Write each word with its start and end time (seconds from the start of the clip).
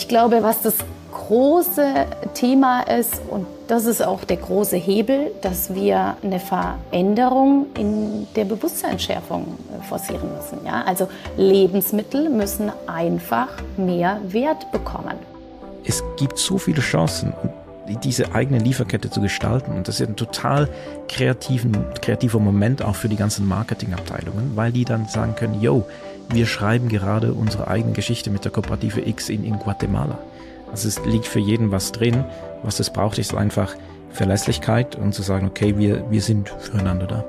Ich 0.00 0.08
glaube, 0.08 0.42
was 0.42 0.62
das 0.62 0.76
große 1.12 2.06
Thema 2.32 2.80
ist, 2.80 3.20
und 3.28 3.46
das 3.68 3.84
ist 3.84 4.02
auch 4.02 4.24
der 4.24 4.38
große 4.38 4.78
Hebel, 4.78 5.30
dass 5.42 5.74
wir 5.74 6.16
eine 6.22 6.40
Veränderung 6.40 7.66
in 7.76 8.26
der 8.34 8.46
Bewusstseinsschärfung 8.46 9.42
äh, 9.44 9.84
forcieren 9.84 10.34
müssen. 10.34 10.64
Ja? 10.64 10.84
Also 10.86 11.06
Lebensmittel 11.36 12.30
müssen 12.30 12.72
einfach 12.86 13.48
mehr 13.76 14.22
Wert 14.26 14.72
bekommen. 14.72 15.18
Es 15.84 16.02
gibt 16.16 16.38
so 16.38 16.56
viele 16.56 16.80
Chancen, 16.80 17.34
diese 18.02 18.34
eigene 18.34 18.58
Lieferkette 18.58 19.10
zu 19.10 19.20
gestalten. 19.20 19.72
Und 19.72 19.86
das 19.86 20.00
ist 20.00 20.08
ein 20.08 20.16
total 20.16 20.66
kreativen, 21.08 21.76
kreativer 22.00 22.38
Moment 22.38 22.82
auch 22.82 22.94
für 22.94 23.10
die 23.10 23.16
ganzen 23.16 23.46
Marketingabteilungen, 23.46 24.52
weil 24.54 24.72
die 24.72 24.86
dann 24.86 25.08
sagen 25.08 25.34
können, 25.36 25.60
yo, 25.60 25.84
wir 26.32 26.46
schreiben 26.46 26.88
gerade 26.88 27.32
unsere 27.32 27.68
eigene 27.68 27.92
Geschichte 27.92 28.30
mit 28.30 28.44
der 28.44 28.52
Kooperative 28.52 29.06
X 29.06 29.28
in, 29.28 29.44
in 29.44 29.58
Guatemala. 29.58 30.18
Also 30.70 30.88
es 30.88 31.04
liegt 31.04 31.26
für 31.26 31.40
jeden 31.40 31.72
was 31.72 31.92
drin. 31.92 32.24
Was 32.62 32.78
es 32.78 32.90
braucht, 32.90 33.18
ist 33.18 33.34
einfach 33.34 33.74
Verlässlichkeit 34.12 34.96
und 34.96 35.12
zu 35.12 35.22
sagen, 35.22 35.48
okay, 35.48 35.76
wir, 35.76 36.08
wir 36.10 36.22
sind 36.22 36.48
füreinander 36.48 37.06
da. 37.06 37.24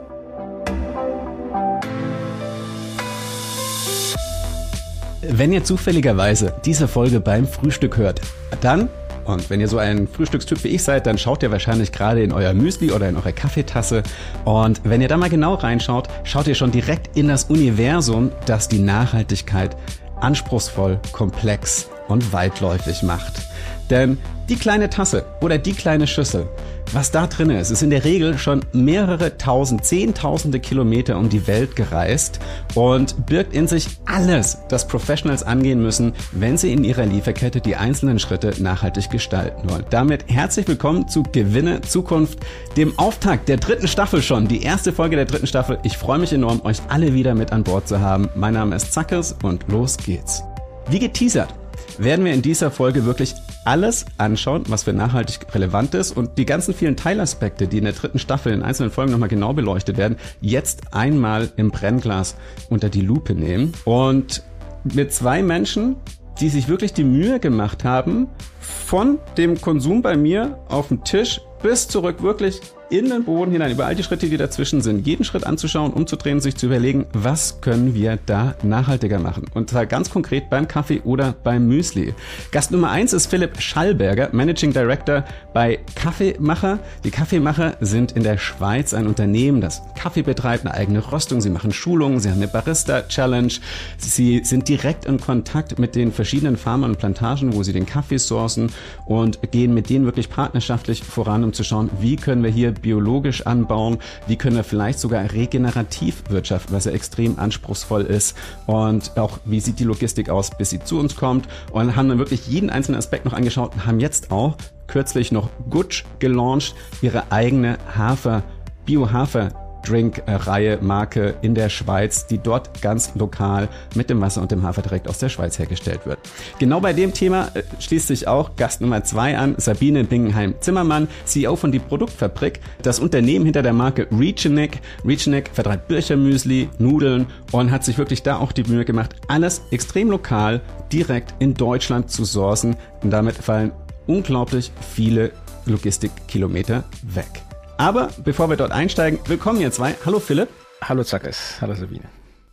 Wenn 5.21 5.53
ihr 5.53 5.63
zufälligerweise 5.63 6.53
diese 6.65 6.87
Folge 6.87 7.19
beim 7.19 7.47
Frühstück 7.47 7.97
hört, 7.97 8.21
dann 8.61 8.89
und 9.25 9.49
wenn 9.49 9.59
ihr 9.59 9.67
so 9.67 9.77
ein 9.77 10.07
Frühstückstyp 10.07 10.63
wie 10.63 10.69
ich 10.69 10.83
seid, 10.83 11.05
dann 11.07 11.17
schaut 11.17 11.43
ihr 11.43 11.51
wahrscheinlich 11.51 11.91
gerade 11.91 12.23
in 12.23 12.31
euer 12.31 12.53
Müsli 12.53 12.91
oder 12.91 13.09
in 13.09 13.15
eure 13.15 13.33
Kaffeetasse. 13.33 14.03
Und 14.45 14.81
wenn 14.83 15.01
ihr 15.01 15.07
da 15.07 15.17
mal 15.17 15.29
genau 15.29 15.55
reinschaut, 15.55 16.07
schaut 16.23 16.47
ihr 16.47 16.55
schon 16.55 16.71
direkt 16.71 17.15
in 17.17 17.27
das 17.27 17.45
Universum, 17.45 18.31
das 18.45 18.67
die 18.67 18.79
Nachhaltigkeit 18.79 19.75
anspruchsvoll, 20.19 20.99
komplex 21.11 21.89
und 22.07 22.33
weitläufig 22.33 23.03
macht. 23.03 23.50
Denn 23.91 24.17
die 24.47 24.55
kleine 24.55 24.89
Tasse 24.89 25.25
oder 25.41 25.57
die 25.57 25.73
kleine 25.73 26.07
Schüssel, 26.07 26.47
was 26.93 27.11
da 27.11 27.27
drin 27.27 27.49
ist, 27.49 27.71
ist 27.71 27.83
in 27.83 27.89
der 27.89 28.05
Regel 28.05 28.37
schon 28.37 28.61
mehrere 28.73 29.37
tausend, 29.37 29.85
zehntausende 29.85 30.59
Kilometer 30.59 31.17
um 31.17 31.29
die 31.29 31.45
Welt 31.45 31.75
gereist 31.75 32.39
und 32.73 33.25
birgt 33.25 33.53
in 33.53 33.67
sich 33.67 33.87
alles, 34.05 34.57
das 34.69 34.87
Professionals 34.87 35.43
angehen 35.43 35.81
müssen, 35.81 36.13
wenn 36.31 36.57
sie 36.57 36.71
in 36.71 36.83
ihrer 36.83 37.05
Lieferkette 37.05 37.59
die 37.59 37.75
einzelnen 37.75 38.19
Schritte 38.19 38.53
nachhaltig 38.61 39.09
gestalten 39.09 39.69
wollen. 39.69 39.85
Damit 39.89 40.25
herzlich 40.27 40.67
willkommen 40.67 41.07
zu 41.07 41.23
Gewinne 41.23 41.81
Zukunft, 41.81 42.39
dem 42.77 42.97
Auftakt 42.97 43.49
der 43.49 43.57
dritten 43.57 43.87
Staffel 43.89 44.21
schon, 44.21 44.47
die 44.47 44.63
erste 44.63 44.93
Folge 44.93 45.17
der 45.17 45.25
dritten 45.25 45.47
Staffel. 45.47 45.79
Ich 45.83 45.97
freue 45.97 46.19
mich 46.19 46.31
enorm, 46.31 46.61
euch 46.63 46.81
alle 46.87 47.13
wieder 47.13 47.35
mit 47.35 47.51
an 47.51 47.63
Bord 47.63 47.87
zu 47.89 47.99
haben. 47.99 48.29
Mein 48.35 48.53
Name 48.53 48.75
ist 48.75 48.93
Zackers 48.93 49.35
und 49.43 49.65
los 49.69 49.97
geht's. 49.97 50.43
Wie 50.89 50.99
geteasert, 50.99 51.53
werden 51.97 52.25
wir 52.25 52.33
in 52.33 52.41
dieser 52.41 52.71
Folge 52.71 53.05
wirklich 53.05 53.33
alles 53.65 54.05
anschauen, 54.17 54.63
was 54.67 54.83
für 54.83 54.93
nachhaltig 54.93 55.53
relevant 55.53 55.93
ist 55.93 56.15
und 56.15 56.37
die 56.37 56.45
ganzen 56.45 56.73
vielen 56.73 56.95
Teilaspekte, 56.95 57.67
die 57.67 57.77
in 57.77 57.83
der 57.83 57.93
dritten 57.93 58.19
Staffel 58.19 58.53
in 58.53 58.63
einzelnen 58.63 58.91
Folgen 58.91 59.11
nochmal 59.11 59.29
genau 59.29 59.53
beleuchtet 59.53 59.97
werden, 59.97 60.17
jetzt 60.41 60.93
einmal 60.93 61.51
im 61.57 61.71
Brennglas 61.71 62.35
unter 62.69 62.89
die 62.89 63.01
Lupe 63.01 63.35
nehmen. 63.35 63.73
Und 63.85 64.43
mit 64.83 65.13
zwei 65.13 65.43
Menschen, 65.43 65.95
die 66.39 66.49
sich 66.49 66.67
wirklich 66.67 66.93
die 66.93 67.03
Mühe 67.03 67.39
gemacht 67.39 67.83
haben, 67.83 68.27
von 68.59 69.19
dem 69.37 69.61
Konsum 69.61 70.01
bei 70.01 70.17
mir 70.17 70.59
auf 70.69 70.87
dem 70.87 71.03
Tisch 71.03 71.39
bis 71.61 71.87
zurück 71.87 72.23
wirklich 72.23 72.61
in 72.91 73.09
den 73.09 73.23
Boden 73.23 73.51
hinein, 73.51 73.71
über 73.71 73.85
all 73.85 73.95
die 73.95 74.03
Schritte, 74.03 74.27
die 74.27 74.35
dazwischen 74.35 74.81
sind, 74.81 75.07
jeden 75.07 75.23
Schritt 75.23 75.47
anzuschauen, 75.47 75.93
umzudrehen, 75.93 76.41
sich 76.41 76.57
zu 76.57 76.65
überlegen, 76.65 77.05
was 77.13 77.61
können 77.61 77.93
wir 77.93 78.19
da 78.25 78.55
nachhaltiger 78.63 79.17
machen. 79.17 79.45
Und 79.53 79.69
zwar 79.69 79.85
ganz 79.85 80.09
konkret 80.09 80.49
beim 80.49 80.67
Kaffee 80.67 81.01
oder 81.05 81.33
beim 81.43 81.67
Müsli. 81.67 82.13
Gast 82.51 82.71
Nummer 82.71 82.91
eins 82.91 83.13
ist 83.13 83.27
Philipp 83.27 83.61
Schallberger, 83.61 84.29
Managing 84.33 84.73
Director 84.73 85.23
bei 85.53 85.79
Kaffeemacher. 85.95 86.79
Die 87.05 87.11
Kaffeemacher 87.11 87.77
sind 87.79 88.11
in 88.11 88.23
der 88.23 88.37
Schweiz 88.37 88.93
ein 88.93 89.07
Unternehmen, 89.07 89.61
das 89.61 89.81
Kaffee 89.97 90.23
betreibt, 90.23 90.65
eine 90.65 90.75
eigene 90.75 91.13
Röstung. 91.13 91.39
Sie 91.39 91.49
machen 91.49 91.71
Schulungen, 91.71 92.19
sie 92.19 92.29
haben 92.29 92.37
eine 92.37 92.49
Barista-Challenge. 92.49 93.53
Sie 93.97 94.41
sind 94.43 94.67
direkt 94.67 95.05
in 95.05 95.17
Kontakt 95.17 95.79
mit 95.79 95.95
den 95.95 96.11
verschiedenen 96.11 96.57
Farmern 96.57 96.91
und 96.91 96.97
Plantagen, 96.97 97.53
wo 97.53 97.63
sie 97.63 97.71
den 97.71 97.85
Kaffee 97.85 98.17
sourcen 98.17 98.69
und 99.05 99.39
gehen 99.51 99.73
mit 99.73 99.89
denen 99.89 100.03
wirklich 100.03 100.29
partnerschaftlich 100.29 101.03
voran, 101.03 101.45
um 101.45 101.53
zu 101.53 101.63
schauen, 101.63 101.89
wie 102.01 102.17
können 102.17 102.43
wir 102.43 102.51
hier 102.51 102.80
biologisch 102.81 103.45
anbauen, 103.45 103.97
wie 104.27 104.35
können 104.35 104.55
wir 104.55 104.63
vielleicht 104.63 104.99
sogar 104.99 105.31
regenerativ 105.31 106.23
wirtschaften, 106.29 106.73
was 106.73 106.85
ja 106.85 106.91
extrem 106.91 107.39
anspruchsvoll 107.39 108.01
ist. 108.01 108.35
Und 108.67 109.17
auch 109.17 109.39
wie 109.45 109.59
sieht 109.59 109.79
die 109.79 109.83
Logistik 109.83 110.29
aus, 110.29 110.51
bis 110.51 110.69
sie 110.69 110.83
zu 110.83 110.99
uns 110.99 111.15
kommt. 111.15 111.47
Und 111.71 111.95
haben 111.95 112.09
dann 112.09 112.19
wirklich 112.19 112.47
jeden 112.47 112.69
einzelnen 112.69 112.97
Aspekt 112.97 113.25
noch 113.25 113.33
angeschaut 113.33 113.73
und 113.73 113.85
haben 113.85 113.99
jetzt 113.99 114.31
auch 114.31 114.55
kürzlich 114.87 115.31
noch 115.31 115.49
Gutsch 115.69 116.03
gelauncht, 116.19 116.75
ihre 117.01 117.31
eigene 117.31 117.77
Hafer, 117.95 118.43
Bio-Hafer 118.85 119.70
Drink-Reihe, 119.85 120.79
Marke 120.81 121.35
in 121.41 121.55
der 121.55 121.69
Schweiz, 121.69 122.27
die 122.27 122.37
dort 122.37 122.81
ganz 122.81 123.13
lokal 123.15 123.69
mit 123.95 124.09
dem 124.09 124.21
Wasser 124.21 124.41
und 124.41 124.51
dem 124.51 124.63
Hafer 124.63 124.81
direkt 124.81 125.07
aus 125.07 125.19
der 125.19 125.29
Schweiz 125.29 125.57
hergestellt 125.59 126.05
wird. 126.05 126.19
Genau 126.59 126.79
bei 126.79 126.93
dem 126.93 127.13
Thema 127.13 127.49
äh, 127.53 127.63
schließt 127.79 128.07
sich 128.07 128.27
auch 128.27 128.55
Gast 128.55 128.81
Nummer 128.81 129.03
zwei 129.03 129.37
an, 129.37 129.55
Sabine 129.57 130.03
Bingenheim-Zimmermann, 130.03 131.07
CEO 131.25 131.55
von 131.55 131.71
Die 131.71 131.79
Produktfabrik, 131.79 132.59
das 132.81 132.99
Unternehmen 132.99 133.45
hinter 133.45 133.61
der 133.61 133.73
Marke 133.73 134.07
Reachenick. 134.11 134.79
Reachenick 135.05 135.49
vertreibt 135.53 135.87
Birchermüsli, 135.87 136.69
Nudeln 136.79 137.27
und 137.51 137.71
hat 137.71 137.83
sich 137.83 137.97
wirklich 137.97 138.23
da 138.23 138.37
auch 138.37 138.51
die 138.51 138.63
Mühe 138.63 138.85
gemacht, 138.85 139.15
alles 139.27 139.61
extrem 139.71 140.11
lokal 140.11 140.61
direkt 140.91 141.33
in 141.39 141.53
Deutschland 141.53 142.09
zu 142.09 142.25
sourcen 142.25 142.75
und 143.03 143.11
damit 143.11 143.35
fallen 143.35 143.71
unglaublich 144.07 144.71
viele 144.93 145.31
Logistikkilometer 145.65 146.83
weg. 147.03 147.50
Aber 147.81 148.09
bevor 148.23 148.47
wir 148.47 148.57
dort 148.57 148.71
einsteigen, 148.71 149.19
willkommen 149.25 149.59
ihr 149.59 149.71
zwei. 149.71 149.95
Hallo 150.05 150.19
Philipp. 150.19 150.49
Hallo 150.83 151.03
Zackes. 151.03 151.57
Hallo 151.61 151.73
Sabine. 151.73 152.03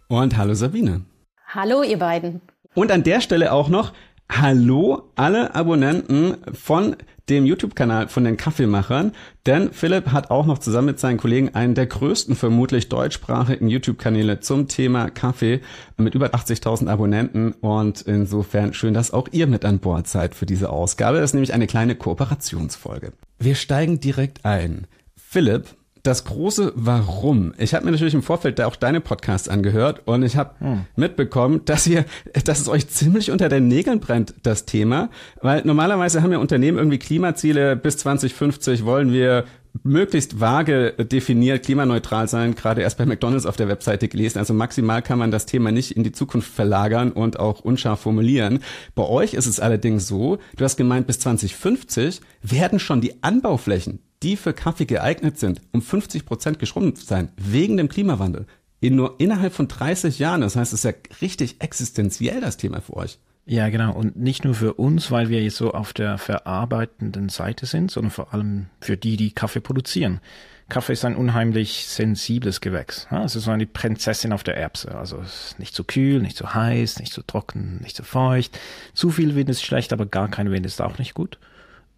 Und 0.09 0.39
hallo 0.39 0.55
Sabine. 0.55 1.03
Hallo 1.49 1.83
ihr 1.83 1.99
beiden. 1.99 2.41
Und 2.73 2.91
an 2.91 3.03
der 3.03 3.21
Stelle 3.21 3.53
auch 3.53 3.69
noch 3.69 3.93
Hallo 4.33 5.11
alle 5.17 5.55
Abonnenten 5.55 6.39
von 6.55 6.97
dem 7.29 7.45
YouTube-Kanal 7.45 8.09
von 8.09 8.25
den 8.25 8.39
Kaffeemachern, 8.39 9.13
denn 9.45 9.71
Philipp 9.71 10.13
hat 10.13 10.31
auch 10.31 10.47
noch 10.47 10.61
zusammen 10.61 10.87
mit 10.87 10.99
seinen 10.99 11.19
Kollegen 11.19 11.55
einen 11.55 11.75
der 11.75 11.85
größten 11.85 12.35
vermutlich 12.35 12.89
deutschsprachigen 12.89 13.69
YouTube-Kanäle 13.69 14.41
zum 14.41 14.67
Thema 14.67 15.11
Kaffee 15.11 15.61
mit 15.99 16.15
über 16.15 16.29
80.000 16.29 16.89
Abonnenten 16.89 17.53
und 17.53 18.01
insofern 18.01 18.73
schön, 18.73 18.95
dass 18.95 19.13
auch 19.13 19.29
ihr 19.31 19.47
mit 19.47 19.67
an 19.67 19.79
Bord 19.79 20.09
seid 20.09 20.35
für 20.35 20.47
diese 20.47 20.71
Ausgabe. 20.71 21.19
Das 21.19 21.31
ist 21.31 21.35
nämlich 21.35 21.53
eine 21.53 21.67
kleine 21.67 21.97
Kooperationsfolge. 21.97 23.13
Wir 23.39 23.57
steigen 23.57 24.01
direkt 24.01 24.47
ein. 24.47 24.87
Philipp, 25.31 25.67
das 26.05 26.25
große 26.25 26.73
Warum. 26.75 27.53
Ich 27.59 27.75
habe 27.75 27.85
mir 27.85 27.91
natürlich 27.91 28.15
im 28.15 28.23
Vorfeld 28.23 28.59
da 28.59 28.67
auch 28.67 28.77
deine 28.77 29.03
Podcasts 29.03 29.47
angehört 29.47 30.01
und 30.07 30.23
ich 30.23 30.39
habe 30.39 30.55
hm. 30.59 30.87
mitbekommen, 30.97 31.67
dass 31.67 31.87
ihr, 31.87 32.07
dass 32.47 32.61
es 32.61 32.69
euch 32.71 32.89
ziemlich 32.89 33.31
unter 33.31 33.51
den 33.51 33.69
Nägeln 33.69 34.01
brennt, 34.01 34.33
das 34.43 34.65
Thema. 34.65 35.11
Weil 35.43 35.61
normalerweise 35.67 36.23
haben 36.23 36.33
ja 36.33 36.39
Unternehmen 36.39 36.79
irgendwie 36.79 36.99
Klimaziele 36.99 37.77
bis 37.77 37.99
2050 37.99 38.87
wollen 38.87 39.13
wir 39.13 39.45
möglichst 39.83 40.41
vage 40.41 40.93
definiert 40.93 41.63
klimaneutral 41.63 42.27
sein, 42.27 42.55
gerade 42.55 42.81
erst 42.81 42.97
bei 42.97 43.05
McDonalds 43.05 43.45
auf 43.45 43.57
der 43.57 43.69
Webseite 43.69 44.09
gelesen. 44.09 44.39
Also 44.39 44.55
maximal 44.55 45.03
kann 45.03 45.19
man 45.19 45.31
das 45.31 45.45
Thema 45.45 45.73
nicht 45.73 45.95
in 45.95 46.05
die 46.05 46.13
Zukunft 46.13 46.51
verlagern 46.51 47.13
und 47.13 47.39
auch 47.39 47.61
unscharf 47.61 48.01
formulieren. 48.01 48.61
Bei 48.95 49.05
euch 49.05 49.35
ist 49.35 49.47
es 49.47 49.61
allerdings 49.61 50.09
so, 50.09 50.39
du 50.57 50.65
hast 50.65 50.79
gemeint, 50.79 51.07
bis 51.07 51.19
2050 51.21 52.23
werden 52.41 52.79
schon 52.79 53.03
die 53.03 53.23
Anbauflächen 53.23 54.01
die 54.23 54.37
für 54.37 54.53
Kaffee 54.53 54.87
geeignet 54.87 55.39
sind, 55.39 55.61
um 55.73 55.83
50 55.83 56.27
Prozent 56.27 56.59
geschrumpft 56.59 57.07
sein, 57.07 57.31
wegen 57.37 57.77
dem 57.77 57.89
Klimawandel. 57.89 58.47
In 58.81 58.95
nur 58.95 59.17
innerhalb 59.19 59.53
von 59.53 59.67
30 59.67 60.19
Jahren. 60.19 60.41
Das 60.41 60.55
heißt, 60.55 60.73
es 60.73 60.85
ist 60.85 60.85
ja 60.85 60.93
richtig 61.21 61.61
existenziell, 61.61 62.41
das 62.41 62.57
Thema 62.57 62.81
für 62.81 62.97
euch. 62.97 63.19
Ja, 63.45 63.71
genau. 63.71 63.93
Und 63.93 64.17
nicht 64.17 64.45
nur 64.45 64.55
für 64.55 64.75
uns, 64.75 65.11
weil 65.11 65.31
wir 65.31 65.43
jetzt 65.43 65.57
so 65.57 65.73
auf 65.73 65.95
der 65.95 66.19
verarbeitenden 66.19 67.31
Seite 67.31 67.65
sind, 67.67 67.91
sondern 67.91 68.11
vor 68.11 68.35
allem 68.35 68.67
für 68.81 68.97
die, 68.97 69.17
die 69.17 69.33
Kaffee 69.33 69.61
produzieren. 69.61 70.21
Kaffee 70.69 70.93
ist 70.93 71.07
ein 71.07 71.17
unheimlich 71.17 71.87
sensibles 71.87 72.61
Gewächs. 72.61 73.09
Es 73.11 73.37
ist 73.37 73.45
so 73.45 73.51
eine 73.51 73.67
Prinzessin 73.67 74.35
auf 74.35 74.45
der 74.45 74.59
Erbse. 74.59 74.95
Also 74.95 75.23
nicht 75.57 75.75
zu 75.75 75.83
kühl, 75.83 76.21
nicht 76.21 76.37
zu 76.37 76.55
heiß, 76.55 76.99
nicht 77.01 77.13
zu 77.13 77.23
trocken, 77.23 77.81
nicht 77.83 77.97
zu 77.97 78.03
feucht. 78.03 78.59
Zu 78.93 79.11
viel 79.11 79.35
Wind 79.35 79.49
ist 79.49 79.63
schlecht, 79.63 79.95
aber 79.95 80.05
gar 80.05 80.29
kein 80.29 80.51
Wind 80.51 80.67
ist 80.67 80.83
auch 80.83 80.99
nicht 80.99 81.15
gut. 81.15 81.39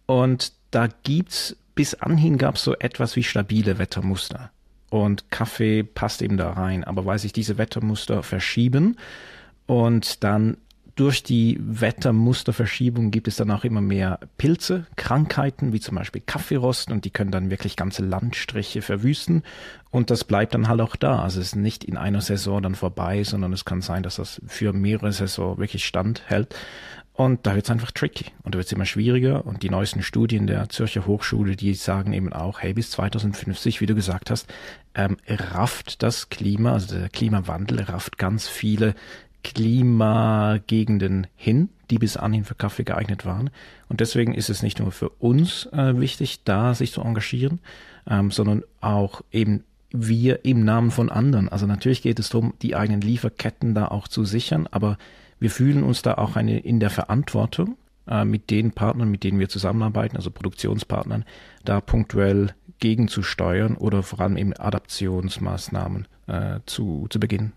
Und 0.05 0.53
da 0.71 0.87
gibt's 1.03 1.57
bis 1.75 1.95
anhin 1.95 2.37
gab 2.37 2.55
es 2.55 2.63
so 2.63 2.75
etwas 2.77 3.15
wie 3.15 3.23
stabile 3.23 3.77
Wettermuster. 3.77 4.51
Und 4.89 5.31
Kaffee 5.31 5.83
passt 5.83 6.21
eben 6.21 6.37
da 6.37 6.51
rein. 6.51 6.83
Aber 6.83 7.05
weil 7.05 7.19
sich 7.19 7.31
diese 7.31 7.57
Wettermuster 7.57 8.23
verschieben 8.23 8.97
und 9.65 10.23
dann 10.23 10.57
durch 10.95 11.23
die 11.23 11.57
Wettermusterverschiebung 11.61 13.11
gibt 13.11 13.27
es 13.27 13.37
dann 13.37 13.51
auch 13.51 13.63
immer 13.63 13.81
mehr 13.81 14.19
Pilze, 14.37 14.85
Krankheiten, 14.97 15.73
wie 15.73 15.79
zum 15.79 15.95
Beispiel 15.95 16.21
Kaffeerost, 16.25 16.91
und 16.91 17.05
die 17.05 17.09
können 17.09 17.31
dann 17.31 17.49
wirklich 17.49 17.75
ganze 17.75 18.03
Landstriche 18.03 18.81
verwüsten. 18.81 19.43
Und 19.89 20.09
das 20.09 20.25
bleibt 20.25 20.53
dann 20.53 20.67
halt 20.67 20.81
auch 20.81 20.95
da. 20.95 21.23
Also 21.23 21.39
es 21.39 21.47
ist 21.47 21.55
nicht 21.55 21.83
in 21.83 21.97
einer 21.97 22.21
Saison 22.21 22.61
dann 22.61 22.75
vorbei, 22.75 23.23
sondern 23.23 23.53
es 23.53 23.65
kann 23.65 23.81
sein, 23.81 24.03
dass 24.03 24.17
das 24.17 24.41
für 24.45 24.73
mehrere 24.73 25.11
Saison 25.11 25.57
wirklich 25.57 25.85
standhält. 25.85 26.53
Und 27.13 27.45
da 27.45 27.55
wird 27.55 27.65
es 27.65 27.71
einfach 27.71 27.91
tricky 27.91 28.25
und 28.43 28.55
da 28.55 28.57
wird 28.57 28.67
es 28.67 28.71
immer 28.71 28.85
schwieriger. 28.85 29.45
Und 29.45 29.63
die 29.63 29.69
neuesten 29.69 30.01
Studien 30.01 30.47
der 30.47 30.69
Zürcher 30.69 31.05
Hochschule, 31.05 31.55
die 31.55 31.73
sagen 31.73 32.13
eben 32.13 32.31
auch, 32.31 32.61
hey, 32.61 32.73
bis 32.73 32.91
2050, 32.91 33.81
wie 33.81 33.85
du 33.85 33.95
gesagt 33.95 34.31
hast, 34.31 34.51
ähm, 34.95 35.17
rafft 35.27 36.03
das 36.03 36.29
Klima, 36.29 36.73
also 36.73 36.97
der 36.97 37.09
Klimawandel 37.09 37.81
rafft 37.81 38.17
ganz 38.17 38.47
viele 38.47 38.95
Klimagegenden 39.43 41.27
hin, 41.35 41.69
die 41.89 41.97
bis 41.97 42.15
anhin 42.15 42.45
für 42.45 42.55
Kaffee 42.55 42.83
geeignet 42.83 43.25
waren. 43.25 43.49
Und 43.89 43.99
deswegen 43.99 44.33
ist 44.33 44.49
es 44.49 44.63
nicht 44.63 44.79
nur 44.79 44.91
für 44.91 45.09
uns 45.09 45.65
äh, 45.73 45.99
wichtig, 45.99 46.43
da 46.43 46.73
sich 46.73 46.91
zu 46.93 47.01
engagieren, 47.01 47.59
ähm, 48.09 48.31
sondern 48.31 48.63
auch 48.79 49.21
eben 49.31 49.63
wir 49.91 50.45
im 50.45 50.63
Namen 50.63 50.91
von 50.91 51.09
anderen. 51.09 51.49
Also 51.49 51.65
natürlich 51.65 52.01
geht 52.01 52.19
es 52.19 52.29
darum, 52.29 52.53
die 52.61 52.75
eigenen 52.75 53.01
Lieferketten 53.01 53.75
da 53.75 53.87
auch 53.89 54.07
zu 54.07 54.23
sichern, 54.23 54.67
aber 54.71 54.97
wir 55.41 55.49
fühlen 55.49 55.83
uns 55.83 56.03
da 56.03 56.13
auch 56.13 56.35
eine, 56.35 56.59
in 56.59 56.79
der 56.79 56.91
Verantwortung, 56.91 57.75
äh, 58.07 58.23
mit 58.23 58.49
den 58.51 58.71
Partnern, 58.71 59.09
mit 59.09 59.23
denen 59.23 59.39
wir 59.39 59.49
zusammenarbeiten, 59.49 60.15
also 60.15 60.29
Produktionspartnern, 60.29 61.25
da 61.65 61.81
punktuell 61.81 62.53
gegenzusteuern 62.79 63.75
oder 63.75 64.03
vor 64.03 64.21
allem 64.21 64.37
eben 64.37 64.53
Adaptionsmaßnahmen 64.53 66.07
äh, 66.27 66.59
zu, 66.67 67.07
zu 67.09 67.19
beginnen. 67.19 67.53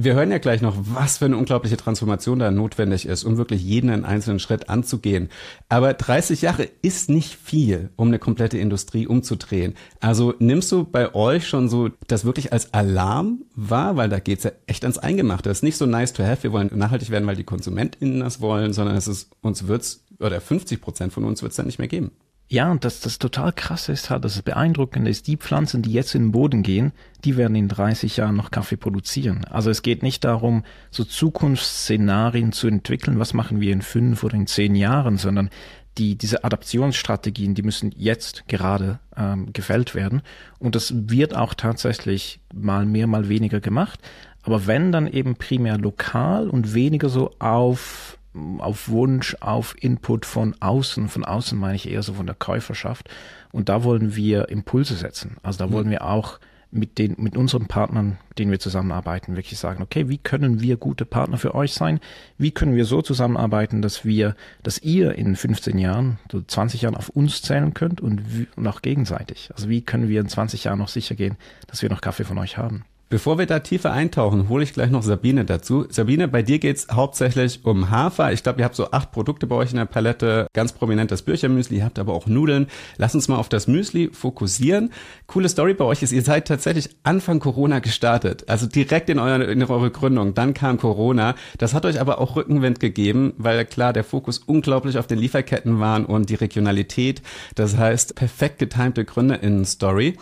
Wir 0.00 0.14
hören 0.14 0.30
ja 0.30 0.38
gleich 0.38 0.62
noch, 0.62 0.76
was 0.78 1.18
für 1.18 1.24
eine 1.24 1.36
unglaubliche 1.36 1.76
Transformation 1.76 2.38
da 2.38 2.52
notwendig 2.52 3.04
ist, 3.04 3.24
um 3.24 3.36
wirklich 3.36 3.64
jeden 3.64 4.04
einzelnen 4.04 4.38
Schritt 4.38 4.68
anzugehen. 4.68 5.28
Aber 5.68 5.92
30 5.92 6.40
Jahre 6.40 6.68
ist 6.82 7.10
nicht 7.10 7.34
viel, 7.34 7.90
um 7.96 8.06
eine 8.06 8.20
komplette 8.20 8.58
Industrie 8.58 9.08
umzudrehen. 9.08 9.74
Also 9.98 10.34
nimmst 10.38 10.70
du 10.70 10.84
bei 10.84 11.16
euch 11.16 11.48
schon 11.48 11.68
so 11.68 11.90
das 12.06 12.24
wirklich 12.24 12.52
als 12.52 12.72
Alarm 12.72 13.42
wahr? 13.56 13.96
Weil 13.96 14.08
da 14.08 14.20
geht's 14.20 14.44
ja 14.44 14.52
echt 14.68 14.84
ans 14.84 14.98
Eingemachte. 14.98 15.50
Es 15.50 15.58
ist 15.58 15.62
nicht 15.64 15.76
so 15.76 15.86
nice 15.86 16.12
to 16.12 16.22
have, 16.22 16.44
wir 16.44 16.52
wollen 16.52 16.70
nachhaltig 16.72 17.10
werden, 17.10 17.26
weil 17.26 17.34
die 17.34 17.42
KonsumentInnen 17.42 18.20
das 18.20 18.40
wollen, 18.40 18.72
sondern 18.72 18.94
es 18.94 19.08
ist, 19.08 19.32
uns 19.40 19.66
wird's, 19.66 20.04
oder 20.20 20.40
50 20.40 20.80
Prozent 20.80 21.12
von 21.12 21.24
uns 21.24 21.42
wird's 21.42 21.56
dann 21.56 21.66
nicht 21.66 21.80
mehr 21.80 21.88
geben. 21.88 22.12
Ja, 22.50 22.70
und 22.70 22.84
das, 22.86 23.00
das 23.00 23.18
total 23.18 23.52
krasse 23.52 23.92
ist 23.92 24.08
halt, 24.08 24.24
das 24.24 24.40
Beeindruckende 24.40 25.10
ist, 25.10 25.26
die 25.26 25.36
Pflanzen, 25.36 25.82
die 25.82 25.92
jetzt 25.92 26.14
in 26.14 26.24
den 26.24 26.32
Boden 26.32 26.62
gehen, 26.62 26.92
die 27.24 27.36
werden 27.36 27.54
in 27.54 27.68
30 27.68 28.16
Jahren 28.16 28.36
noch 28.36 28.50
Kaffee 28.50 28.78
produzieren. 28.78 29.44
Also 29.44 29.68
es 29.68 29.82
geht 29.82 30.02
nicht 30.02 30.24
darum, 30.24 30.64
so 30.90 31.04
Zukunftsszenarien 31.04 32.52
zu 32.52 32.66
entwickeln, 32.66 33.18
was 33.18 33.34
machen 33.34 33.60
wir 33.60 33.70
in 33.70 33.82
fünf 33.82 34.24
oder 34.24 34.34
in 34.34 34.46
zehn 34.46 34.74
Jahren, 34.74 35.18
sondern 35.18 35.50
die, 35.98 36.16
diese 36.16 36.42
Adaptionsstrategien, 36.42 37.54
die 37.54 37.62
müssen 37.62 37.92
jetzt 37.96 38.48
gerade 38.48 39.00
ähm, 39.14 39.52
gefällt 39.52 39.94
werden. 39.94 40.22
Und 40.58 40.74
das 40.74 40.94
wird 40.94 41.36
auch 41.36 41.52
tatsächlich 41.52 42.40
mal 42.54 42.86
mehr, 42.86 43.06
mal 43.06 43.28
weniger 43.28 43.60
gemacht. 43.60 44.00
Aber 44.42 44.66
wenn 44.66 44.90
dann 44.90 45.06
eben 45.06 45.36
primär 45.36 45.76
lokal 45.76 46.48
und 46.48 46.72
weniger 46.72 47.10
so 47.10 47.32
auf 47.40 48.17
auf 48.58 48.88
Wunsch, 48.88 49.36
auf 49.40 49.74
Input 49.80 50.26
von 50.26 50.54
außen. 50.60 51.08
Von 51.08 51.24
außen 51.24 51.58
meine 51.58 51.76
ich 51.76 51.88
eher 51.88 52.02
so 52.02 52.14
von 52.14 52.26
der 52.26 52.34
Käuferschaft. 52.34 53.08
Und 53.52 53.68
da 53.68 53.84
wollen 53.84 54.16
wir 54.16 54.48
Impulse 54.48 54.94
setzen. 54.94 55.36
Also 55.42 55.58
da 55.58 55.66
mhm. 55.66 55.72
wollen 55.72 55.90
wir 55.90 56.04
auch 56.04 56.38
mit 56.70 56.98
den, 56.98 57.14
mit 57.18 57.36
unseren 57.36 57.66
Partnern, 57.66 58.18
denen 58.38 58.50
wir 58.50 58.58
zusammenarbeiten, 58.58 59.36
wirklich 59.36 59.58
sagen, 59.58 59.82
okay, 59.82 60.08
wie 60.08 60.18
können 60.18 60.60
wir 60.60 60.76
gute 60.76 61.06
Partner 61.06 61.38
für 61.38 61.54
euch 61.54 61.72
sein? 61.72 61.98
Wie 62.36 62.50
können 62.50 62.76
wir 62.76 62.84
so 62.84 63.00
zusammenarbeiten, 63.00 63.80
dass 63.80 64.04
wir, 64.04 64.36
dass 64.62 64.78
ihr 64.78 65.14
in 65.14 65.34
15 65.34 65.78
Jahren, 65.78 66.18
so 66.30 66.42
20 66.42 66.82
Jahren 66.82 66.94
auf 66.94 67.08
uns 67.08 67.40
zählen 67.40 67.72
könnt 67.72 68.00
und, 68.00 68.22
und 68.56 68.66
auch 68.66 68.82
gegenseitig? 68.82 69.50
Also 69.54 69.68
wie 69.68 69.80
können 69.80 70.08
wir 70.08 70.20
in 70.20 70.28
20 70.28 70.64
Jahren 70.64 70.78
noch 70.78 70.88
sicher 70.88 71.14
gehen, 71.14 71.36
dass 71.68 71.80
wir 71.80 71.88
noch 71.88 72.02
Kaffee 72.02 72.24
von 72.24 72.38
euch 72.38 72.58
haben? 72.58 72.84
Bevor 73.10 73.38
wir 73.38 73.46
da 73.46 73.60
tiefer 73.60 73.90
eintauchen, 73.90 74.50
hole 74.50 74.62
ich 74.62 74.74
gleich 74.74 74.90
noch 74.90 75.02
Sabine 75.02 75.46
dazu. 75.46 75.86
Sabine, 75.88 76.28
bei 76.28 76.42
dir 76.42 76.58
geht's 76.58 76.88
hauptsächlich 76.92 77.64
um 77.64 77.90
Hafer. 77.90 78.34
Ich 78.34 78.42
glaube, 78.42 78.60
ihr 78.60 78.66
habt 78.66 78.74
so 78.74 78.90
acht 78.90 79.12
Produkte 79.12 79.46
bei 79.46 79.56
euch 79.56 79.70
in 79.70 79.78
der 79.78 79.86
Palette. 79.86 80.46
Ganz 80.52 80.72
prominent 80.74 81.10
das 81.10 81.22
Birchermüsli, 81.22 81.78
ihr 81.78 81.86
habt 81.86 81.98
aber 81.98 82.12
auch 82.12 82.26
Nudeln. 82.26 82.66
Lass 82.98 83.14
uns 83.14 83.26
mal 83.28 83.36
auf 83.36 83.48
das 83.48 83.66
Müsli 83.66 84.10
fokussieren. 84.12 84.92
Coole 85.26 85.48
Story 85.48 85.72
bei 85.72 85.86
euch 85.86 86.02
ist, 86.02 86.12
ihr 86.12 86.20
seid 86.20 86.48
tatsächlich 86.48 86.90
Anfang 87.02 87.40
Corona 87.40 87.78
gestartet. 87.78 88.44
Also 88.46 88.66
direkt 88.66 89.08
in, 89.08 89.18
euer, 89.18 89.40
in 89.40 89.62
eure 89.62 89.90
Gründung. 89.90 90.34
Dann 90.34 90.52
kam 90.52 90.76
Corona. 90.76 91.34
Das 91.56 91.72
hat 91.72 91.86
euch 91.86 92.02
aber 92.02 92.20
auch 92.20 92.36
Rückenwind 92.36 92.78
gegeben, 92.78 93.32
weil 93.38 93.64
klar 93.64 93.94
der 93.94 94.04
Fokus 94.04 94.36
unglaublich 94.36 94.98
auf 94.98 95.06
den 95.06 95.18
Lieferketten 95.18 95.80
waren 95.80 96.04
und 96.04 96.28
die 96.28 96.34
Regionalität. 96.34 97.22
Das 97.54 97.78
heißt, 97.78 98.16
perfekt 98.16 98.58
getimte 98.58 99.06
GründerInnen-Story. 99.06 100.18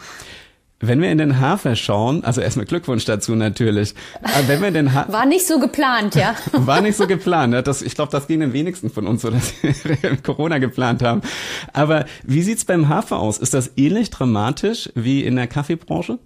Wenn 0.78 1.00
wir 1.00 1.10
in 1.10 1.16
den 1.16 1.40
Hafer 1.40 1.74
schauen, 1.74 2.22
also 2.22 2.42
erstmal 2.42 2.66
Glückwunsch 2.66 3.06
dazu 3.06 3.34
natürlich. 3.34 3.94
Aber 4.22 4.46
wenn 4.46 4.60
wir 4.60 4.70
den 4.70 4.92
ha 4.92 5.06
war 5.08 5.24
nicht 5.24 5.46
so 5.46 5.58
geplant, 5.58 6.14
ja. 6.14 6.34
war 6.52 6.82
nicht 6.82 6.96
so 6.96 7.06
geplant. 7.06 7.66
Das, 7.66 7.80
ich 7.80 7.94
glaube, 7.94 8.12
das 8.12 8.26
ging 8.26 8.40
den 8.40 8.52
wenigsten 8.52 8.90
von 8.90 9.06
uns 9.06 9.22
so, 9.22 9.30
dass 9.30 9.54
wir 9.62 10.16
Corona 10.22 10.58
geplant 10.58 11.02
haben. 11.02 11.22
Aber 11.72 12.04
wie 12.24 12.42
sieht's 12.42 12.66
beim 12.66 12.90
Hafer 12.90 13.18
aus? 13.18 13.38
Ist 13.38 13.54
das 13.54 13.72
ähnlich 13.76 14.10
dramatisch 14.10 14.90
wie 14.94 15.24
in 15.24 15.36
der 15.36 15.46
Kaffeebranche? 15.46 16.18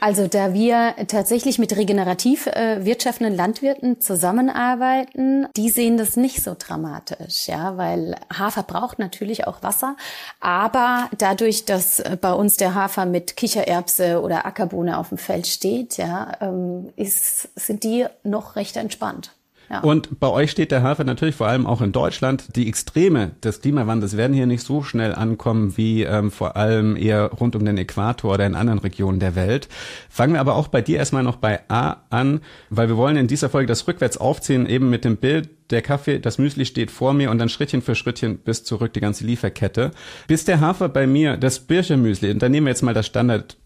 Also 0.00 0.28
da 0.28 0.54
wir 0.54 0.94
tatsächlich 1.08 1.58
mit 1.58 1.76
regenerativ 1.76 2.46
äh, 2.46 2.84
wirtschaftenden 2.84 3.34
Landwirten 3.34 4.00
zusammenarbeiten, 4.00 5.48
die 5.56 5.70
sehen 5.70 5.96
das 5.96 6.16
nicht 6.16 6.42
so 6.42 6.54
dramatisch, 6.56 7.48
ja, 7.48 7.76
weil 7.76 8.14
Hafer 8.32 8.62
braucht 8.62 9.00
natürlich 9.00 9.48
auch 9.48 9.62
Wasser, 9.64 9.96
aber 10.40 11.10
dadurch, 11.18 11.64
dass 11.64 11.98
äh, 11.98 12.16
bei 12.20 12.32
uns 12.32 12.56
der 12.56 12.74
Hafer 12.74 13.06
mit 13.06 13.36
Kichererbse 13.36 14.22
oder 14.22 14.46
Ackerbohne 14.46 14.98
auf 14.98 15.08
dem 15.08 15.18
Feld 15.18 15.48
steht, 15.48 15.96
ja, 15.96 16.32
ähm, 16.40 16.92
ist, 16.94 17.48
sind 17.56 17.82
die 17.82 18.06
noch 18.22 18.54
recht 18.54 18.76
entspannt. 18.76 19.32
Und 19.82 20.18
bei 20.18 20.28
euch 20.28 20.50
steht 20.50 20.72
der 20.72 20.82
Hafer 20.82 21.04
natürlich 21.04 21.34
vor 21.34 21.46
allem 21.46 21.66
auch 21.66 21.82
in 21.82 21.92
Deutschland. 21.92 22.56
Die 22.56 22.68
Extreme 22.68 23.32
des 23.42 23.60
Klimawandels 23.60 24.16
werden 24.16 24.32
hier 24.32 24.46
nicht 24.46 24.62
so 24.62 24.82
schnell 24.82 25.14
ankommen 25.14 25.76
wie 25.76 26.02
ähm, 26.04 26.30
vor 26.30 26.56
allem 26.56 26.96
eher 26.96 27.26
rund 27.32 27.54
um 27.54 27.64
den 27.64 27.76
Äquator 27.76 28.32
oder 28.32 28.46
in 28.46 28.54
anderen 28.54 28.78
Regionen 28.78 29.20
der 29.20 29.34
Welt. 29.34 29.68
Fangen 30.08 30.32
wir 30.32 30.40
aber 30.40 30.54
auch 30.54 30.68
bei 30.68 30.80
dir 30.80 30.98
erstmal 30.98 31.22
noch 31.22 31.36
bei 31.36 31.60
A 31.68 31.98
an, 32.10 32.40
weil 32.70 32.88
wir 32.88 32.96
wollen 32.96 33.16
in 33.16 33.26
dieser 33.26 33.50
Folge 33.50 33.66
das 33.66 33.86
rückwärts 33.86 34.16
aufziehen, 34.16 34.66
eben 34.66 34.88
mit 34.90 35.04
dem 35.04 35.16
Bild, 35.16 35.50
der 35.70 35.82
Kaffee, 35.82 36.18
das 36.18 36.38
Müsli 36.38 36.64
steht 36.64 36.90
vor 36.90 37.12
mir 37.12 37.30
und 37.30 37.38
dann 37.38 37.50
Schrittchen 37.50 37.82
für 37.82 37.94
Schrittchen 37.94 38.38
bis 38.38 38.64
zurück 38.64 38.94
die 38.94 39.00
ganze 39.00 39.26
Lieferkette. 39.26 39.90
Bis 40.26 40.46
der 40.46 40.60
Hafer 40.60 40.88
bei 40.88 41.06
mir, 41.06 41.36
das 41.36 41.60
Birchermüsli, 41.60 42.30
und 42.30 42.42
dann 42.42 42.52
nehmen 42.52 42.66
wir 42.66 42.70
jetzt 42.70 42.82
mal 42.82 42.94
das 42.94 43.06
Standard 43.06 43.58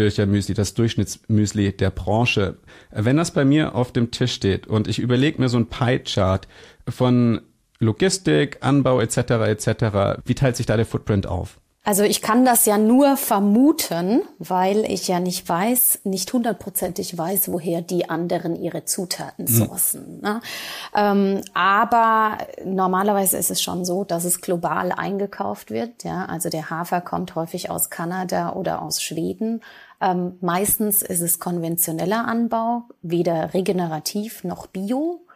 Bircher 0.00 0.24
Müsli, 0.24 0.54
das 0.54 0.72
Durchschnittsmüsli 0.72 1.76
der 1.76 1.90
Branche. 1.90 2.56
Wenn 2.90 3.18
das 3.18 3.32
bei 3.32 3.44
mir 3.44 3.74
auf 3.74 3.92
dem 3.92 4.10
Tisch 4.10 4.32
steht 4.32 4.66
und 4.66 4.88
ich 4.88 4.98
überlege 4.98 5.38
mir 5.38 5.50
so 5.50 5.58
ein 5.58 5.66
Pie-Chart 5.66 6.48
von 6.88 7.42
Logistik, 7.80 8.56
Anbau 8.62 9.02
etc. 9.02 9.18
etc., 9.18 10.22
wie 10.24 10.34
teilt 10.34 10.56
sich 10.56 10.64
da 10.64 10.78
der 10.78 10.86
Footprint 10.86 11.26
auf? 11.26 11.58
Also 11.82 12.02
ich 12.02 12.22
kann 12.22 12.46
das 12.46 12.64
ja 12.64 12.78
nur 12.78 13.18
vermuten, 13.18 14.22
weil 14.38 14.84
ich 14.90 15.08
ja 15.08 15.20
nicht 15.20 15.46
weiß, 15.46 16.00
nicht 16.04 16.32
hundertprozentig 16.32 17.16
weiß, 17.16 17.52
woher 17.52 17.82
die 17.82 18.08
anderen 18.08 18.54
ihre 18.54 18.84
Zutaten 18.86 19.46
hm. 19.46 19.54
sourcen. 19.54 20.16
Mhm. 20.16 20.20
Ne? 20.22 20.40
Ähm, 20.94 21.40
aber 21.52 22.38
normalerweise 22.64 23.36
ist 23.36 23.50
es 23.50 23.62
schon 23.62 23.84
so, 23.84 24.04
dass 24.04 24.24
es 24.24 24.40
global 24.40 24.92
eingekauft 24.92 25.70
wird. 25.70 26.04
Ja? 26.04 26.24
Also 26.24 26.48
der 26.48 26.70
Hafer 26.70 27.02
kommt 27.02 27.34
häufig 27.34 27.70
aus 27.70 27.90
Kanada 27.90 28.52
oder 28.54 28.82
aus 28.82 29.02
Schweden. 29.02 29.62
Ähm, 30.00 30.38
meistens 30.40 31.02
ist 31.02 31.20
es 31.20 31.38
konventioneller 31.38 32.26
Anbau, 32.26 32.84
weder 33.02 33.52
regenerativ 33.54 34.44
noch 34.44 34.66
bio. 34.66 35.26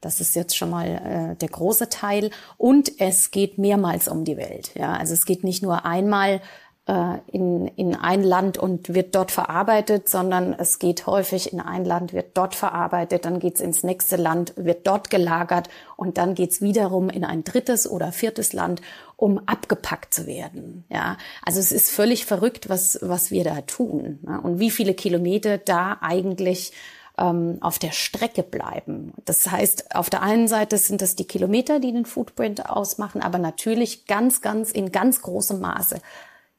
Das 0.00 0.20
ist 0.20 0.34
jetzt 0.34 0.56
schon 0.56 0.70
mal 0.70 0.86
äh, 0.86 1.36
der 1.36 1.48
große 1.48 1.88
Teil. 1.88 2.30
Und 2.56 3.00
es 3.00 3.30
geht 3.30 3.58
mehrmals 3.58 4.08
um 4.08 4.24
die 4.24 4.36
Welt. 4.36 4.72
Ja, 4.74 4.94
also 4.94 5.14
es 5.14 5.24
geht 5.24 5.44
nicht 5.44 5.62
nur 5.62 5.84
einmal 5.84 6.40
in, 6.86 7.66
in 7.76 7.94
ein 7.94 8.22
Land 8.22 8.58
und 8.58 8.92
wird 8.92 9.14
dort 9.14 9.30
verarbeitet, 9.30 10.06
sondern 10.06 10.52
es 10.52 10.78
geht 10.78 11.06
häufig 11.06 11.50
in 11.50 11.60
ein 11.60 11.86
Land, 11.86 12.12
wird 12.12 12.36
dort 12.36 12.54
verarbeitet, 12.54 13.24
dann 13.24 13.38
geht's 13.38 13.62
ins 13.62 13.84
nächste 13.84 14.16
Land, 14.16 14.52
wird 14.56 14.86
dort 14.86 15.08
gelagert 15.08 15.70
und 15.96 16.18
dann 16.18 16.34
geht's 16.34 16.60
wiederum 16.60 17.08
in 17.08 17.24
ein 17.24 17.42
drittes 17.42 17.90
oder 17.90 18.12
viertes 18.12 18.52
Land, 18.52 18.82
um 19.16 19.40
abgepackt 19.46 20.12
zu 20.12 20.26
werden. 20.26 20.84
Ja, 20.90 21.16
also 21.42 21.58
es 21.58 21.72
ist 21.72 21.90
völlig 21.90 22.26
verrückt, 22.26 22.68
was, 22.68 22.98
was 23.00 23.30
wir 23.30 23.44
da 23.44 23.62
tun 23.62 24.18
ja? 24.26 24.36
und 24.36 24.58
wie 24.58 24.70
viele 24.70 24.92
Kilometer 24.92 25.56
da 25.56 25.96
eigentlich 26.02 26.72
ähm, 27.16 27.56
auf 27.62 27.78
der 27.78 27.92
Strecke 27.92 28.42
bleiben. 28.42 29.14
Das 29.24 29.50
heißt, 29.50 29.94
auf 29.96 30.10
der 30.10 30.20
einen 30.20 30.48
Seite 30.48 30.76
sind 30.76 31.00
das 31.00 31.16
die 31.16 31.26
Kilometer, 31.26 31.80
die 31.80 31.92
den 31.92 32.04
Footprint 32.04 32.68
ausmachen, 32.68 33.22
aber 33.22 33.38
natürlich 33.38 34.06
ganz, 34.06 34.42
ganz 34.42 34.70
in 34.70 34.92
ganz 34.92 35.22
großem 35.22 35.60
Maße 35.60 36.00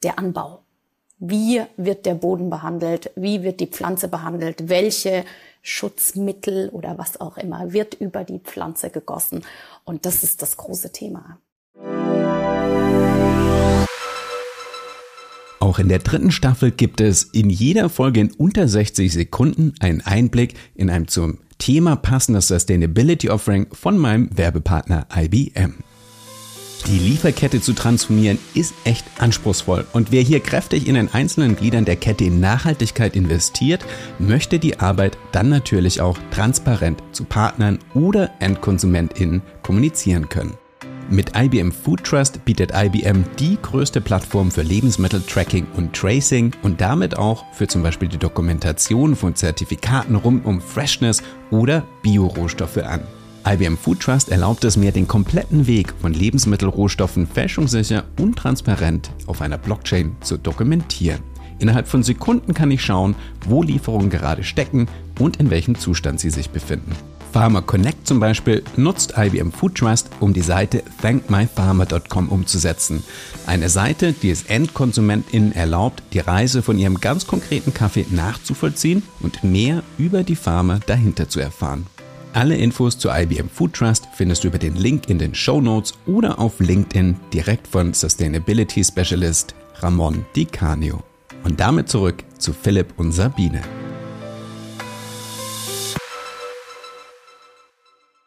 der 0.05 0.19
Anbau. 0.19 0.61
Wie 1.17 1.61
wird 1.77 2.05
der 2.05 2.13
Boden 2.13 2.49
behandelt? 2.49 3.09
Wie 3.15 3.41
wird 3.41 3.59
die 3.59 3.67
Pflanze 3.67 4.07
behandelt? 4.07 4.69
Welche 4.69 5.25
Schutzmittel 5.63 6.69
oder 6.69 6.97
was 6.99 7.19
auch 7.19 7.37
immer 7.37 7.73
wird 7.73 7.95
über 7.95 8.23
die 8.23 8.39
Pflanze 8.39 8.91
gegossen? 8.91 9.41
Und 9.83 10.05
das 10.05 10.23
ist 10.23 10.43
das 10.43 10.57
große 10.57 10.91
Thema. 10.91 11.39
Auch 15.59 15.79
in 15.79 15.89
der 15.89 15.99
dritten 15.99 16.31
Staffel 16.31 16.69
gibt 16.69 17.01
es 17.01 17.23
in 17.23 17.49
jeder 17.49 17.89
Folge 17.89 18.19
in 18.19 18.31
unter 18.31 18.67
60 18.67 19.11
Sekunden 19.11 19.73
einen 19.79 20.01
Einblick 20.01 20.53
in 20.75 20.91
einem 20.91 21.07
zum 21.07 21.39
Thema 21.57 21.95
passendes 21.95 22.49
Sustainability 22.49 23.31
Offering 23.31 23.67
von 23.73 23.97
meinem 23.97 24.29
Werbepartner 24.37 25.07
IBM. 25.15 25.83
Die 26.87 26.99
Lieferkette 26.99 27.61
zu 27.61 27.73
transformieren 27.73 28.37
ist 28.53 28.75
echt 28.83 29.05
anspruchsvoll 29.17 29.87
und 29.93 30.11
wer 30.11 30.21
hier 30.21 30.39
kräftig 30.39 30.87
in 30.87 30.93
den 30.93 31.11
einzelnen 31.11 31.55
Gliedern 31.55 31.83
der 31.83 31.95
Kette 31.95 32.25
in 32.25 32.39
Nachhaltigkeit 32.39 33.15
investiert, 33.15 33.83
möchte 34.19 34.59
die 34.59 34.79
Arbeit 34.79 35.17
dann 35.31 35.49
natürlich 35.49 35.99
auch 35.99 36.15
transparent 36.29 37.01
zu 37.11 37.23
Partnern 37.23 37.79
oder 37.95 38.29
EndkonsumentInnen 38.39 39.41
kommunizieren 39.63 40.29
können. 40.29 40.53
Mit 41.09 41.31
IBM 41.35 41.71
Food 41.71 42.03
Trust 42.03 42.45
bietet 42.45 42.71
IBM 42.75 43.23
die 43.39 43.57
größte 43.59 43.99
Plattform 43.99 44.51
für 44.51 44.61
Lebensmitteltracking 44.61 45.65
und 45.75 45.93
Tracing 45.93 46.51
und 46.61 46.81
damit 46.81 47.17
auch 47.17 47.45
für 47.51 47.67
zum 47.67 47.81
Beispiel 47.81 48.09
die 48.09 48.17
Dokumentation 48.17 49.15
von 49.15 49.35
Zertifikaten 49.35 50.15
rund 50.15 50.45
um 50.45 50.61
Freshness 50.61 51.23
oder 51.49 51.83
Biorohstoffe 52.03 52.77
an. 52.77 53.01
IBM 53.47 53.77
Food 53.77 53.99
Trust 53.99 54.29
erlaubt 54.29 54.63
es 54.63 54.75
mir, 54.75 54.91
den 54.91 55.07
kompletten 55.07 55.67
Weg 55.67 55.93
von 56.01 56.13
Lebensmittelrohstoffen 56.13 57.27
fälschungssicher 57.27 58.03
und 58.19 58.37
transparent 58.37 59.11
auf 59.27 59.41
einer 59.41 59.59
Blockchain 59.59 60.15
zu 60.21 60.37
dokumentieren. 60.37 61.19
Innerhalb 61.59 61.87
von 61.87 62.01
Sekunden 62.01 62.55
kann 62.55 62.71
ich 62.71 62.83
schauen, 62.83 63.15
wo 63.45 63.61
Lieferungen 63.61 64.09
gerade 64.09 64.43
stecken 64.43 64.87
und 65.19 65.37
in 65.37 65.51
welchem 65.51 65.77
Zustand 65.77 66.19
sie 66.19 66.31
sich 66.31 66.49
befinden. 66.49 66.91
Pharma 67.31 67.61
Connect 67.61 68.07
zum 68.07 68.19
Beispiel 68.19 68.63
nutzt 68.77 69.13
IBM 69.15 69.51
Food 69.51 69.75
Trust, 69.75 70.09
um 70.19 70.33
die 70.33 70.41
Seite 70.41 70.81
thankmypharma.com 71.01 72.29
umzusetzen. 72.29 73.03
Eine 73.45 73.69
Seite, 73.69 74.13
die 74.13 74.31
es 74.31 74.43
EndkonsumentInnen 74.43 75.51
erlaubt, 75.51 76.01
die 76.13 76.19
Reise 76.19 76.63
von 76.63 76.79
ihrem 76.79 76.99
ganz 76.99 77.27
konkreten 77.27 77.73
Kaffee 77.73 78.05
nachzuvollziehen 78.09 79.03
und 79.19 79.43
mehr 79.43 79.83
über 79.99 80.23
die 80.23 80.35
Pharma 80.35 80.79
dahinter 80.87 81.29
zu 81.29 81.41
erfahren. 81.41 81.85
Alle 82.35 82.57
Infos 82.57 82.99
zu 82.99 83.07
IBM 83.07 83.47
Food 83.47 83.71
Trust 83.71 84.09
findest 84.11 84.43
du 84.43 84.49
über 84.49 84.57
den 84.57 84.75
Link 84.75 85.09
in 85.09 85.17
den 85.17 85.33
Show 85.33 85.61
Notes 85.61 85.93
oder 86.05 86.37
auf 86.37 86.59
LinkedIn 86.59 87.15
direkt 87.33 87.65
von 87.65 87.93
Sustainability 87.93 88.83
Specialist 88.83 89.55
Ramon 89.75 90.25
Di. 90.35 90.45
Und 91.45 91.59
damit 91.61 91.87
zurück 91.87 92.25
zu 92.37 92.51
Philipp 92.51 92.87
und 92.97 93.13
Sabine. 93.13 93.61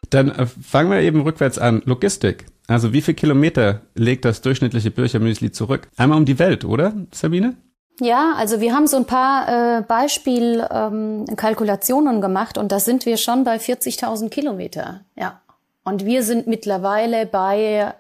Dann 0.09 0.31
äh, 0.31 0.47
fangen 0.47 0.91
wir 0.91 1.01
eben 1.01 1.21
rückwärts 1.21 1.59
an. 1.59 1.83
Logistik. 1.85 2.47
Also 2.67 2.95
wie 2.95 3.03
viel 3.03 3.13
Kilometer 3.13 3.83
legt 3.95 4.25
das 4.25 4.41
durchschnittliche 4.41 4.91
Birchermüsli 4.91 5.53
zurück? 5.53 5.87
Einmal 5.99 6.17
um 6.17 6.25
die 6.25 6.39
Welt, 6.39 6.65
oder, 6.65 6.95
Sabine? 7.13 7.57
Ja, 8.01 8.35
also 8.37 8.61
wir 8.61 8.75
haben 8.75 8.87
so 8.87 8.97
ein 8.97 9.07
paar 9.07 9.79
äh, 9.79 9.83
Beispielkalkulationen 9.83 12.15
ähm, 12.17 12.21
gemacht 12.21 12.57
und 12.57 12.71
da 12.71 12.79
sind 12.79 13.07
wir 13.07 13.17
schon 13.17 13.43
bei 13.45 13.57
40.000 13.57 14.29
Kilometer. 14.29 15.01
Ja. 15.17 15.41
Und 15.83 16.05
wir 16.05 16.23
sind 16.23 16.47
mittlerweile 16.47 17.27
bei 17.27 17.93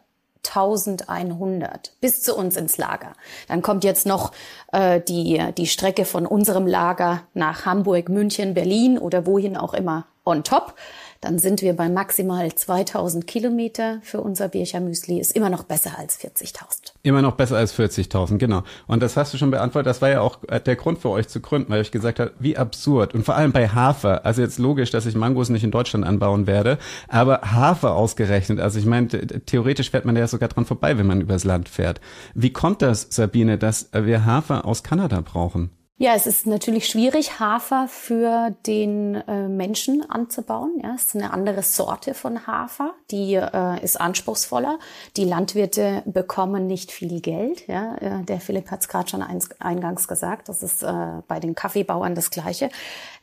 1100 0.47 1.95
bis 2.01 2.23
zu 2.23 2.37
uns 2.37 2.57
ins 2.57 2.79
Lager. 2.79 3.15
Dann 3.49 3.63
kommt 3.63 3.83
jetzt 3.83 4.07
noch 4.07 4.31
äh, 4.73 5.01
die, 5.01 5.43
die 5.57 5.67
Strecke 5.67 6.05
von 6.05 6.27
unserem 6.27 6.67
Lager 6.67 7.23
nach 7.35 7.67
Hamburg, 7.67 8.09
München, 8.09 8.55
Berlin 8.55 8.99
oder 8.99 9.27
wohin 9.27 9.57
auch 9.57 9.75
immer 9.75 10.07
on 10.25 10.45
top 10.45 10.75
dann 11.21 11.39
sind 11.39 11.63
wir 11.63 11.75
bei 11.75 11.89
maximal 11.89 12.55
2000 12.55 13.27
Kilometer 13.27 13.99
für 14.03 14.21
unser 14.21 14.49
Bircher 14.49 14.81
Müsli. 14.81 15.19
Ist 15.19 15.35
immer 15.35 15.51
noch 15.51 15.65
besser 15.65 15.99
als 15.99 16.19
40.000. 16.21 16.93
Immer 17.03 17.23
noch 17.23 17.35
besser 17.35 17.57
als 17.57 17.77
40.000, 17.77 18.39
genau. 18.39 18.63
Und 18.87 19.03
das 19.03 19.17
hast 19.17 19.35
du 19.35 19.39
schon 19.39 19.51
beantwortet. 19.51 19.89
Das 19.89 20.01
war 20.01 20.11
ja 20.11 20.21
auch 20.21 20.39
äh, 20.49 20.61
der 20.61 20.77
Grund 20.77 20.99
für 20.99 21.11
euch 21.11 21.29
zu 21.29 21.41
gründen, 21.41 21.71
weil 21.71 21.83
ich 21.83 21.91
gesagt 21.91 22.21
habe, 22.21 22.33
wie 22.39 22.57
absurd. 22.57 23.15
Und 23.15 23.25
vor 23.25 23.35
allem 23.35 23.53
bei 23.53 23.69
Hafer. 23.69 24.25
Also 24.25 24.43
jetzt 24.43 24.59
logisch, 24.59 24.91
dass 24.91 25.07
ich 25.07 25.17
Mangos 25.17 25.49
nicht 25.49 25.65
in 25.65 25.71
Deutschland 25.71 26.07
anbauen 26.07 26.47
werde, 26.47 26.79
aber 27.09 27.41
Hafer 27.43 27.95
ausgerechnet. 27.95 28.61
Also 28.61 28.79
ich 28.79 28.87
meine, 28.87 29.09
theoretisch 29.09 29.91
fährt 29.91 30.05
man 30.05 30.17
ja 30.17 30.27
sogar 30.29 30.49
dran 30.49 30.65
vorbei, 30.65 30.99
wenn 30.99 31.07
man 31.07 31.21
übers 31.21 31.45
Land 31.45 31.69
fährt. 31.69 32.01
Wie 32.35 32.53
kommt 32.53 32.83
das, 32.83 33.09
Sabine, 33.11 33.59
dass 33.59 33.91
wir 33.93 34.25
Hafer 34.25 34.65
aus 34.65 34.83
Kanada 34.83 35.21
brauchen? 35.21 35.71
Ja, 36.01 36.15
es 36.15 36.29
ist 36.29 36.47
natürlich 36.47 36.87
schwierig, 36.87 37.41
Hafer 37.41 37.89
für 37.89 38.55
den 38.67 39.17
äh, 39.17 39.49
Menschen 39.49 40.09
anzubauen. 40.09 40.79
Ja, 40.81 40.95
es 40.95 41.07
ist 41.07 41.17
eine 41.17 41.33
andere 41.33 41.65
Sorte 41.65 42.15
von 42.15 42.47
Hafer, 42.47 42.95
die 43.11 43.35
äh, 43.35 43.83
ist 43.83 44.01
anspruchsvoller. 44.01 44.79
Die 45.17 45.25
Landwirte 45.25 46.05
bekommen 46.07 46.69
nicht 46.69 46.93
viel 46.93 47.21
Geld. 47.21 47.67
Ja, 47.67 47.97
äh, 47.97 48.23
der 48.23 48.39
Philipp 48.39 48.71
hat 48.71 48.83
es 48.83 48.89
gerade 48.89 49.09
schon 49.09 49.25
eingangs 49.59 50.07
gesagt. 50.07 50.49
Das 50.49 50.63
ist 50.63 50.85
äh, 50.85 51.21
bei 51.27 51.41
den 51.41 51.57
Kaffeebauern 51.57 52.15
das 52.15 52.31
Gleiche. 52.31 52.71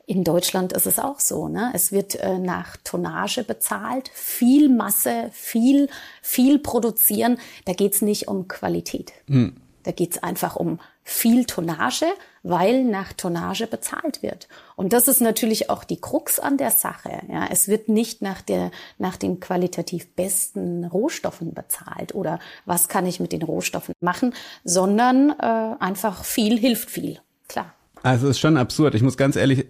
In 0.06 0.26
Deutschland 0.26 0.74
ist 0.74 0.86
es 0.86 1.00
auch 1.00 1.22
so. 1.22 1.48
Ne? 1.48 1.72
Es 1.74 1.94
wird 1.94 2.16
äh, 2.16 2.40
nach 2.40 2.76
Tonnage 2.84 3.46
bezahlt, 3.46 4.12
viel 4.14 4.68
Masse, 4.68 5.30
viel, 5.32 5.88
viel 6.22 6.60
produzieren. 6.60 7.38
Da 7.64 7.72
geht's 7.72 8.02
nicht 8.02 8.28
um 8.28 8.50
Qualität. 8.50 9.14
Hm. 9.28 9.56
Da 9.84 9.92
geht's 9.92 10.22
einfach 10.22 10.58
um 10.58 10.80
viel 11.08 11.46
Tonnage, 11.46 12.08
weil 12.42 12.84
nach 12.84 13.14
Tonnage 13.14 13.68
bezahlt 13.68 14.24
wird. 14.24 14.48
Und 14.76 14.92
das 14.92 15.08
ist 15.08 15.22
natürlich 15.22 15.70
auch 15.70 15.84
die 15.84 16.02
Krux 16.02 16.40
an 16.40 16.58
der 16.58 16.72
Sache. 16.72 17.22
Ja, 17.32 17.48
es 17.52 17.68
wird 17.68 17.90
nicht 17.90 18.24
nach 18.24 18.42
der, 18.42 18.72
nach 18.98 19.16
den 19.16 19.40
qualitativ 19.40 20.08
besten 20.16 20.84
Rohstoffen 20.84 21.54
bezahlt 21.54 22.16
oder 22.16 22.40
was 22.66 22.90
kann 22.90 23.06
ich 23.06 23.20
mit 23.20 23.34
den 23.34 23.44
Rohstoffen 23.44 23.94
machen, 24.02 24.34
sondern 24.64 25.30
äh, 25.40 25.76
einfach 25.80 26.26
viel 26.26 26.60
hilft 26.60 26.90
viel. 26.90 27.20
Klar. 27.48 27.76
Also 28.02 28.26
es 28.26 28.32
ist 28.32 28.40
schon 28.40 28.58
absurd. 28.58 28.96
Ich 28.96 29.04
muss 29.04 29.16
ganz 29.16 29.36
ehrlich 29.36 29.68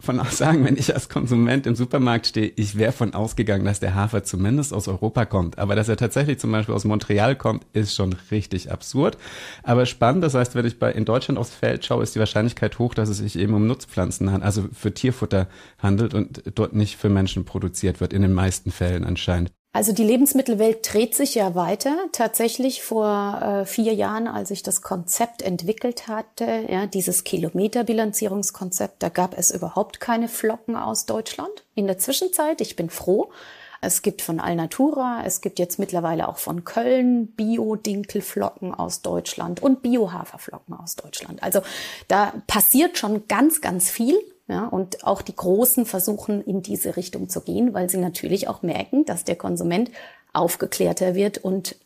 von 0.00 0.22
sagen, 0.30 0.64
wenn 0.64 0.76
ich 0.76 0.94
als 0.94 1.08
Konsument 1.08 1.66
im 1.66 1.74
Supermarkt 1.74 2.28
stehe, 2.28 2.52
ich 2.54 2.78
wäre 2.78 2.92
von 2.92 3.14
ausgegangen, 3.14 3.64
dass 3.64 3.80
der 3.80 3.94
Hafer 3.94 4.22
zumindest 4.22 4.72
aus 4.72 4.86
Europa 4.86 5.24
kommt. 5.24 5.58
Aber 5.58 5.74
dass 5.74 5.88
er 5.88 5.96
tatsächlich 5.96 6.38
zum 6.38 6.52
Beispiel 6.52 6.74
aus 6.74 6.84
Montreal 6.84 7.34
kommt, 7.34 7.66
ist 7.72 7.94
schon 7.94 8.14
richtig 8.30 8.70
absurd. 8.70 9.18
Aber 9.64 9.86
spannend, 9.86 10.22
das 10.22 10.34
heißt, 10.34 10.54
wenn 10.54 10.66
ich 10.66 10.78
bei, 10.78 10.92
in 10.92 11.04
Deutschland 11.04 11.38
aufs 11.38 11.54
Feld 11.54 11.84
schaue, 11.84 12.04
ist 12.04 12.14
die 12.14 12.20
Wahrscheinlichkeit 12.20 12.78
hoch, 12.78 12.94
dass 12.94 13.08
es 13.08 13.18
sich 13.18 13.36
eben 13.36 13.54
um 13.54 13.66
Nutzpflanzen 13.66 14.28
handelt, 14.28 14.44
also 14.44 14.68
für 14.72 14.94
Tierfutter 14.94 15.48
handelt 15.78 16.14
und 16.14 16.42
dort 16.54 16.74
nicht 16.74 16.96
für 16.96 17.08
Menschen 17.08 17.44
produziert 17.44 18.00
wird, 18.00 18.12
in 18.12 18.22
den 18.22 18.32
meisten 18.32 18.70
Fällen 18.70 19.04
anscheinend. 19.04 19.57
Also 19.78 19.92
die 19.92 20.02
Lebensmittelwelt 20.02 20.92
dreht 20.92 21.14
sich 21.14 21.36
ja 21.36 21.54
weiter. 21.54 21.96
Tatsächlich 22.10 22.82
vor 22.82 23.40
äh, 23.40 23.64
vier 23.64 23.94
Jahren, 23.94 24.26
als 24.26 24.50
ich 24.50 24.64
das 24.64 24.82
Konzept 24.82 25.40
entwickelt 25.40 26.08
hatte, 26.08 26.64
ja, 26.68 26.86
dieses 26.86 27.22
Kilometerbilanzierungskonzept, 27.22 29.00
da 29.00 29.08
gab 29.08 29.38
es 29.38 29.52
überhaupt 29.52 30.00
keine 30.00 30.26
Flocken 30.26 30.74
aus 30.74 31.06
Deutschland. 31.06 31.62
In 31.76 31.86
der 31.86 31.96
Zwischenzeit, 31.96 32.60
ich 32.60 32.74
bin 32.74 32.90
froh, 32.90 33.30
es 33.80 34.02
gibt 34.02 34.20
von 34.20 34.40
Alnatura, 34.40 35.22
es 35.24 35.42
gibt 35.42 35.60
jetzt 35.60 35.78
mittlerweile 35.78 36.26
auch 36.26 36.38
von 36.38 36.64
Köln 36.64 37.28
Bio-Dinkelflocken 37.28 38.74
aus 38.74 39.02
Deutschland 39.02 39.62
und 39.62 39.82
Bio-Haferflocken 39.82 40.74
aus 40.74 40.96
Deutschland. 40.96 41.40
Also 41.40 41.60
da 42.08 42.32
passiert 42.48 42.98
schon 42.98 43.28
ganz, 43.28 43.60
ganz 43.60 43.92
viel. 43.92 44.18
Ja, 44.48 44.64
und 44.66 45.04
auch 45.04 45.20
die 45.20 45.36
Großen 45.36 45.84
versuchen 45.84 46.42
in 46.42 46.62
diese 46.62 46.96
Richtung 46.96 47.28
zu 47.28 47.42
gehen, 47.42 47.74
weil 47.74 47.90
sie 47.90 47.98
natürlich 47.98 48.48
auch 48.48 48.62
merken, 48.62 49.04
dass 49.04 49.24
der 49.24 49.36
Konsument 49.36 49.90
aufgeklärter 50.32 51.14
wird 51.14 51.36
und 51.38 51.76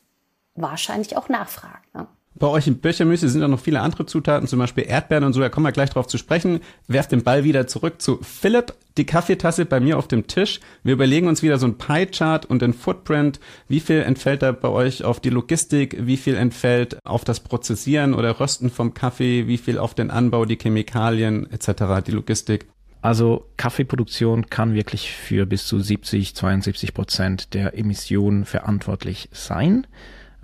wahrscheinlich 0.55 1.17
auch 1.17 1.29
nachfragt. 1.29 1.93
Ne? 1.95 2.07
Bei 2.35 2.47
euch 2.47 2.67
im 2.67 2.79
Birchermüsli 2.79 3.29
sind 3.29 3.43
auch 3.43 3.49
noch 3.49 3.61
viele 3.61 3.81
andere 3.81 4.07
Zutaten, 4.07 4.49
zum 4.49 4.59
Beispiel 4.59 4.85
Erdbeeren 4.89 5.25
und 5.25 5.33
so, 5.35 5.41
da 5.41 5.51
kommen 5.51 5.67
wir 5.67 5.73
gleich 5.73 5.91
drauf 5.91 6.07
zu 6.07 6.17
sprechen. 6.17 6.61
Werft 6.89 7.13
den 7.13 7.23
Ball 7.23 7.45
wieder 7.45 7.67
zurück 7.67 8.01
zu 8.01 8.19
Philipp, 8.23 8.75
die 8.97 9.05
Kaffeetasse 9.05 9.67
bei 9.67 9.81
mir 9.81 9.99
auf 9.99 10.09
dem 10.09 10.27
Tisch. 10.27 10.61
Wir 10.83 10.95
überlegen 10.95 11.29
uns 11.29 11.43
wieder 11.43 11.59
so 11.59 11.67
ein 11.67 11.77
Pie-Chart 11.77 12.47
und 12.47 12.63
den 12.63 12.73
Footprint. 12.73 13.39
Wie 13.69 13.81
viel 13.81 14.01
entfällt 14.01 14.43
da 14.43 14.53
bei 14.53 14.69
euch 14.69 15.05
auf 15.05 15.21
die 15.21 15.31
Logistik? 15.31 15.97
Wie 16.01 16.17
viel 16.17 16.35
entfällt 16.35 16.99
auf 17.05 17.25
das 17.25 17.41
Prozessieren 17.41 18.15
oder 18.15 18.41
Rösten 18.41 18.71
vom 18.71 18.95
Kaffee? 18.95 19.47
Wie 19.47 19.59
viel 19.59 19.79
auf 19.79 19.95
den 19.95 20.11
Anbau, 20.11 20.47
die 20.47 20.59
Chemikalien 20.59 21.51
etc., 21.51 22.03
die 22.07 22.13
Logistik? 22.13 22.67
Also 23.03 23.49
Kaffeeproduktion 23.57 24.47
kann 24.47 24.75
wirklich 24.75 25.11
für 25.13 25.45
bis 25.45 25.67
zu 25.67 25.81
70, 25.81 26.37
72 26.37 26.95
Prozent 26.95 27.53
der 27.53 27.77
Emissionen 27.77 28.45
verantwortlich 28.45 29.29
sein. 29.33 29.87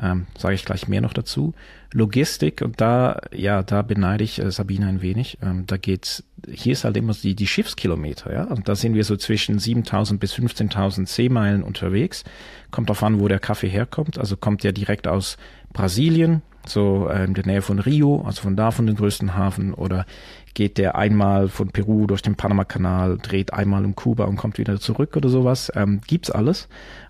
Ähm, 0.01 0.27
Sage 0.37 0.55
ich 0.55 0.65
gleich 0.65 0.89
mehr 0.89 1.01
noch 1.01 1.13
dazu. 1.13 1.55
Logistik 1.93 2.63
und 2.63 2.81
da, 2.81 3.21
ja, 3.35 3.63
da 3.63 3.83
beneide 3.83 4.23
ich 4.23 4.41
äh, 4.41 4.51
Sabine 4.51 4.87
ein 4.87 5.03
wenig. 5.03 5.39
Ähm, 5.43 5.65
da 5.67 5.77
geht's, 5.77 6.23
hier 6.49 6.73
ist 6.73 6.85
halt 6.85 6.97
immer 6.97 7.15
die, 7.15 7.35
die 7.35 7.47
Schiffskilometer, 7.47 8.33
ja. 8.33 8.45
Und 8.45 8.69
da 8.69 8.77
sind 8.77 8.95
wir 8.95 9.05
so 9.05 9.17
zwischen 9.17 9.59
7000 9.59 10.21
bis 10.21 10.35
15.000 10.35 11.07
Seemeilen 11.07 11.63
unterwegs. 11.63 12.25
Kommt 12.71 12.89
darauf 12.91 13.03
an, 13.03 13.21
wo 13.21 13.29
der 13.29 13.41
Kaffee 13.41 13.69
herkommt. 13.69 14.19
Also 14.19 14.37
kommt 14.37 14.63
der 14.63 14.73
direkt 14.73 15.09
aus 15.09 15.37
Brasilien, 15.73 16.43
so 16.67 17.09
äh, 17.09 17.25
in 17.25 17.35
der 17.35 17.47
Nähe 17.47 17.63
von 17.63 17.79
Rio, 17.79 18.23
also 18.25 18.43
von 18.43 18.55
da 18.55 18.71
von 18.71 18.87
den 18.87 18.97
größten 18.97 19.35
Hafen, 19.35 19.75
oder 19.75 20.07
geht 20.55 20.79
der 20.79 20.97
einmal 20.97 21.49
von 21.49 21.71
Peru 21.71 22.07
durch 22.07 22.23
den 22.23 22.35
Panama-Kanal, 22.35 23.19
dreht 23.19 23.53
einmal 23.53 23.85
um 23.85 23.95
Kuba 23.95 24.25
und 24.25 24.37
kommt 24.37 24.59
wieder 24.59 24.79
zurück 24.79 25.17
oder 25.17 25.29
sowas. 25.29 25.73
Ähm, 25.75 26.01
gibt's 26.07 26.31
alles. 26.31 26.69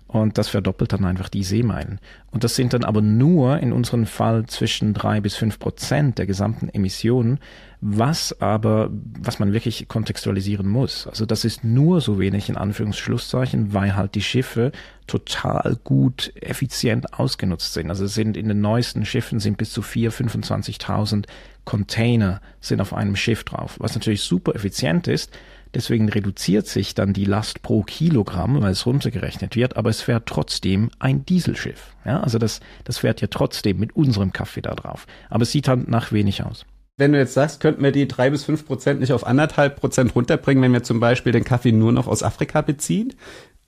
Und 0.09 0.39
das 0.39 0.49
verdoppelt 0.49 0.91
dann 0.91 1.05
einfach 1.05 1.29
die 1.29 1.43
Seemeilen. 1.43 1.99
Und 2.31 2.43
das 2.43 2.55
sind 2.55 2.73
dann 2.73 2.83
aber 2.83 2.99
nur 2.99 3.59
in 3.59 3.71
unserem 3.71 4.07
Fall 4.07 4.47
zwischen 4.47 4.95
drei 4.95 5.21
bis 5.21 5.35
fünf 5.35 5.59
Prozent 5.59 6.17
der 6.17 6.25
gesamten 6.25 6.67
Emissionen, 6.67 7.37
was 7.79 8.41
aber, 8.41 8.89
was 8.91 9.37
man 9.37 9.53
wirklich 9.53 9.87
kontextualisieren 9.87 10.67
muss. 10.67 11.05
Also 11.05 11.27
das 11.27 11.45
ist 11.45 11.63
nur 11.63 12.01
so 12.01 12.17
wenig 12.17 12.49
in 12.49 12.57
Anführungsschlusszeichen, 12.57 13.71
weil 13.75 13.95
halt 13.95 14.15
die 14.15 14.23
Schiffe 14.23 14.71
total 15.05 15.77
gut, 15.83 16.33
effizient 16.41 17.13
ausgenutzt 17.13 17.73
sind. 17.73 17.91
Also 17.91 18.07
sind 18.07 18.35
in 18.35 18.47
den 18.47 18.61
neuesten 18.61 19.05
Schiffen 19.05 19.39
sind 19.39 19.59
bis 19.59 19.71
zu 19.71 19.81
4.000, 19.81 20.31
25.000 20.31 21.25
Container 21.65 22.41
sind 22.61 22.81
auf 22.81 22.95
einem 22.95 23.15
Schiff 23.15 23.43
drauf, 23.43 23.75
was 23.77 23.93
natürlich 23.93 24.23
super 24.23 24.55
effizient 24.55 25.07
ist. 25.07 25.31
Deswegen 25.73 26.09
reduziert 26.09 26.65
sich 26.67 26.95
dann 26.95 27.13
die 27.13 27.25
Last 27.25 27.61
pro 27.61 27.83
Kilogramm, 27.83 28.61
weil 28.61 28.71
es 28.71 28.85
runtergerechnet 28.85 29.55
wird, 29.55 29.77
aber 29.77 29.91
es 29.91 30.01
fährt 30.01 30.25
trotzdem 30.25 30.89
ein 30.97 31.25
Dieselschiff. 31.25 31.95
Ja, 32.05 32.21
also 32.21 32.39
das, 32.39 32.59
das 32.85 32.97
fährt 32.97 33.21
ja 33.21 33.27
trotzdem 33.27 33.77
mit 33.77 33.95
unserem 33.95 34.33
Kaffee 34.33 34.61
da 34.61 34.73
drauf. 34.73 35.05
Aber 35.29 35.43
es 35.43 35.51
sieht 35.51 35.67
halt 35.67 35.87
nach 35.87 36.11
wenig 36.11 36.43
aus. 36.43 36.65
Wenn 36.97 37.13
du 37.13 37.19
jetzt 37.19 37.33
sagst, 37.33 37.61
könnten 37.61 37.83
wir 37.83 37.91
die 37.91 38.07
drei 38.07 38.29
bis 38.29 38.43
fünf 38.43 38.65
Prozent 38.65 38.99
nicht 38.99 39.13
auf 39.13 39.25
anderthalb 39.25 39.79
Prozent 39.79 40.15
runterbringen, 40.15 40.63
wenn 40.63 40.73
wir 40.73 40.83
zum 40.83 40.99
Beispiel 40.99 41.31
den 41.31 41.45
Kaffee 41.45 41.71
nur 41.71 41.91
noch 41.91 42.07
aus 42.07 42.23
Afrika 42.23 42.61
beziehen? 42.61 43.13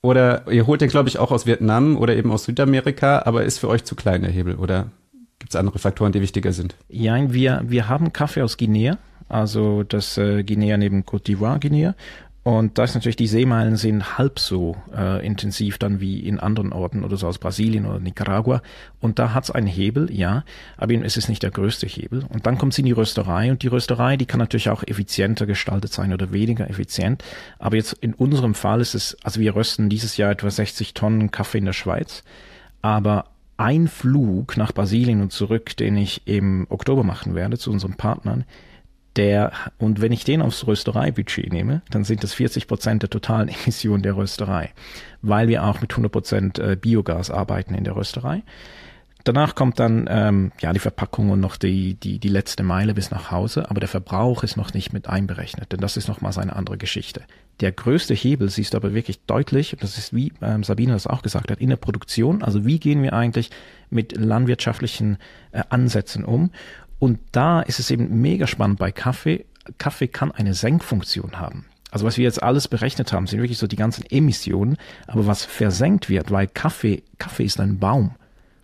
Oder 0.02 0.50
ihr 0.50 0.66
holt 0.66 0.80
den, 0.80 0.90
glaube 0.90 1.08
ich, 1.08 1.18
auch 1.18 1.30
aus 1.30 1.46
Vietnam 1.46 1.96
oder 1.96 2.16
eben 2.16 2.32
aus 2.32 2.44
Südamerika, 2.44 3.22
aber 3.24 3.44
ist 3.44 3.58
für 3.58 3.68
euch 3.68 3.84
zu 3.84 3.94
klein 3.94 4.22
der 4.22 4.32
Hebel? 4.32 4.56
Oder 4.56 4.90
gibt 5.38 5.54
es 5.54 5.56
andere 5.56 5.78
Faktoren, 5.78 6.12
die 6.12 6.20
wichtiger 6.20 6.52
sind? 6.52 6.74
Ja, 6.88 7.32
wir, 7.32 7.62
wir 7.64 7.88
haben 7.88 8.12
Kaffee 8.12 8.42
aus 8.42 8.58
Guinea 8.58 8.98
also 9.32 9.82
das 9.82 10.18
äh, 10.18 10.42
Guinea 10.44 10.76
neben 10.76 11.02
Côte 11.02 11.24
d'Ivoire 11.24 11.58
Guinea. 11.58 11.94
Und 12.44 12.76
da 12.76 12.82
ist 12.82 12.94
natürlich 12.94 13.14
die 13.14 13.28
Seemeilen 13.28 13.76
sind 13.76 14.18
halb 14.18 14.40
so 14.40 14.76
äh, 14.96 15.24
intensiv 15.24 15.78
dann 15.78 16.00
wie 16.00 16.18
in 16.18 16.40
anderen 16.40 16.72
Orten 16.72 17.04
oder 17.04 17.16
so 17.16 17.28
aus 17.28 17.38
Brasilien 17.38 17.86
oder 17.86 18.00
Nicaragua. 18.00 18.62
Und 19.00 19.20
da 19.20 19.32
hat's 19.32 19.52
einen 19.52 19.68
Hebel, 19.68 20.12
ja, 20.12 20.44
aber 20.76 20.92
es 21.04 21.16
ist 21.16 21.28
nicht 21.28 21.44
der 21.44 21.52
größte 21.52 21.86
Hebel. 21.86 22.24
Und 22.28 22.44
dann 22.44 22.58
kommt 22.58 22.74
sie 22.74 22.82
in 22.82 22.86
die 22.86 22.92
Rösterei 22.92 23.52
und 23.52 23.62
die 23.62 23.68
Rösterei, 23.68 24.16
die 24.16 24.26
kann 24.26 24.40
natürlich 24.40 24.70
auch 24.70 24.82
effizienter 24.82 25.46
gestaltet 25.46 25.92
sein 25.92 26.12
oder 26.12 26.32
weniger 26.32 26.68
effizient. 26.68 27.22
Aber 27.60 27.76
jetzt 27.76 27.92
in 28.00 28.12
unserem 28.12 28.54
Fall 28.54 28.80
ist 28.80 28.96
es, 28.96 29.16
also 29.22 29.38
wir 29.38 29.54
rösten 29.54 29.88
dieses 29.88 30.16
Jahr 30.16 30.32
etwa 30.32 30.50
60 30.50 30.94
Tonnen 30.94 31.30
Kaffee 31.30 31.58
in 31.58 31.66
der 31.66 31.72
Schweiz. 31.72 32.24
Aber 32.80 33.26
ein 33.56 33.86
Flug 33.86 34.56
nach 34.56 34.72
Brasilien 34.72 35.20
und 35.20 35.30
zurück, 35.30 35.76
den 35.76 35.96
ich 35.96 36.26
im 36.26 36.66
Oktober 36.70 37.04
machen 37.04 37.36
werde 37.36 37.56
zu 37.56 37.70
unseren 37.70 37.94
Partnern, 37.94 38.44
der, 39.16 39.52
und 39.78 40.00
wenn 40.00 40.12
ich 40.12 40.24
den 40.24 40.42
aufs 40.42 40.66
Röstereibudget 40.66 41.52
nehme, 41.52 41.82
dann 41.90 42.04
sind 42.04 42.22
das 42.22 42.34
40 42.34 42.66
Prozent 42.66 43.02
der 43.02 43.10
totalen 43.10 43.48
Emissionen 43.64 44.02
der 44.02 44.16
Rösterei, 44.16 44.70
weil 45.20 45.48
wir 45.48 45.64
auch 45.64 45.80
mit 45.80 45.92
100 45.92 46.12
Prozent 46.12 46.58
äh, 46.58 46.76
Biogas 46.80 47.30
arbeiten 47.30 47.74
in 47.74 47.84
der 47.84 47.96
Rösterei. 47.96 48.42
Danach 49.24 49.54
kommt 49.54 49.78
dann 49.78 50.06
ähm, 50.10 50.52
ja 50.60 50.72
die 50.72 50.80
Verpackung 50.80 51.30
und 51.30 51.38
noch 51.38 51.56
die, 51.56 51.94
die, 51.94 52.18
die 52.18 52.28
letzte 52.28 52.64
Meile 52.64 52.92
bis 52.92 53.12
nach 53.12 53.30
Hause, 53.30 53.70
aber 53.70 53.78
der 53.78 53.88
Verbrauch 53.88 54.42
ist 54.42 54.56
noch 54.56 54.74
nicht 54.74 54.92
mit 54.92 55.08
einberechnet, 55.08 55.70
denn 55.70 55.78
das 55.78 55.96
ist 55.96 56.08
nochmals 56.08 56.38
eine 56.38 56.56
andere 56.56 56.76
Geschichte. 56.76 57.22
Der 57.60 57.70
größte 57.70 58.14
Hebel 58.14 58.48
siehst 58.48 58.74
du 58.74 58.78
aber 58.78 58.94
wirklich 58.94 59.20
deutlich, 59.26 59.76
das 59.78 59.96
ist 59.96 60.12
wie 60.12 60.32
ähm, 60.42 60.64
Sabine 60.64 60.94
das 60.94 61.06
auch 61.06 61.22
gesagt 61.22 61.52
hat, 61.52 61.60
in 61.60 61.68
der 61.68 61.76
Produktion, 61.76 62.42
also 62.42 62.64
wie 62.64 62.80
gehen 62.80 63.02
wir 63.02 63.12
eigentlich 63.12 63.50
mit 63.90 64.16
landwirtschaftlichen 64.16 65.18
äh, 65.52 65.62
Ansätzen 65.68 66.24
um 66.24 66.50
und 67.02 67.18
da 67.32 67.62
ist 67.62 67.80
es 67.80 67.90
eben 67.90 68.20
mega 68.20 68.46
spannend 68.46 68.78
bei 68.78 68.92
Kaffee. 68.92 69.44
Kaffee 69.76 70.06
kann 70.06 70.30
eine 70.30 70.54
Senkfunktion 70.54 71.40
haben. 71.40 71.64
Also 71.90 72.06
was 72.06 72.16
wir 72.16 72.22
jetzt 72.22 72.40
alles 72.40 72.68
berechnet 72.68 73.12
haben, 73.12 73.26
sind 73.26 73.40
wirklich 73.40 73.58
so 73.58 73.66
die 73.66 73.74
ganzen 73.74 74.04
Emissionen, 74.08 74.76
aber 75.08 75.26
was 75.26 75.44
versenkt 75.44 76.08
wird, 76.08 76.30
weil 76.30 76.46
Kaffee, 76.46 77.02
Kaffee 77.18 77.42
ist 77.42 77.58
ein 77.58 77.80
Baum. 77.80 78.12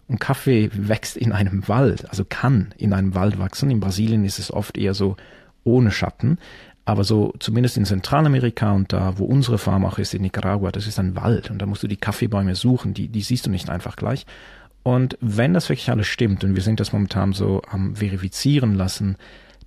Und 0.06 0.20
Kaffee 0.20 0.70
wächst 0.72 1.16
in 1.16 1.32
einem 1.32 1.66
Wald, 1.66 2.08
also 2.10 2.24
kann 2.24 2.72
in 2.78 2.92
einem 2.92 3.16
Wald 3.16 3.40
wachsen. 3.40 3.72
In 3.72 3.80
Brasilien 3.80 4.24
ist 4.24 4.38
es 4.38 4.52
oft 4.52 4.78
eher 4.78 4.94
so 4.94 5.16
ohne 5.64 5.90
Schatten. 5.90 6.38
Aber 6.84 7.02
so 7.02 7.34
zumindest 7.40 7.76
in 7.76 7.86
Zentralamerika 7.86 8.70
und 8.70 8.92
da, 8.92 9.18
wo 9.18 9.24
unsere 9.24 9.58
Farm 9.58 9.84
auch 9.84 9.98
ist, 9.98 10.14
in 10.14 10.22
Nicaragua, 10.22 10.70
das 10.70 10.86
ist 10.86 11.00
ein 11.00 11.16
Wald. 11.16 11.50
Und 11.50 11.60
da 11.60 11.66
musst 11.66 11.82
du 11.82 11.88
die 11.88 11.96
Kaffeebäume 11.96 12.54
suchen, 12.54 12.94
die, 12.94 13.08
die 13.08 13.22
siehst 13.22 13.46
du 13.46 13.50
nicht 13.50 13.68
einfach 13.68 13.96
gleich. 13.96 14.26
Und 14.82 15.18
wenn 15.20 15.54
das 15.54 15.68
wirklich 15.68 15.90
alles 15.90 16.06
stimmt, 16.06 16.44
und 16.44 16.54
wir 16.54 16.62
sind 16.62 16.80
das 16.80 16.92
momentan 16.92 17.32
so 17.32 17.62
am 17.68 17.96
verifizieren 17.96 18.74
lassen, 18.74 19.16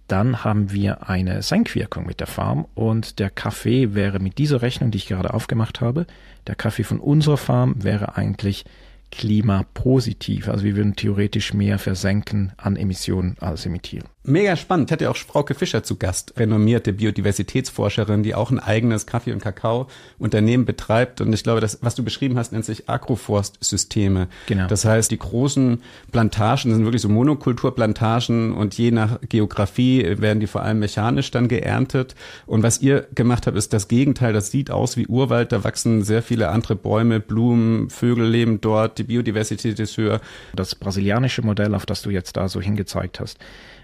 dann 0.07 0.43
haben 0.43 0.71
wir 0.71 1.07
eine 1.07 1.41
Senkwirkung 1.41 2.05
mit 2.05 2.19
der 2.19 2.27
Farm 2.27 2.65
und 2.75 3.19
der 3.19 3.29
Kaffee 3.29 3.95
wäre 3.95 4.19
mit 4.19 4.39
dieser 4.39 4.61
Rechnung, 4.61 4.91
die 4.91 4.97
ich 4.97 5.07
gerade 5.07 5.33
aufgemacht 5.33 5.79
habe, 5.79 6.05
der 6.47 6.55
Kaffee 6.55 6.83
von 6.83 6.99
unserer 6.99 7.37
Farm 7.37 7.81
wäre 7.83 8.17
eigentlich 8.17 8.65
klimapositiv. 9.11 10.49
Also 10.49 10.65
wir 10.65 10.75
würden 10.75 10.95
theoretisch 10.95 11.53
mehr 11.53 11.79
versenken 11.79 12.51
an 12.57 12.75
Emissionen 12.75 13.37
als 13.39 13.65
emittieren. 13.65 14.07
Mega 14.23 14.55
spannend. 14.55 14.89
Ich 14.89 14.93
hatte 14.93 15.09
auch 15.09 15.17
Frauke 15.17 15.55
Fischer 15.55 15.81
zu 15.81 15.95
Gast, 15.95 16.35
renommierte 16.37 16.93
Biodiversitätsforscherin, 16.93 18.21
die 18.21 18.35
auch 18.35 18.51
ein 18.51 18.59
eigenes 18.59 19.07
Kaffee- 19.07 19.33
und 19.33 19.41
Kakao-Unternehmen 19.41 20.65
betreibt. 20.65 21.21
Und 21.21 21.33
ich 21.33 21.41
glaube, 21.41 21.59
das, 21.59 21.79
was 21.81 21.95
du 21.95 22.03
beschrieben 22.03 22.37
hast, 22.37 22.51
nennt 22.51 22.63
sich 22.63 22.87
Agroforstsysteme. 22.87 24.27
Genau. 24.45 24.67
Das 24.67 24.85
heißt, 24.85 25.09
die 25.09 25.17
großen 25.17 25.81
Plantagen 26.11 26.71
sind 26.71 26.83
wirklich 26.83 27.01
so 27.01 27.09
Monokulturplantagen 27.09 28.53
und 28.53 28.77
je 28.77 28.91
nach 28.91 29.19
Geografie 29.27 30.05
werden 30.19 30.39
die 30.39 30.45
vor 30.45 30.61
allem 30.61 30.77
mechanisch 30.77 31.31
dann 31.31 31.47
geerntet. 31.47 32.13
Und 32.45 32.61
was 32.61 32.79
ihr 32.79 33.07
gemacht 33.15 33.47
habt, 33.47 33.57
ist 33.57 33.73
das 33.73 33.87
Gegenteil. 33.87 34.33
Das 34.33 34.51
sieht 34.51 34.69
aus 34.69 34.97
wie 34.97 35.07
Urwald. 35.07 35.51
Da 35.51 35.63
wachsen 35.63 36.03
sehr 36.03 36.21
viele 36.21 36.49
andere 36.49 36.75
Bäume, 36.75 37.21
Blumen, 37.21 37.89
Vögel 37.89 38.27
leben 38.27 38.61
dort. 38.61 38.99
Die 38.99 39.03
Biodiversität 39.03 39.79
ist 39.79 39.97
höher. 39.97 40.21
Das 40.55 40.75
brasilianische 40.75 41.41
Modell, 41.41 41.73
auf 41.73 41.87
das 41.87 42.03
du 42.03 42.11
jetzt 42.11 42.37
da 42.37 42.47
so 42.47 42.61
hingezeigt 42.61 43.19
hast, 43.19 43.39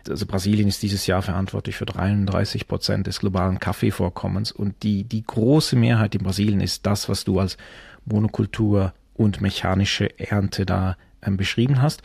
also 0.09 0.25
Brasilien 0.25 0.67
ist 0.67 0.83
dieses 0.83 1.07
Jahr 1.07 1.21
verantwortlich 1.21 1.75
für 1.75 1.85
33 1.85 2.67
Prozent 2.67 3.07
des 3.07 3.19
globalen 3.19 3.59
Kaffeevorkommens 3.59 4.51
und 4.51 4.83
die, 4.83 5.03
die 5.03 5.23
große 5.23 5.75
Mehrheit 5.75 6.15
in 6.15 6.23
Brasilien 6.23 6.61
ist 6.61 6.85
das, 6.85 7.09
was 7.09 7.23
du 7.23 7.39
als 7.39 7.57
Monokultur 8.05 8.93
und 9.15 9.41
mechanische 9.41 10.17
Ernte 10.19 10.65
da 10.65 10.97
ähm, 11.21 11.37
beschrieben 11.37 11.81
hast. 11.81 12.03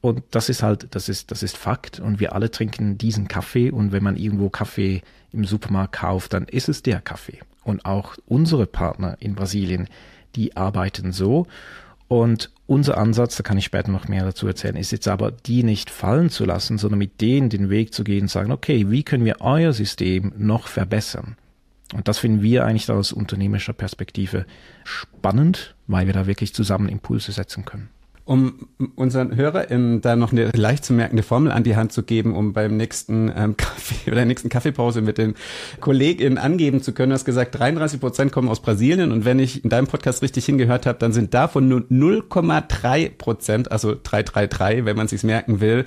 Und 0.00 0.22
das 0.32 0.50
ist 0.50 0.62
halt, 0.62 0.88
das 0.90 1.08
ist, 1.08 1.30
das 1.30 1.42
ist 1.42 1.56
Fakt. 1.56 1.98
Und 1.98 2.20
wir 2.20 2.34
alle 2.34 2.50
trinken 2.50 2.98
diesen 2.98 3.26
Kaffee. 3.26 3.70
Und 3.70 3.92
wenn 3.92 4.02
man 4.02 4.16
irgendwo 4.16 4.50
Kaffee 4.50 5.02
im 5.32 5.44
Supermarkt 5.44 5.94
kauft, 5.94 6.34
dann 6.34 6.44
ist 6.44 6.68
es 6.68 6.82
der 6.82 7.00
Kaffee. 7.00 7.38
Und 7.62 7.86
auch 7.86 8.16
unsere 8.26 8.66
Partner 8.66 9.16
in 9.20 9.34
Brasilien, 9.34 9.88
die 10.36 10.56
arbeiten 10.56 11.12
so. 11.12 11.46
Und 12.14 12.52
unser 12.66 12.96
Ansatz, 12.96 13.34
da 13.34 13.42
kann 13.42 13.58
ich 13.58 13.64
später 13.64 13.90
noch 13.90 14.06
mehr 14.06 14.24
dazu 14.24 14.46
erzählen, 14.46 14.76
ist 14.76 14.92
jetzt 14.92 15.08
aber, 15.08 15.32
die 15.32 15.64
nicht 15.64 15.90
fallen 15.90 16.30
zu 16.30 16.44
lassen, 16.44 16.78
sondern 16.78 17.00
mit 17.00 17.20
denen 17.20 17.48
den 17.50 17.70
Weg 17.70 17.92
zu 17.92 18.04
gehen 18.04 18.22
und 18.22 18.28
sagen, 18.28 18.52
okay, 18.52 18.88
wie 18.88 19.02
können 19.02 19.24
wir 19.24 19.40
euer 19.40 19.72
System 19.72 20.32
noch 20.36 20.68
verbessern? 20.68 21.36
Und 21.92 22.06
das 22.06 22.18
finden 22.18 22.40
wir 22.40 22.66
eigentlich 22.66 22.88
aus 22.88 23.12
unternehmerischer 23.12 23.72
Perspektive 23.72 24.46
spannend, 24.84 25.74
weil 25.88 26.06
wir 26.06 26.14
da 26.14 26.28
wirklich 26.28 26.54
zusammen 26.54 26.88
Impulse 26.88 27.32
setzen 27.32 27.64
können 27.64 27.88
um 28.24 28.68
unseren 28.94 29.36
HörerInnen 29.36 30.00
da 30.00 30.16
noch 30.16 30.32
eine 30.32 30.50
leicht 30.54 30.84
zu 30.84 30.94
merkende 30.94 31.22
Formel 31.22 31.52
an 31.52 31.62
die 31.62 31.76
Hand 31.76 31.92
zu 31.92 32.02
geben, 32.02 32.34
um 32.34 32.54
beim 32.54 32.76
nächsten 32.76 33.30
ähm, 33.36 33.56
Kaffee 33.56 34.10
oder 34.10 34.16
der 34.16 34.26
nächsten 34.26 34.48
Kaffeepause 34.48 35.02
mit 35.02 35.18
den 35.18 35.34
KollegInnen 35.80 36.38
angeben 36.38 36.82
zu 36.82 36.92
können. 36.92 37.10
Du 37.10 37.14
hast 37.14 37.26
gesagt, 37.26 37.58
33 37.58 38.00
Prozent 38.00 38.32
kommen 38.32 38.48
aus 38.48 38.60
Brasilien 38.60 39.12
und 39.12 39.24
wenn 39.24 39.38
ich 39.38 39.62
in 39.62 39.70
deinem 39.70 39.86
Podcast 39.86 40.22
richtig 40.22 40.46
hingehört 40.46 40.86
habe, 40.86 40.98
dann 40.98 41.12
sind 41.12 41.34
davon 41.34 41.68
nur 41.68 41.80
0,3 41.80 43.10
Prozent, 43.10 43.70
also 43.70 43.94
333, 44.02 44.86
wenn 44.86 44.96
man 44.96 45.08
sich's 45.08 45.22
merken 45.22 45.60
will, 45.60 45.84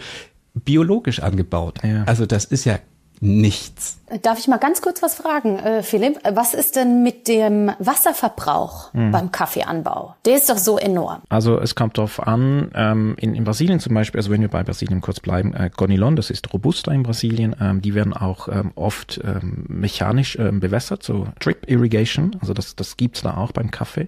biologisch 0.53 1.19
angebaut. 1.21 1.79
Ja. 1.83 2.03
Also 2.05 2.25
das 2.25 2.45
ist 2.45 2.65
ja 2.65 2.79
nichts. 3.19 3.97
Darf 4.21 4.39
ich 4.39 4.47
mal 4.47 4.57
ganz 4.57 4.81
kurz 4.81 5.01
was 5.01 5.15
fragen, 5.15 5.59
äh, 5.59 5.83
Philipp? 5.83 6.19
Was 6.29 6.53
ist 6.53 6.75
denn 6.75 7.03
mit 7.03 7.27
dem 7.27 7.71
Wasserverbrauch 7.79 8.93
hm. 8.93 9.11
beim 9.11 9.31
Kaffeeanbau? 9.31 10.15
Der 10.25 10.35
ist 10.35 10.49
doch 10.49 10.57
so 10.57 10.77
enorm. 10.77 11.21
Also 11.29 11.59
es 11.59 11.75
kommt 11.75 11.97
darauf 11.97 12.25
an, 12.25 12.71
ähm, 12.73 13.15
in, 13.19 13.35
in 13.35 13.43
Brasilien 13.43 13.79
zum 13.79 13.93
Beispiel, 13.93 14.19
also 14.19 14.31
wenn 14.31 14.41
wir 14.41 14.47
bei 14.47 14.63
Brasilien 14.63 15.01
kurz 15.01 15.19
bleiben, 15.19 15.53
äh, 15.53 15.69
Gonilon, 15.75 16.15
das 16.15 16.29
ist 16.29 16.51
Robusta 16.53 16.91
in 16.91 17.03
Brasilien, 17.03 17.55
ähm, 17.59 17.81
die 17.81 17.95
werden 17.95 18.13
auch 18.13 18.47
ähm, 18.47 18.71
oft 18.75 19.19
mechanisch 19.41 20.37
bewässert, 20.37 21.03
so 21.03 21.27
Drip 21.39 21.69
Irrigation, 21.69 22.35
also 22.39 22.53
das, 22.53 22.75
das 22.75 22.97
gibt's 22.97 23.21
da 23.21 23.37
auch 23.37 23.51
beim 23.51 23.71
Kaffee. 23.71 24.07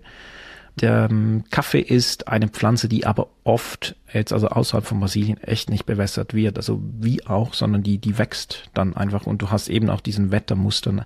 Der 0.82 1.08
ähm, 1.10 1.44
Kaffee 1.50 1.82
ist 1.82 2.28
eine 2.28 2.48
Pflanze, 2.48 2.88
die 2.88 3.06
aber 3.06 3.28
oft 3.44 3.96
jetzt 4.14 4.32
also 4.32 4.48
außerhalb 4.48 4.86
von 4.86 5.00
Brasilien 5.00 5.42
echt 5.44 5.70
nicht 5.70 5.86
bewässert 5.86 6.34
wird. 6.34 6.58
Also 6.58 6.82
wie 7.00 7.26
auch, 7.26 7.54
sondern 7.54 7.84
die, 7.84 7.98
die 7.98 8.18
wächst 8.18 8.70
dann 8.74 8.96
einfach 8.96 9.26
und 9.26 9.42
du 9.42 9.52
hast 9.52 9.68
eben 9.68 9.90
auch 9.90 10.02
diesen 10.02 10.32
Wettermustern. 10.32 11.04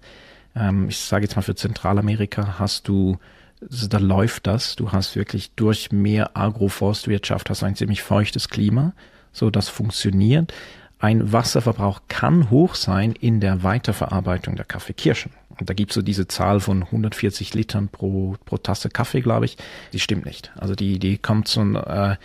Ähm, 0.55 0.89
ich 0.89 0.99
sage 0.99 1.25
jetzt 1.25 1.35
mal 1.35 1.41
für 1.41 1.55
Zentralamerika 1.55 2.59
hast 2.59 2.87
du, 2.87 3.17
also 3.61 3.87
da 3.87 3.97
läuft 3.97 4.45
das. 4.45 4.75
Du 4.75 4.91
hast 4.91 5.15
wirklich 5.15 5.51
durch 5.55 5.91
mehr 5.91 6.37
Agroforstwirtschaft 6.37 7.49
hast 7.49 7.63
ein 7.63 7.75
ziemlich 7.75 8.03
feuchtes 8.03 8.49
Klima. 8.49 8.93
So, 9.31 9.49
das 9.49 9.69
funktioniert. 9.69 10.53
Ein 10.99 11.33
Wasserverbrauch 11.33 12.01
kann 12.07 12.49
hoch 12.49 12.75
sein 12.75 13.13
in 13.13 13.41
der 13.41 13.63
Weiterverarbeitung 13.63 14.55
der 14.55 14.65
Kaffeekirschen. 14.65 15.31
Und 15.59 15.69
da 15.69 15.73
gibt's 15.73 15.95
so 15.95 16.01
diese 16.01 16.27
Zahl 16.27 16.59
von 16.59 16.83
140 16.83 17.53
Litern 17.53 17.89
pro, 17.89 18.35
pro 18.45 18.57
Tasse 18.57 18.89
Kaffee, 18.89 19.21
glaube 19.21 19.45
ich. 19.45 19.57
Die 19.93 19.99
stimmt 19.99 20.25
nicht. 20.25 20.51
Also 20.55 20.75
die, 20.75 20.99
die 20.99 21.17
kommt 21.17 21.47
so, 21.47 21.61
äh, 21.61 22.15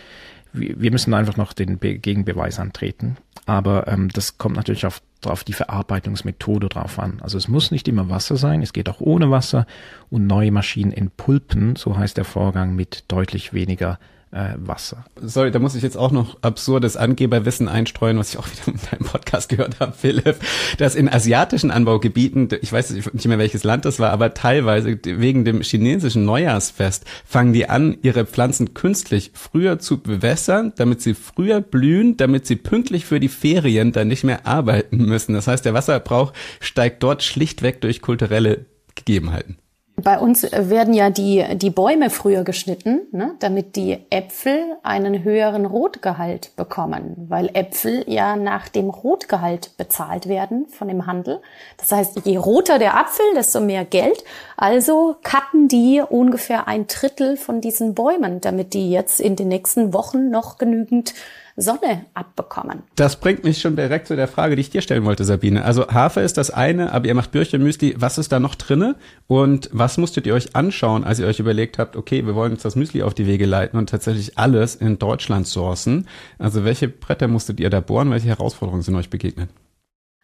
wir 0.53 0.91
müssen 0.91 1.13
einfach 1.13 1.37
noch 1.37 1.53
den 1.53 1.77
Be 1.77 1.97
Gegenbeweis 1.97 2.59
antreten. 2.59 3.17
Aber 3.45 3.87
ähm, 3.87 4.09
das 4.09 4.37
kommt 4.37 4.55
natürlich 4.55 4.85
auf, 4.85 5.01
auf 5.25 5.43
die 5.43 5.53
Verarbeitungsmethode 5.53 6.69
drauf 6.69 6.99
an. 6.99 7.19
Also 7.21 7.37
es 7.37 7.47
muss 7.47 7.71
nicht 7.71 7.87
immer 7.87 8.09
Wasser 8.09 8.35
sein, 8.35 8.61
es 8.61 8.73
geht 8.73 8.89
auch 8.89 9.01
ohne 9.01 9.31
Wasser 9.31 9.65
und 10.09 10.27
neue 10.27 10.51
Maschinen 10.51 10.91
in 10.91 11.09
Pulpen, 11.11 11.75
so 11.75 11.97
heißt 11.97 12.17
der 12.17 12.25
Vorgang, 12.25 12.75
mit 12.75 13.05
deutlich 13.07 13.53
weniger 13.53 13.99
äh, 14.31 14.53
Wasser. 14.57 15.05
Sorry, 15.21 15.51
da 15.51 15.59
muss 15.59 15.75
ich 15.75 15.81
jetzt 15.81 15.97
auch 15.97 16.11
noch 16.11 16.37
absurdes 16.41 16.97
Angeberwissen 16.97 17.67
einstreuen, 17.67 18.17
was 18.17 18.31
ich 18.31 18.39
auch 18.39 18.47
wieder 18.51 18.67
in 18.67 18.79
deinem 18.91 19.09
Podcast 19.09 19.49
gehört 19.49 19.79
habe, 19.79 19.93
Philipp, 19.93 20.37
dass 20.77 20.95
in 20.95 21.09
asiatischen 21.09 21.71
Anbaugebieten, 21.71 22.49
ich 22.61 22.71
weiß 22.71 22.91
nicht 22.91 23.27
mehr 23.27 23.39
welches 23.39 23.63
Land 23.63 23.85
das 23.85 23.99
war, 23.99 24.11
aber 24.11 24.33
teilweise 24.33 24.99
wegen 25.03 25.45
dem 25.45 25.61
chinesischen 25.61 26.25
Neujahrsfest 26.25 27.05
fangen 27.25 27.53
die 27.53 27.69
an, 27.69 27.97
ihre 28.01 28.25
Pflanzen 28.25 28.73
künstlich 28.73 29.31
früher 29.33 29.79
zu 29.79 30.01
bewässern, 30.01 30.73
damit 30.75 31.01
sie 31.01 31.13
früher 31.13 31.61
blühen, 31.61 32.17
damit 32.17 32.45
sie 32.45 32.55
pünktlich 32.55 33.05
für 33.05 33.19
die 33.19 33.29
Ferien 33.29 33.91
dann 33.91 34.07
nicht 34.07 34.23
mehr 34.23 34.45
arbeiten 34.45 34.97
müssen. 35.05 35.33
Das 35.33 35.47
heißt, 35.47 35.65
der 35.65 35.73
Wasserbrauch 35.73 36.33
steigt 36.59 37.03
dort 37.03 37.23
schlichtweg 37.23 37.81
durch 37.81 38.01
kulturelle 38.01 38.65
Gegebenheiten. 38.95 39.57
Bei 40.03 40.19
uns 40.19 40.43
werden 40.51 40.93
ja 40.93 41.09
die, 41.09 41.43
die 41.55 41.69
Bäume 41.69 42.09
früher 42.09 42.43
geschnitten, 42.43 43.01
ne, 43.11 43.35
damit 43.39 43.75
die 43.75 43.97
Äpfel 44.09 44.77
einen 44.83 45.23
höheren 45.23 45.65
Rotgehalt 45.65 46.55
bekommen, 46.55 47.25
weil 47.29 47.49
Äpfel 47.53 48.03
ja 48.07 48.35
nach 48.35 48.69
dem 48.69 48.89
Rotgehalt 48.89 49.75
bezahlt 49.77 50.27
werden 50.27 50.67
von 50.67 50.87
dem 50.87 51.05
Handel. 51.05 51.41
Das 51.77 51.91
heißt, 51.91 52.25
je 52.25 52.37
roter 52.37 52.79
der 52.79 52.97
Apfel, 52.97 53.25
desto 53.35 53.59
mehr 53.59 53.85
Geld. 53.85 54.23
Also 54.57 55.15
cutten 55.23 55.67
die 55.67 56.01
ungefähr 56.07 56.67
ein 56.67 56.87
Drittel 56.87 57.37
von 57.37 57.61
diesen 57.61 57.95
Bäumen, 57.95 58.41
damit 58.41 58.73
die 58.73 58.91
jetzt 58.91 59.19
in 59.19 59.35
den 59.35 59.47
nächsten 59.47 59.93
Wochen 59.93 60.29
noch 60.29 60.57
genügend 60.57 61.13
Sonne 61.61 62.05
abbekommen. 62.13 62.83
Das 62.95 63.19
bringt 63.19 63.43
mich 63.43 63.61
schon 63.61 63.75
direkt 63.75 64.07
zu 64.07 64.15
der 64.15 64.27
Frage, 64.27 64.55
die 64.55 64.61
ich 64.61 64.69
dir 64.69 64.81
stellen 64.81 65.05
wollte, 65.05 65.23
Sabine. 65.23 65.65
Also 65.65 65.87
Hafer 65.87 66.23
ist 66.23 66.37
das 66.37 66.51
eine, 66.51 66.93
aber 66.93 67.07
ihr 67.07 67.15
macht 67.15 67.31
Birchermüsli. 67.31 67.95
Was 67.97 68.17
ist 68.17 68.31
da 68.31 68.39
noch 68.39 68.55
drinne? 68.55 68.95
Und 69.27 69.69
was 69.71 69.97
musstet 69.97 70.27
ihr 70.27 70.33
euch 70.33 70.55
anschauen, 70.55 71.03
als 71.03 71.19
ihr 71.19 71.27
euch 71.27 71.39
überlegt 71.39 71.77
habt, 71.79 71.95
okay, 71.95 72.25
wir 72.25 72.35
wollen 72.35 72.53
uns 72.53 72.63
das 72.63 72.75
Müsli 72.75 73.03
auf 73.03 73.13
die 73.13 73.27
Wege 73.27 73.45
leiten 73.45 73.77
und 73.77 73.89
tatsächlich 73.89 74.37
alles 74.37 74.75
in 74.75 74.99
Deutschland 74.99 75.47
sourcen? 75.47 76.07
Also 76.37 76.65
welche 76.65 76.87
Bretter 76.87 77.27
musstet 77.27 77.59
ihr 77.59 77.69
da 77.69 77.79
bohren? 77.79 78.11
Welche 78.11 78.27
Herausforderungen 78.27 78.81
sind 78.83 78.95
euch 78.95 79.09
begegnet? 79.09 79.49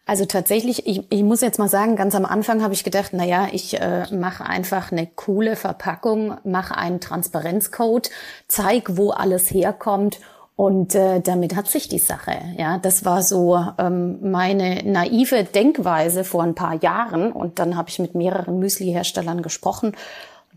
Also 0.08 0.24
tatsächlich, 0.24 0.86
ich, 0.86 1.02
ich 1.10 1.22
muss 1.24 1.40
jetzt 1.40 1.58
mal 1.58 1.68
sagen, 1.68 1.96
ganz 1.96 2.14
am 2.14 2.24
Anfang 2.24 2.62
habe 2.62 2.72
ich 2.72 2.84
gedacht, 2.84 3.10
na 3.12 3.24
ja, 3.24 3.48
ich 3.50 3.80
äh, 3.80 4.04
mache 4.14 4.46
einfach 4.46 4.92
eine 4.92 5.08
coole 5.08 5.56
Verpackung, 5.56 6.38
mache 6.44 6.76
einen 6.76 7.00
Transparenzcode, 7.00 8.10
zeig, 8.46 8.96
wo 8.96 9.10
alles 9.10 9.50
herkommt 9.50 10.20
und 10.56 10.94
äh, 10.94 11.20
damit 11.20 11.54
hat 11.54 11.68
sich 11.68 11.86
die 11.86 11.98
Sache. 11.98 12.32
Ja, 12.56 12.78
das 12.78 13.04
war 13.04 13.22
so 13.22 13.62
ähm, 13.76 14.30
meine 14.30 14.82
naive 14.84 15.44
Denkweise 15.44 16.24
vor 16.24 16.42
ein 16.42 16.54
paar 16.54 16.82
Jahren. 16.82 17.30
Und 17.30 17.58
dann 17.58 17.76
habe 17.76 17.90
ich 17.90 17.98
mit 17.98 18.14
mehreren 18.14 18.58
Müsli-Herstellern 18.58 19.42
gesprochen. 19.42 19.92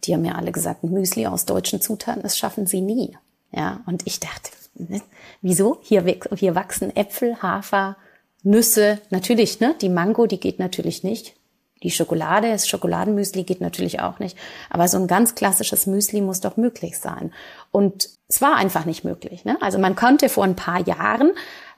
Die 0.05 0.13
haben 0.13 0.21
mir 0.21 0.37
alle 0.37 0.53
gesagt, 0.53 0.85
Müsli 0.85 1.27
aus 1.27 1.45
deutschen 1.45 1.81
Zutaten, 1.81 2.23
das 2.23 2.37
schaffen 2.37 2.65
sie 2.65 2.79
nie. 2.79 3.17
Ja, 3.51 3.81
und 3.87 4.07
ich 4.07 4.21
dachte, 4.21 4.51
ne, 4.75 5.01
wieso? 5.41 5.79
Hier, 5.81 6.05
hier 6.33 6.55
wachsen 6.55 6.95
Äpfel, 6.95 7.41
Hafer, 7.41 7.97
Nüsse. 8.41 8.99
Natürlich, 9.09 9.59
ne? 9.59 9.75
Die 9.81 9.89
Mango, 9.89 10.27
die 10.27 10.39
geht 10.39 10.59
natürlich 10.59 11.03
nicht. 11.03 11.35
Die 11.83 11.91
Schokolade, 11.91 12.51
das 12.51 12.67
Schokoladenmüsli 12.67 13.43
geht 13.43 13.61
natürlich 13.61 14.01
auch 14.01 14.19
nicht. 14.19 14.37
Aber 14.69 14.87
so 14.87 14.97
ein 14.97 15.07
ganz 15.07 15.35
klassisches 15.35 15.85
Müsli 15.85 16.21
muss 16.21 16.41
doch 16.41 16.57
möglich 16.57 16.99
sein. 16.99 17.31
Und 17.71 18.09
es 18.27 18.41
war 18.41 18.55
einfach 18.55 18.85
nicht 18.85 19.05
möglich. 19.05 19.45
Ne? 19.45 19.57
Also 19.61 19.79
man 19.79 19.95
konnte 19.95 20.27
vor 20.27 20.43
ein 20.43 20.55
paar 20.55 20.85
Jahren 20.85 21.31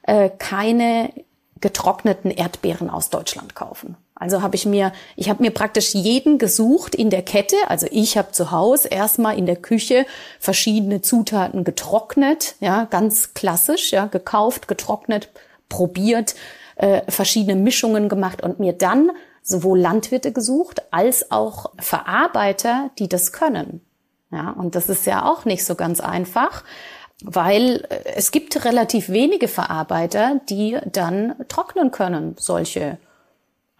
äh, 0.03 0.29
keine 0.29 1.11
getrockneten 1.59 2.31
Erdbeeren 2.31 2.89
aus 2.89 3.11
Deutschland 3.11 3.53
kaufen. 3.53 3.95
Also 4.15 4.41
habe 4.41 4.55
ich 4.55 4.65
mir, 4.65 4.91
ich 5.15 5.29
habe 5.29 5.41
mir 5.41 5.51
praktisch 5.51 5.93
jeden 5.93 6.37
gesucht 6.37 6.93
in 6.93 7.09
der 7.09 7.23
Kette. 7.23 7.55
Also 7.67 7.87
ich 7.89 8.17
habe 8.17 8.31
zu 8.31 8.51
Hause 8.51 8.87
erstmal 8.87 9.37
in 9.37 9.45
der 9.45 9.55
Küche 9.55 10.05
verschiedene 10.39 11.01
Zutaten 11.01 11.63
getrocknet, 11.63 12.55
ja, 12.59 12.85
ganz 12.85 13.33
klassisch, 13.33 13.91
ja, 13.91 14.05
gekauft, 14.05 14.67
getrocknet, 14.67 15.29
probiert, 15.69 16.35
äh, 16.75 17.01
verschiedene 17.09 17.55
Mischungen 17.55 18.09
gemacht 18.09 18.43
und 18.43 18.59
mir 18.59 18.73
dann 18.73 19.11
sowohl 19.41 19.79
Landwirte 19.79 20.31
gesucht 20.31 20.81
als 20.91 21.31
auch 21.31 21.71
Verarbeiter, 21.79 22.91
die 22.99 23.09
das 23.09 23.31
können. 23.31 23.81
Ja, 24.31 24.51
und 24.51 24.75
das 24.75 24.87
ist 24.87 25.05
ja 25.05 25.25
auch 25.25 25.45
nicht 25.45 25.65
so 25.65 25.75
ganz 25.75 25.99
einfach, 25.99 26.63
weil 27.23 27.85
äh, 27.89 28.13
es 28.15 28.31
gibt 28.31 28.63
relativ 28.65 29.09
wenige 29.09 29.47
Verarbeiter, 29.47 30.39
die 30.49 30.77
dann 30.91 31.35
trocknen 31.47 31.91
können, 31.91 32.35
solche 32.37 32.97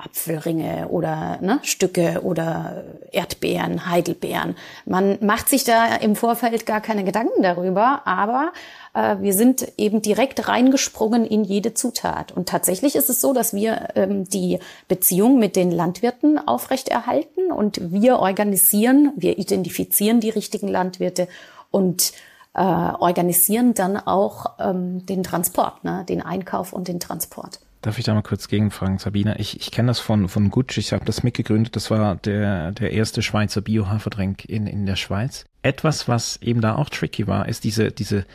Apfelringe 0.04 0.88
oder 0.90 1.40
ne, 1.42 1.60
Stücke 1.64 2.22
oder 2.24 2.84
Erdbeeren, 3.12 3.90
Heidelbeeren. 3.90 4.56
Man 4.86 5.18
macht 5.22 5.50
sich 5.50 5.64
da 5.64 5.96
im 5.96 6.16
Vorfeld 6.16 6.66
gar 6.66 6.82
keine 6.82 7.04
Gedanken 7.04 7.44
darüber, 7.44 8.02
aber 8.06 8.52
äh, 8.94 9.18
wir 9.20 9.34
sind 9.34 9.68
eben 9.78 10.02
direkt 10.02 10.48
reingesprungen 10.48 11.26
in 11.26 11.44
jede 11.44 11.74
Zutat. 11.74 12.32
Und 12.32 12.50
tatsächlich 12.50 12.96
ist 12.96 13.10
es 13.10 13.22
so, 13.22 13.34
dass 13.34 13.54
wir 13.54 13.90
ähm, 13.96 14.26
die 14.28 14.60
Beziehung 14.88 15.40
mit 15.40 15.56
den 15.56 15.72
Landwirten 15.72 16.38
aufrechterhalten 16.38 17.52
und 17.52 17.92
wir 17.92 18.20
organisieren, 18.20 19.14
wir 19.16 19.38
identifizieren 19.38 20.20
die 20.20 20.30
richtigen 20.30 20.68
Landwirte 20.68 21.28
und 21.70 22.14
äh, 22.54 22.62
organisieren 22.62 23.74
dann 23.74 23.98
auch 23.98 24.58
ähm, 24.60 25.06
den 25.06 25.24
Transport, 25.24 25.84
ne, 25.84 26.06
den 26.08 26.22
Einkauf 26.22 26.74
und 26.74 26.88
den 26.88 27.00
Transport. 27.00 27.60
Darf 27.82 27.98
ich 27.98 28.06
da 28.06 28.14
mal 28.14 28.22
kurz 28.22 28.48
gegenfragen, 28.48 29.00
Sabina? 29.00 29.40
Ich, 29.40 29.60
ich 29.60 29.72
kenne 29.72 29.88
das 29.88 30.00
von, 30.00 30.30
von 30.30 30.52
Gutsch, 30.52 30.78
ich 30.78 30.94
habe 30.94 31.04
das 31.04 31.24
mitgegründet, 31.24 31.76
das 31.76 31.90
war 31.90 32.16
der, 32.16 32.72
der 32.74 32.92
erste 32.92 33.24
Schweizer 33.24 33.62
Bio-Haferdrink 33.62 34.46
in, 34.46 34.68
in 34.68 34.86
der 34.86 34.96
Schweiz. 34.96 35.46
Etwas, 35.64 36.08
was 36.08 36.38
eben 36.44 36.62
da 36.62 36.76
auch 36.76 36.90
tricky 36.90 37.26
war, 37.26 37.50
ist 37.50 37.64
diese, 37.64 37.92
diese, 37.92 38.26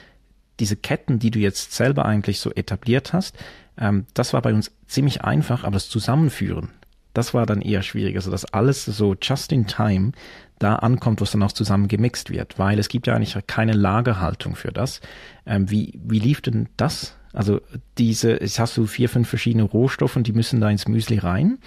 diese 0.58 0.76
Ketten, 0.76 1.20
die 1.20 1.30
du 1.30 1.38
jetzt 1.38 1.72
selber 1.72 2.06
eigentlich 2.06 2.40
so 2.40 2.50
etabliert 2.52 3.12
hast. 3.12 3.36
Ähm, 3.78 4.06
das 4.14 4.32
war 4.32 4.42
bei 4.42 4.52
uns 4.52 4.72
ziemlich 4.88 5.22
einfach, 5.22 5.62
aber 5.62 5.74
das 5.74 5.88
Zusammenführen, 5.88 6.70
das 7.14 7.32
war 7.32 7.46
dann 7.46 7.62
eher 7.62 7.82
schwierig. 7.82 8.16
Also 8.16 8.32
dass 8.32 8.52
alles 8.52 8.84
so 8.84 9.14
just 9.20 9.52
in 9.52 9.68
time 9.68 10.10
da 10.58 10.76
ankommt, 10.76 11.20
was 11.20 11.30
dann 11.30 11.42
auch 11.42 11.52
zusammen 11.52 11.86
gemixt 11.86 12.30
wird, 12.30 12.58
weil 12.58 12.78
es 12.78 12.88
gibt 12.88 13.06
ja 13.06 13.14
eigentlich 13.14 13.36
keine 13.46 13.74
Lagerhaltung 13.74 14.56
für 14.56 14.72
das. 14.72 15.00
Ähm, 15.46 15.70
wie, 15.70 16.00
wie 16.02 16.18
lief 16.18 16.40
denn 16.40 16.68
das 16.76 17.16
also 17.36 17.60
diese, 17.98 18.40
jetzt 18.40 18.58
hast 18.58 18.76
du 18.78 18.86
vier, 18.86 19.10
fünf 19.10 19.28
verschiedene 19.28 19.64
Rohstoffe 19.64 20.16
und 20.16 20.26
die 20.26 20.32
müssen 20.32 20.60
da 20.60 20.70
ins 20.70 20.88
Müsli 20.88 21.18
rein. 21.18 21.58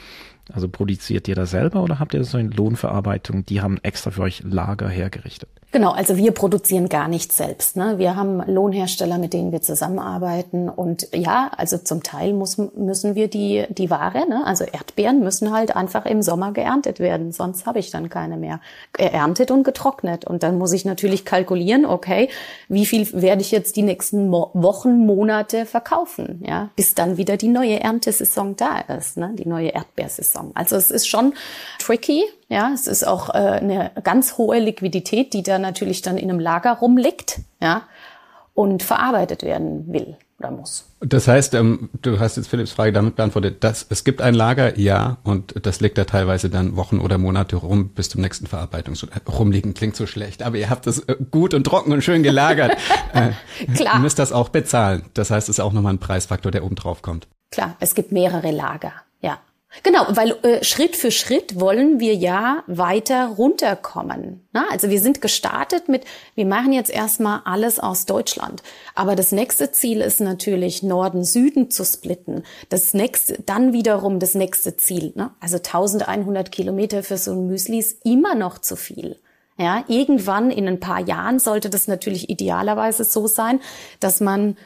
Also 0.51 0.67
produziert 0.67 1.27
ihr 1.27 1.35
da 1.35 1.45
selber 1.45 1.83
oder 1.83 1.99
habt 1.99 2.15
ihr 2.15 2.23
so 2.23 2.39
eine 2.39 2.49
Lohnverarbeitung, 2.49 3.45
die 3.45 3.61
haben 3.61 3.77
extra 3.83 4.09
für 4.09 4.23
euch 4.23 4.41
Lager 4.43 4.89
hergerichtet? 4.89 5.49
Genau, 5.71 5.91
also 5.91 6.17
wir 6.17 6.31
produzieren 6.31 6.89
gar 6.89 7.07
nichts 7.07 7.37
selbst. 7.37 7.75
Ne? 7.75 7.99
Wir 7.99 8.15
haben 8.15 8.41
Lohnhersteller, 8.47 9.19
mit 9.19 9.33
denen 9.33 9.51
wir 9.51 9.61
zusammenarbeiten. 9.61 10.67
Und 10.67 11.07
ja, 11.13 11.51
also 11.55 11.77
zum 11.77 12.01
Teil 12.01 12.33
muss, 12.33 12.57
müssen 12.57 13.13
wir 13.13 13.27
die, 13.27 13.65
die 13.69 13.91
Ware, 13.91 14.27
ne? 14.27 14.47
also 14.47 14.63
Erdbeeren 14.63 15.19
müssen 15.19 15.53
halt 15.53 15.75
einfach 15.75 16.07
im 16.07 16.23
Sommer 16.23 16.53
geerntet 16.53 16.99
werden. 16.99 17.31
Sonst 17.31 17.67
habe 17.67 17.77
ich 17.77 17.91
dann 17.91 18.09
keine 18.09 18.37
mehr. 18.37 18.61
Geerntet 18.93 19.51
und 19.51 19.63
getrocknet. 19.63 20.25
Und 20.25 20.41
dann 20.41 20.57
muss 20.57 20.73
ich 20.73 20.85
natürlich 20.85 21.23
kalkulieren, 21.23 21.85
okay, 21.85 22.29
wie 22.67 22.87
viel 22.87 23.07
werde 23.13 23.41
ich 23.41 23.51
jetzt 23.51 23.75
die 23.75 23.83
nächsten 23.83 24.27
Mo 24.27 24.49
Wochen, 24.53 25.05
Monate 25.05 25.67
verkaufen, 25.67 26.43
ja, 26.47 26.69
bis 26.75 26.95
dann 26.95 27.17
wieder 27.17 27.37
die 27.37 27.47
neue 27.47 27.79
Erntesaison 27.79 28.55
da 28.55 28.79
ist, 28.79 29.17
ne? 29.17 29.33
die 29.37 29.47
neue 29.47 29.69
Erdbeersaison. 29.69 30.51
Also 30.55 30.75
es 30.75 30.89
ist 30.89 31.07
schon 31.07 31.33
tricky, 31.77 32.23
ja, 32.49 32.71
es 32.73 32.87
ist 32.87 33.07
auch 33.07 33.29
äh, 33.29 33.37
eine 33.37 33.91
ganz 34.03 34.37
hohe 34.37 34.59
Liquidität, 34.59 35.33
die 35.33 35.43
da 35.43 35.59
natürlich 35.59 36.01
dann 36.01 36.17
in 36.17 36.29
einem 36.29 36.39
Lager 36.39 36.73
rumliegt, 36.73 37.41
ja, 37.61 37.83
und 38.55 38.83
verarbeitet 38.83 39.43
werden 39.43 39.93
will 39.93 40.17
oder 40.39 40.51
muss. 40.51 40.85
Das 40.99 41.27
heißt, 41.27 41.53
ähm, 41.53 41.89
du 42.01 42.19
hast 42.19 42.37
jetzt 42.37 42.47
Philipps 42.47 42.71
Frage 42.71 42.91
damit 42.91 43.15
beantwortet, 43.15 43.63
dass 43.63 43.85
es 43.89 44.03
gibt 44.03 44.21
ein 44.21 44.33
Lager, 44.33 44.77
ja, 44.79 45.17
und 45.23 45.65
das 45.65 45.79
liegt 45.79 45.97
da 45.97 46.05
teilweise 46.05 46.49
dann 46.49 46.75
Wochen 46.75 46.99
oder 46.99 47.17
Monate 47.17 47.55
rum 47.55 47.89
bis 47.89 48.09
zum 48.09 48.21
nächsten 48.21 48.47
Verarbeitungs 48.47 49.05
rumliegen 49.27 49.73
klingt 49.75 49.95
so 49.95 50.07
schlecht, 50.07 50.41
aber 50.41 50.57
ihr 50.57 50.69
habt 50.69 50.87
das 50.87 50.99
äh, 50.99 51.17
gut 51.29 51.53
und 51.53 51.65
trocken 51.65 51.91
und 51.91 52.03
schön 52.03 52.23
gelagert. 52.23 52.71
äh, 53.13 53.31
Klar. 53.75 53.95
Ihr 53.95 53.99
müsst 53.99 54.17
das 54.17 54.31
auch 54.31 54.49
bezahlen. 54.49 55.03
Das 55.13 55.29
heißt, 55.29 55.49
es 55.49 55.59
ist 55.59 55.63
auch 55.63 55.73
nochmal 55.73 55.93
ein 55.93 55.99
Preisfaktor, 55.99 56.51
der 56.51 56.63
oben 56.63 56.75
drauf 56.75 57.03
kommt. 57.03 57.27
Klar, 57.51 57.75
es 57.79 57.93
gibt 57.95 58.11
mehrere 58.11 58.51
Lager. 58.51 58.93
Ja, 59.21 59.39
Genau, 59.83 60.03
weil 60.09 60.31
äh, 60.43 60.63
Schritt 60.63 60.95
für 60.95 61.11
Schritt 61.11 61.59
wollen 61.59 61.99
wir 61.99 62.15
ja 62.15 62.63
weiter 62.65 63.27
runterkommen. 63.27 64.47
Na, 64.51 64.65
also 64.71 64.89
wir 64.89 64.99
sind 64.99 65.21
gestartet 65.21 65.87
mit, 65.87 66.05
wir 66.33 66.47
machen 66.47 66.73
jetzt 66.73 66.89
erstmal 66.89 67.41
alles 67.45 67.79
aus 67.79 68.05
Deutschland. 68.07 68.63
Aber 68.95 69.15
das 69.15 69.31
nächste 69.31 69.71
Ziel 69.71 70.01
ist 70.01 70.21
natürlich 70.21 70.81
Norden, 70.81 71.23
Süden 71.23 71.69
zu 71.69 71.85
splitten. 71.85 72.43
Das 72.69 72.95
nächste, 72.95 73.41
dann 73.43 73.71
wiederum 73.71 74.19
das 74.19 74.33
nächste 74.33 74.75
Ziel. 74.75 75.13
Ne? 75.15 75.31
Also 75.39 75.57
1100 75.57 76.51
Kilometer 76.51 77.03
für 77.03 77.17
so 77.17 77.31
ein 77.33 77.47
Müsli 77.47 77.77
ist 77.77 78.03
immer 78.03 78.33
noch 78.33 78.57
zu 78.57 78.75
viel. 78.75 79.19
Ja, 79.57 79.83
irgendwann 79.87 80.51
in 80.51 80.67
ein 80.67 80.79
paar 80.79 81.01
Jahren 81.01 81.37
sollte 81.37 81.69
das 81.69 81.87
natürlich 81.87 82.29
idealerweise 82.29 83.03
so 83.03 83.27
sein, 83.27 83.59
dass 83.99 84.19
man 84.19 84.57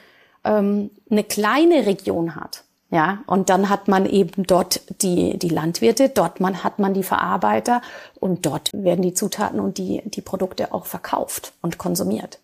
ähm, 0.46 0.92
eine 1.10 1.24
kleine 1.24 1.88
Region 1.88 2.36
hat 2.36 2.64
ja, 2.94 3.24
und 3.26 3.50
dann 3.50 3.70
hat 3.70 3.88
man 3.88 4.06
eben 4.06 4.44
dort 4.44 4.82
die, 5.02 5.40
die 5.40 5.50
Landwirte, 5.50 6.10
dort 6.10 6.40
man, 6.40 6.64
hat 6.64 6.78
man 6.78 6.94
die 6.94 7.02
Verarbeiter 7.02 7.82
und 8.20 8.46
dort 8.46 8.70
werden 8.72 9.02
die 9.02 9.16
Zutaten 9.16 9.60
und 9.60 9.80
die, 9.80 10.04
die 10.06 10.22
Produkte 10.22 10.72
auch 10.72 10.86
verkauft 10.86 11.54
und 11.64 11.80
konsumiert. 11.80 12.38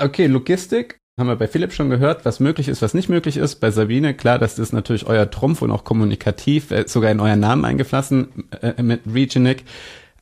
Okay, 0.00 0.26
Logistik 0.26 0.98
haben 1.16 1.28
wir 1.28 1.36
bei 1.36 1.46
Philipp 1.46 1.72
schon 1.72 1.90
gehört, 1.90 2.24
was 2.24 2.40
möglich 2.40 2.66
ist, 2.66 2.82
was 2.82 2.92
nicht 2.92 3.08
möglich 3.08 3.36
ist. 3.36 3.60
Bei 3.60 3.70
Sabine, 3.70 4.14
klar, 4.14 4.40
das 4.40 4.58
ist 4.58 4.72
natürlich 4.72 5.06
euer 5.06 5.30
Trumpf 5.30 5.62
und 5.62 5.70
auch 5.70 5.84
kommunikativ, 5.84 6.72
äh, 6.72 6.88
sogar 6.88 7.12
in 7.12 7.20
euren 7.20 7.38
Namen 7.38 7.64
eingeflossen 7.64 8.48
äh, 8.60 8.82
mit 8.82 9.02
Regionic. 9.06 9.62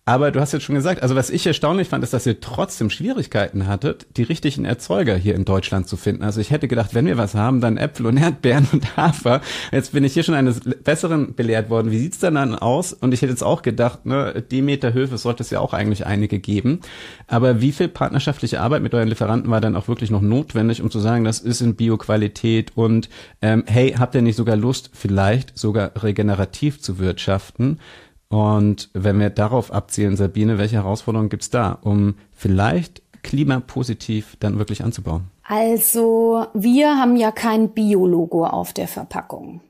Aber 0.09 0.31
du 0.31 0.39
hast 0.39 0.53
jetzt 0.53 0.63
schon 0.63 0.77
gesagt, 0.77 1.03
also 1.03 1.17
was 1.17 1.31
ich 1.31 1.45
erstaunlich 1.45 1.89
fand, 1.89 2.05
ist, 2.05 2.13
dass 2.13 2.27
ihr 2.27 2.41
trotzdem 2.41 2.91
Schwierigkeiten 2.91 3.67
hattet, 3.67 4.07
die 4.17 4.23
richtigen 4.23 4.65
Erzeuger 4.65 5.17
hier 5.17 5.35
in 5.35 5.45
Deutschland 5.45 5.89
zu 5.89 5.97
finden. 5.97 6.23
Also 6.23 6.41
ich 6.41 6.53
hätte 6.53 6.69
gedacht, 6.69 6.95
wenn 6.95 7.07
wir 7.07 7.19
was 7.19 7.35
haben, 7.35 7.61
dann 7.61 7.77
Äpfel 7.77 8.07
und 8.07 8.17
Erdbeeren 8.17 8.69
und 8.73 8.97
Hafer. 8.97 9.41
Jetzt 9.73 9.95
bin 9.95 10.05
ich 10.05 10.15
hier 10.15 10.23
schon 10.23 10.37
eines 10.37 10.61
Besseren 10.61 11.35
belehrt 11.35 11.71
worden. 11.71 11.91
Wie 11.91 11.99
sieht's 11.99 12.21
dann, 12.21 12.37
dann 12.37 12.55
aus? 12.55 12.93
Und 12.93 13.15
ich 13.15 13.23
hätte 13.23 13.33
jetzt 13.33 13.43
auch 13.43 13.63
gedacht, 13.63 14.07
ne, 14.07 14.45
Demeter 14.49 14.95
Höfe 14.95 15.19
sollte 15.19 15.43
es 15.43 15.51
ja 15.51 15.59
auch 15.59 15.73
eigentlich 15.73 16.07
einige 16.07 16.39
geben. 16.39 16.83
Aber 17.27 17.61
wie 17.61 17.73
viel 17.73 17.89
partnerschaftliche 17.89 18.61
Arbeit 18.61 18.83
mit 18.83 18.95
euren 18.95 19.09
Lieferanten 19.09 19.51
war 19.51 19.61
dann 19.61 19.75
auch 19.75 19.89
wirklich 19.89 20.13
noch 20.13 20.23
notwendig, 20.23 20.83
um 20.83 20.91
zu 20.93 21.01
sagen, 21.01 21.25
das 21.25 21.41
ist 21.41 21.61
in 21.63 21.75
Bioqualität 21.75 22.71
und 22.77 23.09
ähm, 23.43 23.65
hey, 23.67 23.97
habt 23.99 24.15
ihr 24.15 24.23
nicht 24.23 24.37
sogar 24.37 24.55
Lust, 24.55 24.91
vielleicht 24.93 25.59
sogar 25.59 25.91
regenerativ 26.01 26.81
zu 26.81 27.01
wirtschaften? 27.01 27.81
Und 28.29 28.91
wenn 28.93 29.21
wir 29.21 29.31
darauf 29.31 29.73
abzielen, 29.73 30.17
Sabine, 30.17 30.59
welche 30.59 30.77
Herausforderungen 30.77 31.29
gibt's 31.29 31.51
da, 31.51 31.79
um 31.81 32.15
vielleicht 32.33 33.03
klimapositiv 33.23 34.37
dann 34.41 34.59
wirklich 34.59 34.83
anzubauen? 34.83 35.25
Also 35.45 36.47
wir 36.55 36.97
haben 36.97 37.17
ja 37.17 37.31
kein 37.31 37.71
Biologo 37.71 38.47
auf 38.47 38.73
der 38.73 38.89
Verpackung. 38.89 39.61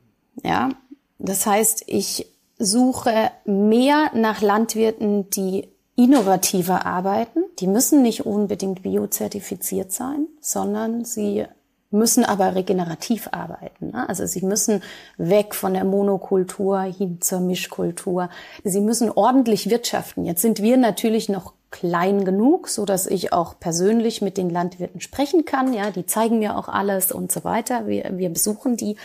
Ja, 0.43 0.71
das 1.19 1.47
heißt, 1.47 1.85
ich 1.87 2.27
suche 2.59 3.31
mehr 3.45 4.11
nach 4.15 4.41
Landwirten, 4.41 5.29
die 5.31 5.69
innovativer 5.97 6.87
arbeiten. 6.87 7.41
Die 7.59 7.67
müssen 7.67 8.03
nicht 8.03 8.27
unbedingt 8.27 8.83
biozertifiziert 8.83 9.93
sein, 9.93 10.27
sondern 10.41 11.05
sie 11.05 11.47
müssen 11.97 12.25
aber 12.25 12.55
regenerativ 12.55 13.29
arbeiten. 13.33 13.91
Ne? 13.91 14.09
Also 14.09 14.27
sie 14.27 14.43
müssen 14.43 14.83
weg 15.17 15.55
von 15.55 15.75
der 15.75 15.85
Monokultur 15.85 16.83
hin 16.83 17.21
zur 17.21 17.41
Mischkultur. 17.41 18.31
Sie 18.63 18.81
müssen 18.81 19.11
ordentlich 19.11 19.69
wirtschaften. 19.69 20.25
Jetzt 20.25 20.43
sind 20.43 20.63
wir 20.63 20.77
natürlich 20.77 21.29
noch 21.29 21.55
klein 21.71 22.25
genug, 22.25 22.69
so 22.69 22.85
dass 22.85 23.07
ich 23.07 23.33
auch 23.33 23.59
persönlich 23.59 24.23
mit 24.23 24.37
den 24.37 24.51
Landwirten 24.51 25.01
sprechen 25.01 25.45
kann. 25.45 25.73
Ja, 25.73 25.91
die 25.91 26.07
zeigen 26.07 26.39
mir 26.39 26.57
auch 26.57 26.69
alles 26.69 27.13
und 27.13 27.33
so 27.33 27.45
weiter. 27.45 27.87
Wir, 27.87 28.11
wir 28.17 28.31
besuchen 28.31 28.77
die. 28.77 28.97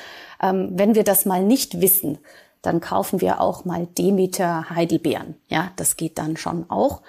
Ähm, 0.42 0.70
wenn 0.74 0.96
wir 0.96 1.04
das 1.04 1.26
mal 1.26 1.44
nicht 1.44 1.82
wissen, 1.82 2.20
dann 2.62 2.80
kaufen 2.80 3.22
wir 3.22 3.42
auch 3.42 3.66
mal 3.66 3.88
Demeter 3.98 4.70
Heidelbeeren. 4.70 5.36
Ja, 5.48 5.72
das 5.76 5.98
geht 5.98 6.18
dann 6.18 6.38
schon 6.38 6.70
auch. 6.70 7.02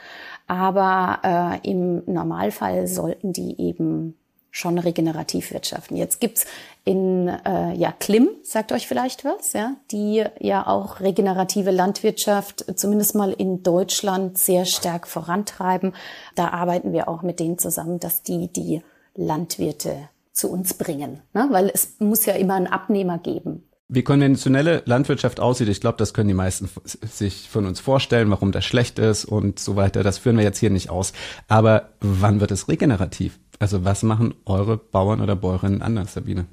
Aber 0.47 1.61
äh, 1.63 1.71
im 1.71 2.03
Normalfall 2.07 2.87
sollten 2.87 3.33
die 3.33 3.61
eben 3.61 4.17
schon 4.53 4.79
regenerativ 4.79 5.51
wirtschaften. 5.51 5.97
Jetzt 5.97 6.21
gibt's 6.21 6.45
in 6.85 7.27
äh, 7.27 7.75
ja 7.75 7.91
Klim, 7.91 8.29
sagt 8.43 8.71
euch 8.71 8.87
vielleicht 8.87 9.25
was, 9.25 9.55
ja, 9.55 9.75
die 9.91 10.25
ja 10.39 10.67
auch 10.67 11.01
regenerative 11.01 11.71
Landwirtschaft 11.71 12.67
zumindest 12.77 13.15
mal 13.15 13.33
in 13.33 13.63
Deutschland 13.63 14.39
sehr 14.39 14.67
stark 14.67 15.09
vorantreiben. 15.09 15.95
Da 16.35 16.49
arbeiten 16.49 16.93
wir 16.93 17.09
auch 17.09 17.23
mit 17.23 17.41
denen 17.41 17.59
zusammen, 17.59 17.99
dass 17.99 18.23
die 18.23 18.53
die 18.53 18.83
Landwirte 19.15 20.09
zu 20.33 20.51
uns 20.51 20.75
bringen, 20.75 21.23
ne? 21.33 21.49
weil 21.51 21.71
es 21.73 21.97
muss 21.99 22.27
ja 22.27 22.35
immer 22.35 22.55
einen 22.55 22.67
Abnehmer 22.67 23.19
geben. 23.19 23.65
Wie 23.95 24.03
konventionelle 24.03 24.83
Landwirtschaft 24.87 25.39
aussieht, 25.39 25.69
ich 25.69 25.83
glaube, 25.83 25.99
das 25.99 26.15
können 26.15 26.29
die 26.29 26.35
meisten 26.35 26.67
sich 26.85 27.51
von 27.51 27.67
uns 27.67 27.79
vorstellen, 27.79 28.31
warum 28.31 28.51
das 28.51 28.65
schlecht 28.65 28.99
ist 28.99 29.27
und 29.27 29.59
so 29.59 29.77
weiter. 29.77 30.03
Das 30.03 30.17
führen 30.17 30.39
wir 30.39 30.45
jetzt 30.45 30.59
hier 30.59 30.71
nicht 30.71 30.89
aus. 30.89 31.13
Aber 31.47 31.91
wann 32.01 32.41
wird 32.41 32.53
es 32.53 32.69
regenerativ? 32.69 33.39
Also 33.63 33.85
was 33.85 34.03
machen 34.03 34.35
eure 34.45 34.77
Bauern 34.77 35.21
oder 35.21 35.37
Bäuerinnen 35.37 35.83
anders, 35.83 36.15
Sabine? 36.15 36.47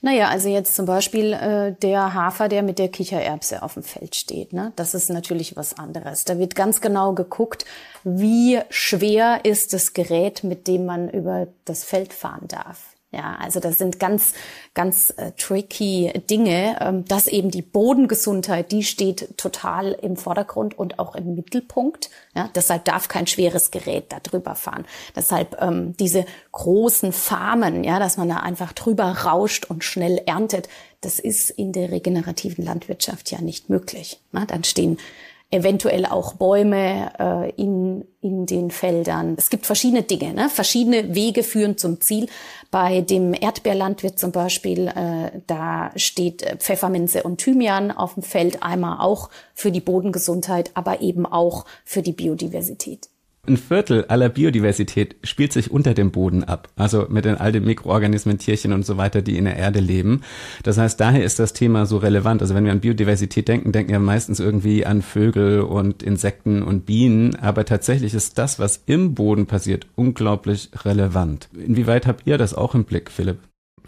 Naja, 0.00 0.28
also 0.28 0.48
jetzt 0.48 0.74
zum 0.74 0.86
Beispiel 0.86 1.34
äh, 1.34 1.74
der 1.82 2.14
Hafer, 2.14 2.48
der 2.48 2.62
mit 2.62 2.78
der 2.78 2.88
Kichererbse 2.88 3.62
auf 3.62 3.74
dem 3.74 3.82
Feld 3.82 4.16
steht. 4.16 4.54
Ne? 4.54 4.72
Das 4.76 4.94
ist 4.94 5.10
natürlich 5.10 5.54
was 5.54 5.78
anderes. 5.78 6.24
Da 6.24 6.38
wird 6.38 6.54
ganz 6.54 6.80
genau 6.80 7.12
geguckt, 7.12 7.66
wie 8.04 8.58
schwer 8.70 9.40
ist 9.44 9.74
das 9.74 9.92
Gerät, 9.92 10.42
mit 10.42 10.66
dem 10.66 10.86
man 10.86 11.10
über 11.10 11.46
das 11.66 11.84
Feld 11.84 12.14
fahren 12.14 12.48
darf. 12.48 12.96
Ja, 13.12 13.36
also 13.40 13.58
das 13.58 13.78
sind 13.78 13.98
ganz, 13.98 14.34
ganz 14.72 15.12
äh, 15.16 15.32
tricky 15.32 16.12
Dinge, 16.30 16.76
ähm, 16.80 17.04
dass 17.06 17.26
eben 17.26 17.50
die 17.50 17.62
Bodengesundheit, 17.62 18.70
die 18.70 18.84
steht 18.84 19.36
total 19.36 19.92
im 19.92 20.16
Vordergrund 20.16 20.78
und 20.78 21.00
auch 21.00 21.16
im 21.16 21.34
Mittelpunkt. 21.34 22.10
Ja, 22.36 22.48
deshalb 22.54 22.84
darf 22.84 23.08
kein 23.08 23.26
schweres 23.26 23.72
Gerät 23.72 24.12
da 24.12 24.20
drüber 24.20 24.54
fahren. 24.54 24.86
Deshalb 25.16 25.60
ähm, 25.60 25.96
diese 25.98 26.24
großen 26.52 27.12
Farmen, 27.12 27.82
ja, 27.82 27.98
dass 27.98 28.16
man 28.16 28.28
da 28.28 28.36
einfach 28.36 28.72
drüber 28.72 29.06
rauscht 29.06 29.64
und 29.64 29.82
schnell 29.82 30.22
erntet, 30.26 30.68
das 31.00 31.18
ist 31.18 31.50
in 31.50 31.72
der 31.72 31.90
regenerativen 31.90 32.64
Landwirtschaft 32.64 33.32
ja 33.32 33.40
nicht 33.40 33.70
möglich. 33.70 34.20
Na, 34.30 34.46
dann 34.46 34.62
stehen 34.62 34.98
eventuell 35.50 36.06
auch 36.06 36.34
Bäume 36.34 37.12
äh, 37.18 37.50
in, 37.60 38.04
in 38.20 38.46
den 38.46 38.70
Feldern. 38.70 39.34
Es 39.36 39.50
gibt 39.50 39.66
verschiedene 39.66 40.02
Dinge, 40.02 40.32
ne? 40.32 40.48
verschiedene 40.48 41.14
Wege 41.14 41.42
führen 41.42 41.76
zum 41.76 42.00
Ziel. 42.00 42.28
Bei 42.70 43.00
dem 43.00 43.34
Erdbeerlandwirt 43.34 44.18
zum 44.18 44.30
Beispiel, 44.30 44.86
äh, 44.86 45.40
da 45.46 45.90
steht 45.96 46.42
Pfefferminze 46.58 47.24
und 47.24 47.38
Thymian 47.38 47.90
auf 47.90 48.14
dem 48.14 48.22
Feld, 48.22 48.62
einmal 48.62 49.00
auch 49.00 49.28
für 49.54 49.72
die 49.72 49.80
Bodengesundheit, 49.80 50.70
aber 50.74 51.00
eben 51.00 51.26
auch 51.26 51.64
für 51.84 52.02
die 52.02 52.12
Biodiversität. 52.12 53.09
Ein 53.46 53.56
Viertel 53.56 54.04
aller 54.04 54.28
Biodiversität 54.28 55.16
spielt 55.24 55.54
sich 55.54 55.70
unter 55.70 55.94
dem 55.94 56.10
Boden 56.10 56.44
ab, 56.44 56.68
also 56.76 57.06
mit 57.08 57.24
den 57.24 57.36
all 57.36 57.52
den 57.52 57.64
Mikroorganismen, 57.64 58.36
Tierchen 58.36 58.74
und 58.74 58.84
so 58.84 58.98
weiter, 58.98 59.22
die 59.22 59.38
in 59.38 59.46
der 59.46 59.56
Erde 59.56 59.80
leben. 59.80 60.20
Das 60.62 60.76
heißt, 60.76 61.00
daher 61.00 61.24
ist 61.24 61.38
das 61.38 61.54
Thema 61.54 61.86
so 61.86 61.96
relevant. 61.96 62.42
Also 62.42 62.54
wenn 62.54 62.66
wir 62.66 62.72
an 62.72 62.80
Biodiversität 62.80 63.48
denken, 63.48 63.72
denken 63.72 63.92
wir 63.92 63.98
meistens 63.98 64.40
irgendwie 64.40 64.84
an 64.84 65.00
Vögel 65.00 65.62
und 65.62 66.02
Insekten 66.02 66.62
und 66.62 66.84
Bienen, 66.84 67.34
aber 67.36 67.64
tatsächlich 67.64 68.12
ist 68.12 68.36
das, 68.36 68.58
was 68.58 68.82
im 68.84 69.14
Boden 69.14 69.46
passiert, 69.46 69.86
unglaublich 69.96 70.70
relevant. 70.84 71.48
Inwieweit 71.54 72.06
habt 72.06 72.26
ihr 72.26 72.36
das 72.36 72.52
auch 72.52 72.74
im 72.74 72.84
Blick, 72.84 73.10
Philipp? 73.10 73.38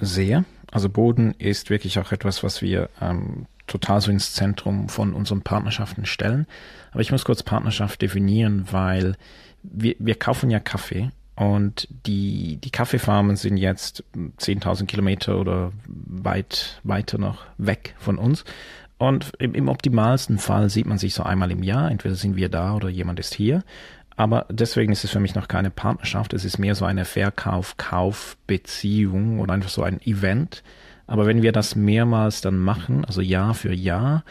Sehr. 0.00 0.44
Also 0.72 0.88
Boden 0.88 1.34
ist 1.38 1.68
wirklich 1.68 1.98
auch 1.98 2.10
etwas, 2.12 2.42
was 2.42 2.62
wir 2.62 2.88
ähm, 3.02 3.44
total 3.66 4.00
so 4.00 4.10
ins 4.10 4.34
Zentrum 4.34 4.88
von 4.88 5.14
unseren 5.14 5.42
Partnerschaften 5.42 6.06
stellen. 6.06 6.46
Aber 6.90 7.00
ich 7.00 7.12
muss 7.12 7.24
kurz 7.24 7.42
Partnerschaft 7.42 8.02
definieren, 8.02 8.66
weil 8.70 9.16
wir, 9.62 9.94
wir 9.98 10.14
kaufen 10.14 10.50
ja 10.50 10.60
Kaffee 10.60 11.10
und 11.34 11.88
die, 12.06 12.58
die 12.58 12.70
Kaffeefarmen 12.70 13.36
sind 13.36 13.56
jetzt 13.56 14.04
10.000 14.14 14.86
Kilometer 14.86 15.38
oder 15.38 15.72
weit 15.86 16.80
weiter 16.84 17.18
noch 17.18 17.44
weg 17.56 17.94
von 17.98 18.18
uns. 18.18 18.44
Und 18.98 19.32
im, 19.38 19.54
im 19.54 19.68
optimalsten 19.68 20.38
Fall 20.38 20.70
sieht 20.70 20.86
man 20.86 20.98
sich 20.98 21.14
so 21.14 21.24
einmal 21.24 21.50
im 21.50 21.62
Jahr. 21.62 21.90
Entweder 21.90 22.14
sind 22.14 22.36
wir 22.36 22.48
da 22.48 22.74
oder 22.74 22.88
jemand 22.88 23.18
ist 23.18 23.34
hier. 23.34 23.64
Aber 24.14 24.46
deswegen 24.50 24.92
ist 24.92 25.04
es 25.04 25.10
für 25.10 25.20
mich 25.20 25.34
noch 25.34 25.48
keine 25.48 25.70
Partnerschaft. 25.70 26.34
Es 26.34 26.44
ist 26.44 26.58
mehr 26.58 26.74
so 26.74 26.84
eine 26.84 27.04
Verkauf-Kauf-Beziehung 27.04 29.40
oder 29.40 29.54
einfach 29.54 29.70
so 29.70 29.82
ein 29.82 30.00
Event. 30.02 30.62
Aber 31.12 31.26
wenn 31.26 31.42
wir 31.42 31.52
das 31.52 31.76
mehrmals 31.76 32.40
dann 32.40 32.58
machen, 32.58 33.04
also 33.04 33.20
Jahr 33.20 33.52
für 33.52 33.74
Jahr, 33.74 34.24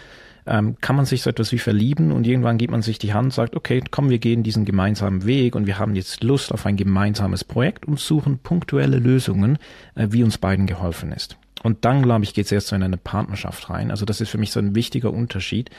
ähm, 0.47 0.77
kann 0.81 0.95
man 0.95 1.05
sich 1.05 1.21
so 1.21 1.29
etwas 1.29 1.51
wie 1.51 1.59
verlieben 1.59 2.11
und 2.11 2.25
irgendwann 2.25 2.57
gibt 2.57 2.71
man 2.71 2.81
sich 2.81 2.97
die 2.97 3.13
Hand 3.13 3.33
sagt, 3.33 3.55
okay, 3.55 3.83
komm, 3.91 4.09
wir 4.09 4.17
gehen 4.17 4.41
diesen 4.41 4.65
gemeinsamen 4.65 5.27
Weg 5.27 5.53
und 5.55 5.67
wir 5.67 5.77
haben 5.77 5.93
jetzt 5.93 6.23
Lust 6.23 6.51
auf 6.51 6.65
ein 6.65 6.77
gemeinsames 6.77 7.43
Projekt 7.43 7.85
und 7.85 7.99
suchen 7.99 8.39
punktuelle 8.39 8.97
Lösungen, 8.97 9.59
äh, 9.93 10.07
wie 10.09 10.23
uns 10.23 10.39
beiden 10.39 10.65
geholfen 10.65 11.11
ist. 11.11 11.37
Und 11.61 11.85
dann, 11.85 12.01
glaube 12.01 12.23
ich, 12.23 12.33
geht 12.33 12.45
es 12.45 12.51
erst 12.51 12.69
so 12.69 12.75
in 12.75 12.81
eine 12.81 12.97
Partnerschaft 12.97 13.69
rein. 13.69 13.91
Also 13.91 14.05
das 14.05 14.19
ist 14.19 14.29
für 14.29 14.39
mich 14.39 14.51
so 14.51 14.59
ein 14.59 14.73
wichtiger 14.73 15.13
Unterschied. 15.13 15.69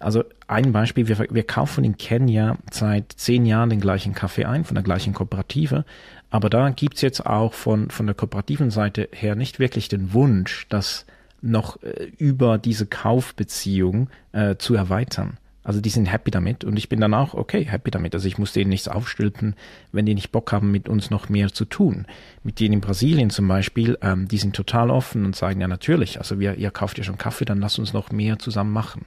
Also 0.00 0.22
ein 0.48 0.72
Beispiel, 0.72 1.08
wir, 1.08 1.18
wir 1.30 1.46
kaufen 1.46 1.82
in 1.82 1.96
Kenia 1.96 2.58
seit 2.70 3.10
zehn 3.12 3.46
Jahren 3.46 3.70
den 3.70 3.80
gleichen 3.80 4.12
Kaffee 4.12 4.44
ein, 4.44 4.64
von 4.64 4.74
der 4.74 4.84
gleichen 4.84 5.14
Kooperative. 5.14 5.86
Aber 6.32 6.48
da 6.48 6.70
gibt's 6.70 7.02
jetzt 7.02 7.26
auch 7.26 7.52
von, 7.52 7.90
von 7.90 8.06
der 8.06 8.14
kooperativen 8.14 8.70
Seite 8.70 9.06
her 9.12 9.36
nicht 9.36 9.58
wirklich 9.58 9.88
den 9.88 10.14
Wunsch, 10.14 10.66
dass 10.70 11.04
noch 11.42 11.82
äh, 11.82 12.10
über 12.16 12.56
diese 12.56 12.86
Kaufbeziehung 12.86 14.08
äh, 14.32 14.56
zu 14.56 14.74
erweitern. 14.74 15.36
Also 15.62 15.82
die 15.82 15.90
sind 15.90 16.06
happy 16.06 16.30
damit 16.30 16.64
und 16.64 16.78
ich 16.78 16.88
bin 16.88 17.00
dann 17.00 17.12
auch 17.12 17.34
okay, 17.34 17.64
happy 17.64 17.90
damit. 17.90 18.14
Also 18.14 18.26
ich 18.26 18.38
muss 18.38 18.54
denen 18.54 18.70
nichts 18.70 18.88
aufstülpen, 18.88 19.54
wenn 19.92 20.06
die 20.06 20.14
nicht 20.14 20.32
Bock 20.32 20.52
haben, 20.52 20.70
mit 20.70 20.88
uns 20.88 21.10
noch 21.10 21.28
mehr 21.28 21.52
zu 21.52 21.66
tun. 21.66 22.06
Mit 22.42 22.60
denen 22.60 22.74
in 22.74 22.80
Brasilien 22.80 23.28
zum 23.28 23.46
Beispiel, 23.46 23.98
ähm, 24.00 24.26
die 24.26 24.38
sind 24.38 24.56
total 24.56 24.90
offen 24.90 25.26
und 25.26 25.36
sagen 25.36 25.60
ja 25.60 25.68
natürlich, 25.68 26.16
also 26.16 26.40
wir, 26.40 26.56
ihr 26.56 26.70
kauft 26.70 26.96
ja 26.96 27.04
schon 27.04 27.18
Kaffee, 27.18 27.44
dann 27.44 27.60
lasst 27.60 27.78
uns 27.78 27.92
noch 27.92 28.10
mehr 28.10 28.38
zusammen 28.38 28.72
machen. 28.72 29.04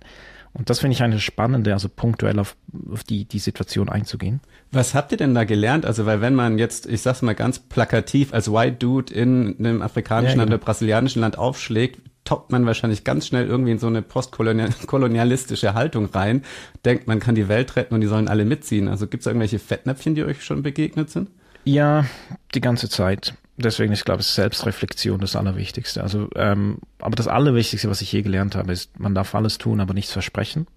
Und 0.57 0.69
das 0.69 0.79
finde 0.79 0.93
ich 0.93 1.03
eine 1.03 1.19
spannende, 1.19 1.73
also 1.73 1.89
punktuell 1.89 2.39
auf, 2.39 2.55
auf 2.89 3.03
die, 3.03 3.25
die 3.25 3.39
Situation 3.39 3.89
einzugehen. 3.89 4.39
Was 4.71 4.95
habt 4.95 5.11
ihr 5.11 5.17
denn 5.17 5.35
da 5.35 5.43
gelernt? 5.43 5.85
Also, 5.85 6.05
weil 6.05 6.21
wenn 6.21 6.33
man 6.33 6.57
jetzt, 6.57 6.85
ich 6.85 7.01
sag's 7.01 7.21
mal 7.21 7.35
ganz 7.35 7.59
plakativ, 7.59 8.33
als 8.33 8.51
White 8.51 8.77
Dude 8.77 9.13
in 9.13 9.57
einem 9.59 9.81
afrikanischen 9.81 10.39
ja, 10.39 10.45
genau. 10.45 10.55
oder 10.55 10.63
brasilianischen 10.63 11.21
Land 11.21 11.37
aufschlägt, 11.37 11.99
toppt 12.23 12.53
man 12.53 12.65
wahrscheinlich 12.65 13.03
ganz 13.03 13.27
schnell 13.27 13.45
irgendwie 13.45 13.71
in 13.71 13.79
so 13.79 13.87
eine 13.87 14.01
postkolonialistische 14.01 15.73
Haltung 15.73 16.05
rein, 16.05 16.43
denkt, 16.85 17.05
man 17.05 17.19
kann 17.19 17.35
die 17.35 17.49
Welt 17.49 17.75
retten 17.75 17.93
und 17.93 18.01
die 18.01 18.07
sollen 18.07 18.29
alle 18.29 18.45
mitziehen. 18.45 18.87
Also 18.87 19.07
gibt 19.07 19.21
es 19.21 19.27
irgendwelche 19.27 19.59
Fettnäpfchen, 19.59 20.15
die 20.15 20.23
euch 20.23 20.43
schon 20.43 20.63
begegnet 20.63 21.09
sind? 21.09 21.29
Ja, 21.65 22.05
die 22.53 22.61
ganze 22.61 22.89
Zeit. 22.89 23.35
Deswegen, 23.57 23.93
ich 23.93 24.03
glaube, 24.03 24.19
ist 24.19 24.35
Selbstreflexion 24.35 25.19
das 25.19 25.35
Allerwichtigste. 25.35 26.03
Also, 26.03 26.29
ähm, 26.35 26.79
aber 26.99 27.15
das 27.15 27.27
Allerwichtigste, 27.27 27.89
was 27.89 28.01
ich 28.01 28.11
je 28.11 28.21
gelernt 28.21 28.55
habe, 28.55 28.73
ist, 28.73 28.99
man 28.99 29.15
darf 29.15 29.33
alles 29.33 29.57
tun, 29.57 29.79
aber 29.79 29.93
nichts 29.93 30.11
versprechen. 30.11 30.67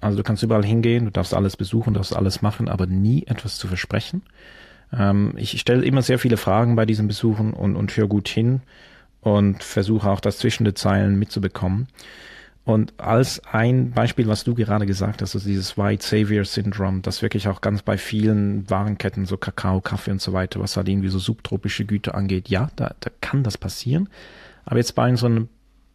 Also 0.00 0.18
du 0.18 0.22
kannst 0.22 0.42
überall 0.42 0.64
hingehen, 0.64 1.06
du 1.06 1.10
darfst 1.10 1.32
alles 1.32 1.56
besuchen, 1.56 1.94
du 1.94 1.98
darfst 1.98 2.14
alles 2.14 2.42
machen, 2.42 2.68
aber 2.68 2.86
nie 2.86 3.24
etwas 3.26 3.56
zu 3.56 3.66
versprechen. 3.66 4.22
Ähm, 4.92 5.32
ich 5.36 5.58
stelle 5.58 5.84
immer 5.84 6.02
sehr 6.02 6.18
viele 6.18 6.36
Fragen 6.36 6.76
bei 6.76 6.84
diesen 6.84 7.08
Besuchen 7.08 7.54
und, 7.54 7.76
und 7.76 7.96
höre 7.96 8.08
gut 8.08 8.28
hin 8.28 8.60
und 9.20 9.62
versuche 9.64 10.10
auch 10.10 10.20
das 10.20 10.38
zwischen 10.38 10.64
den 10.64 10.76
Zeilen 10.76 11.18
mitzubekommen. 11.18 11.88
Und 12.66 12.94
als 12.98 13.40
ein 13.52 13.92
Beispiel, 13.92 14.26
was 14.26 14.42
du 14.42 14.56
gerade 14.56 14.86
gesagt 14.86 15.22
hast, 15.22 15.36
also 15.36 15.48
dieses 15.48 15.78
White 15.78 16.04
Savior 16.04 16.44
Syndrome, 16.44 17.00
das 17.00 17.22
wirklich 17.22 17.46
auch 17.46 17.60
ganz 17.60 17.82
bei 17.82 17.96
vielen 17.96 18.68
Warenketten, 18.68 19.24
so 19.24 19.36
Kakao, 19.36 19.80
Kaffee 19.80 20.10
und 20.10 20.20
so 20.20 20.32
weiter, 20.32 20.58
was 20.58 20.76
halt 20.76 20.88
irgendwie 20.88 21.08
so 21.08 21.20
subtropische 21.20 21.84
Güter 21.84 22.16
angeht, 22.16 22.48
ja, 22.48 22.68
da, 22.74 22.96
da 22.98 23.10
kann 23.20 23.44
das 23.44 23.56
passieren. 23.56 24.08
Aber 24.64 24.78
jetzt 24.78 24.96
bei 24.96 25.08
unseren 25.08 25.48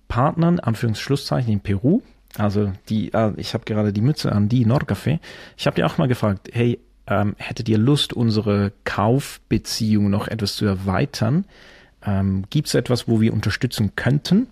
Partnern, 0.07 0.61
Anführungsschlusszeichen 0.61 1.51
in 1.51 1.59
Peru, 1.59 2.03
also 2.37 2.71
die, 2.87 3.11
äh, 3.11 3.33
ich 3.35 3.53
habe 3.53 3.65
gerade 3.65 3.91
die 3.91 3.99
Mütze 3.99 4.31
an, 4.31 4.47
die 4.47 4.65
Nordcafé, 4.65 5.19
ich 5.57 5.67
habe 5.67 5.75
dir 5.75 5.85
auch 5.85 5.97
mal 5.97 6.07
gefragt, 6.07 6.51
hey, 6.53 6.79
ähm, 7.05 7.35
hättet 7.37 7.67
ihr 7.67 7.79
Lust, 7.79 8.13
unsere 8.13 8.71
Kaufbeziehung 8.85 10.09
noch 10.09 10.29
etwas 10.29 10.55
zu 10.55 10.65
erweitern? 10.65 11.43
Ähm, 12.05 12.45
Gibt 12.49 12.69
es 12.69 12.75
etwas, 12.75 13.09
wo 13.09 13.19
wir 13.19 13.33
unterstützen 13.33 13.97
könnten? 13.97 14.47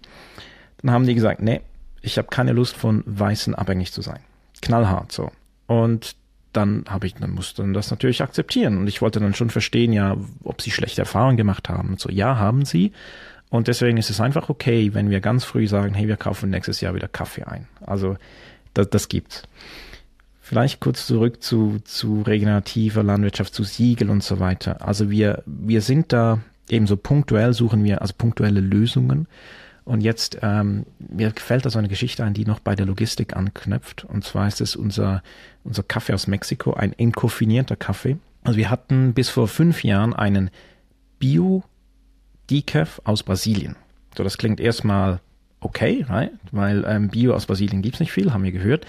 Dann 0.81 0.91
haben 0.91 1.05
die 1.05 1.15
gesagt, 1.15 1.41
nee, 1.41 1.61
ich 2.01 2.17
habe 2.17 2.27
keine 2.29 2.53
Lust 2.53 2.75
von 2.75 3.03
Weißen 3.05 3.55
abhängig 3.55 3.91
zu 3.91 4.01
sein. 4.01 4.19
Knallhart 4.61 5.11
so. 5.11 5.31
Und 5.67 6.15
dann 6.53 6.85
habe 6.89 7.07
ich, 7.07 7.15
dann 7.15 7.31
musste 7.31 7.69
das 7.71 7.91
natürlich 7.91 8.21
akzeptieren. 8.21 8.77
Und 8.77 8.87
ich 8.87 9.01
wollte 9.01 9.19
dann 9.19 9.33
schon 9.33 9.49
verstehen, 9.49 9.93
ja, 9.93 10.17
ob 10.43 10.61
sie 10.61 10.71
schlechte 10.71 11.01
Erfahrungen 11.01 11.37
gemacht 11.37 11.69
haben. 11.69 11.89
Und 11.89 11.99
so, 11.99 12.09
ja, 12.09 12.37
haben 12.37 12.65
sie. 12.65 12.91
Und 13.49 13.67
deswegen 13.67 13.97
ist 13.97 14.09
es 14.09 14.19
einfach 14.19 14.49
okay, 14.49 14.93
wenn 14.93 15.09
wir 15.09 15.21
ganz 15.21 15.43
früh 15.43 15.67
sagen, 15.67 15.93
hey, 15.93 16.07
wir 16.07 16.17
kaufen 16.17 16.49
nächstes 16.49 16.81
Jahr 16.81 16.95
wieder 16.95 17.07
Kaffee 17.07 17.43
ein. 17.43 17.67
Also 17.81 18.17
das, 18.73 18.89
das 18.89 19.09
gibt's. 19.09 19.43
Vielleicht 20.41 20.79
kurz 20.79 21.05
zurück 21.05 21.43
zu, 21.43 21.79
zu 21.83 22.23
regenerativer 22.23 23.03
Landwirtschaft, 23.03 23.53
zu 23.53 23.63
Siegel 23.63 24.09
und 24.09 24.23
so 24.23 24.39
weiter. 24.39 24.85
Also 24.87 25.11
wir, 25.11 25.43
wir 25.45 25.81
sind 25.81 26.11
da 26.11 26.39
ebenso 26.69 26.97
punktuell 26.97 27.53
suchen 27.53 27.83
wir 27.83 28.01
also 28.01 28.13
punktuelle 28.17 28.61
Lösungen 28.61 29.27
und 29.89 30.01
jetzt, 30.01 30.37
ähm, 30.43 30.85
mir 30.99 31.31
gefällt 31.31 31.65
da 31.65 31.71
so 31.71 31.79
eine 31.79 31.87
Geschichte 31.87 32.23
ein, 32.23 32.35
die 32.35 32.45
noch 32.45 32.59
bei 32.59 32.75
der 32.75 32.85
Logistik 32.85 33.35
anknüpft. 33.35 34.03
Und 34.03 34.23
zwar 34.23 34.47
ist 34.47 34.61
es 34.61 34.75
unser, 34.75 35.23
unser 35.63 35.81
Kaffee 35.81 36.13
aus 36.13 36.27
Mexiko, 36.27 36.73
ein 36.73 36.93
enkofinierter 36.93 37.75
Kaffee. 37.75 38.17
Also 38.43 38.57
wir 38.57 38.69
hatten 38.69 39.15
bis 39.15 39.29
vor 39.29 39.47
fünf 39.47 39.83
Jahren 39.83 40.13
einen 40.13 40.51
Bio-Decaf 41.17 43.01
aus 43.03 43.23
Brasilien. 43.23 43.77
So, 44.15 44.23
das 44.23 44.37
klingt 44.37 44.59
erstmal 44.59 45.21
okay, 45.59 46.05
right? 46.07 46.33
weil 46.51 46.85
ähm, 46.87 47.09
Bio 47.09 47.33
aus 47.33 47.47
Brasilien 47.47 47.81
gibt's 47.81 47.99
nicht 47.99 48.11
viel, 48.11 48.31
haben 48.31 48.43
wir 48.43 48.51
gehört. 48.51 48.85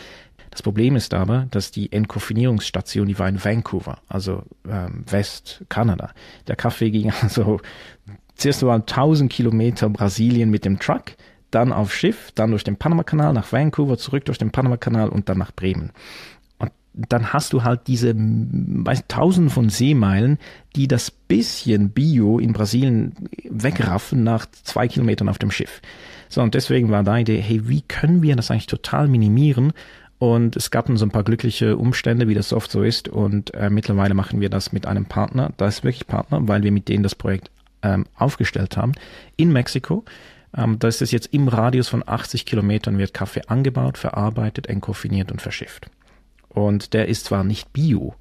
Das 0.50 0.62
Problem 0.62 0.96
ist 0.96 1.14
aber, 1.14 1.46
dass 1.50 1.70
die 1.70 1.92
Entkoffinierungsstation, 1.92 3.06
die 3.06 3.18
war 3.18 3.28
in 3.28 3.42
Vancouver, 3.42 3.98
also 4.08 4.42
ähm, 4.68 5.04
West-Kanada. 5.08 6.10
Der 6.48 6.56
Kaffee 6.56 6.90
ging 6.90 7.10
also 7.22 7.60
zuerst 8.40 8.62
mal 8.62 8.76
1000 8.76 9.31
Kilometer 9.31 9.88
Brasilien 9.88 10.50
mit 10.50 10.64
dem 10.64 10.79
Truck, 10.79 11.12
dann 11.50 11.72
auf 11.72 11.92
Schiff, 11.92 12.31
dann 12.35 12.50
durch 12.50 12.64
den 12.64 12.76
Panamakanal 12.76 13.33
nach 13.33 13.53
Vancouver, 13.53 13.98
zurück 13.98 14.24
durch 14.24 14.38
den 14.38 14.50
Panamakanal 14.50 15.09
und 15.09 15.29
dann 15.29 15.38
nach 15.38 15.53
Bremen. 15.53 15.90
Und 16.59 16.70
dann 16.94 17.33
hast 17.33 17.53
du 17.53 17.64
halt 17.64 17.87
diese 17.87 18.14
weiß, 18.16 19.05
tausend 19.09 19.53
von 19.53 19.68
Seemeilen, 19.68 20.38
die 20.76 20.88
das 20.88 21.11
bisschen 21.11 21.90
Bio 21.90 22.38
in 22.38 22.53
Brasilien 22.53 23.14
wegraffen 23.48 24.22
nach 24.22 24.46
zwei 24.46 24.88
Kilometern 24.88 25.29
auf 25.29 25.38
dem 25.38 25.50
Schiff. 25.50 25.81
So, 26.29 26.42
und 26.42 26.55
deswegen 26.55 26.90
war 26.90 27.03
da 27.03 27.16
die 27.16 27.22
Idee, 27.22 27.40
hey, 27.40 27.68
wie 27.68 27.83
können 27.83 28.22
wir 28.22 28.37
das 28.37 28.50
eigentlich 28.50 28.66
total 28.66 29.09
minimieren? 29.09 29.72
Und 30.18 30.55
es 30.55 30.70
gab 30.70 30.87
dann 30.87 30.98
so 30.98 31.07
ein 31.07 31.11
paar 31.11 31.24
glückliche 31.24 31.79
Umstände, 31.79 32.29
wie 32.29 32.35
das 32.35 32.53
oft 32.53 32.70
so 32.70 32.83
ist. 32.83 33.09
Und 33.09 33.55
äh, 33.55 33.70
mittlerweile 33.70 34.12
machen 34.12 34.40
wir 34.40 34.50
das 34.50 34.70
mit 34.70 34.87
einem 34.87 35.07
Partner. 35.07 35.50
Da 35.57 35.66
ist 35.66 35.83
wirklich 35.83 36.07
Partner, 36.07 36.46
weil 36.46 36.62
wir 36.62 36.72
mit 36.72 36.88
denen 36.88 37.03
das 37.03 37.14
Projekt 37.14 37.50
ähm, 37.82 38.06
aufgestellt 38.14 38.76
haben, 38.76 38.92
in 39.36 39.52
Mexiko. 39.52 40.04
Ähm, 40.56 40.78
da 40.78 40.88
ist 40.88 41.02
es 41.02 41.12
jetzt 41.12 41.32
im 41.32 41.48
Radius 41.48 41.88
von 41.88 42.02
80 42.06 42.44
Kilometern 42.44 42.98
wird 42.98 43.14
Kaffee 43.14 43.42
angebaut, 43.46 43.98
verarbeitet, 43.98 44.66
enkoffiniert 44.66 45.30
und 45.30 45.40
verschifft. 45.40 45.90
Und 46.48 46.92
der 46.94 47.08
ist 47.08 47.26
zwar 47.26 47.44
nicht 47.44 47.72
bio, 47.72 48.14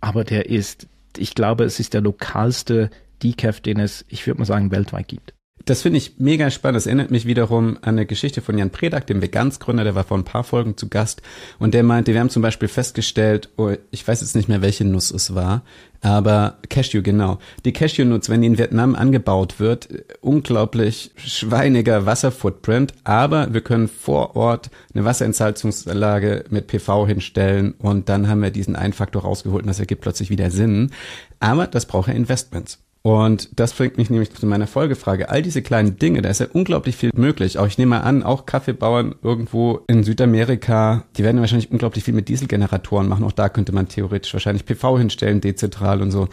aber 0.00 0.24
der 0.24 0.46
ist, 0.46 0.88
ich 1.16 1.34
glaube, 1.34 1.64
es 1.64 1.78
ist 1.78 1.94
der 1.94 2.00
lokalste 2.00 2.90
Decaf, 3.22 3.60
den 3.60 3.78
es, 3.78 4.04
ich 4.08 4.26
würde 4.26 4.40
mal 4.40 4.44
sagen, 4.44 4.70
weltweit 4.70 5.08
gibt. 5.08 5.35
Das 5.66 5.82
finde 5.82 5.98
ich 5.98 6.12
mega 6.18 6.48
spannend. 6.48 6.76
Das 6.76 6.86
erinnert 6.86 7.10
mich 7.10 7.26
wiederum 7.26 7.76
an 7.82 7.96
eine 7.96 8.06
Geschichte 8.06 8.40
von 8.40 8.56
Jan 8.56 8.70
Predak, 8.70 9.08
dem 9.08 9.20
Vegansgründer, 9.20 9.82
der 9.82 9.96
war 9.96 10.04
vor 10.04 10.16
ein 10.16 10.22
paar 10.22 10.44
Folgen 10.44 10.76
zu 10.76 10.88
Gast. 10.88 11.22
Und 11.58 11.74
der 11.74 11.82
meinte, 11.82 12.12
wir 12.12 12.20
haben 12.20 12.30
zum 12.30 12.40
Beispiel 12.40 12.68
festgestellt, 12.68 13.48
oh, 13.56 13.72
ich 13.90 14.06
weiß 14.06 14.20
jetzt 14.20 14.36
nicht 14.36 14.48
mehr, 14.48 14.62
welche 14.62 14.84
Nuss 14.84 15.10
es 15.10 15.34
war, 15.34 15.64
aber 16.02 16.58
Cashew, 16.68 17.02
genau. 17.02 17.40
Die 17.64 17.72
Cashew-Nuss, 17.72 18.28
wenn 18.28 18.42
die 18.42 18.46
in 18.46 18.58
Vietnam 18.58 18.94
angebaut 18.94 19.58
wird, 19.58 19.88
unglaublich 20.20 21.10
schweiniger 21.16 22.06
Wasserfootprint, 22.06 22.94
aber 23.02 23.52
wir 23.52 23.60
können 23.60 23.88
vor 23.88 24.36
Ort 24.36 24.70
eine 24.94 25.04
Wasserentsalzungsanlage 25.04 26.44
mit 26.48 26.68
PV 26.68 27.08
hinstellen 27.08 27.74
und 27.78 28.08
dann 28.08 28.28
haben 28.28 28.40
wir 28.40 28.50
diesen 28.50 28.76
einen 28.76 28.92
Faktor 28.92 29.22
rausgeholt 29.22 29.64
und 29.64 29.68
das 29.68 29.80
ergibt 29.80 30.02
plötzlich 30.02 30.30
wieder 30.30 30.52
Sinn. 30.52 30.92
Aber 31.40 31.66
das 31.66 31.86
braucht 31.86 32.06
ja 32.06 32.14
Investments. 32.14 32.85
Und 33.06 33.50
das 33.54 33.72
bringt 33.72 33.98
mich 33.98 34.10
nämlich 34.10 34.32
zu 34.32 34.44
meiner 34.48 34.66
Folgefrage. 34.66 35.28
All 35.28 35.40
diese 35.40 35.62
kleinen 35.62 35.96
Dinge, 35.96 36.22
da 36.22 36.28
ist 36.28 36.40
ja 36.40 36.48
unglaublich 36.52 36.96
viel 36.96 37.12
möglich. 37.14 37.56
Auch 37.56 37.68
ich 37.68 37.78
nehme 37.78 37.90
mal 37.90 38.00
an, 38.00 38.24
auch 38.24 38.46
Kaffeebauern 38.46 39.14
irgendwo 39.22 39.84
in 39.86 40.02
Südamerika, 40.02 41.04
die 41.16 41.22
werden 41.22 41.40
wahrscheinlich 41.40 41.70
unglaublich 41.70 42.02
viel 42.02 42.14
mit 42.14 42.28
Dieselgeneratoren 42.28 43.06
machen. 43.06 43.22
Auch 43.22 43.30
da 43.30 43.48
könnte 43.48 43.70
man 43.70 43.86
theoretisch 43.86 44.32
wahrscheinlich 44.32 44.66
PV 44.66 44.98
hinstellen, 44.98 45.40
dezentral 45.40 46.02
und 46.02 46.10
so. 46.10 46.26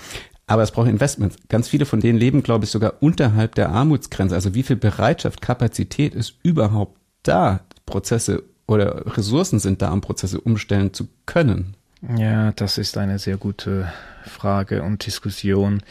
Aber 0.48 0.64
es 0.64 0.72
braucht 0.72 0.90
Investments. 0.90 1.36
Ganz 1.48 1.70
viele 1.70 1.86
von 1.86 2.00
denen 2.00 2.18
leben, 2.18 2.42
glaube 2.42 2.66
ich, 2.66 2.72
sogar 2.72 2.94
unterhalb 3.02 3.54
der 3.54 3.70
Armutsgrenze. 3.70 4.34
Also 4.34 4.56
wie 4.56 4.64
viel 4.64 4.76
Bereitschaft, 4.76 5.44
Kapazität 5.44 6.16
ist 6.16 6.40
überhaupt 6.42 6.98
da, 7.22 7.60
Prozesse 7.86 8.42
oder 8.66 9.16
Ressourcen 9.16 9.60
sind 9.60 9.84
da, 9.84 9.94
um 9.94 10.02
Prozesse 10.02 10.42
umstellen 10.42 10.92
zu 10.92 11.08
können? 11.28 11.76
Ja, 12.18 12.52
das 12.54 12.80
ist 12.80 12.98
eine 12.98 13.20
sehr 13.20 13.38
gute 13.38 13.94
Frage 14.26 14.82
und 14.82 15.06
Diskussion 15.06 15.84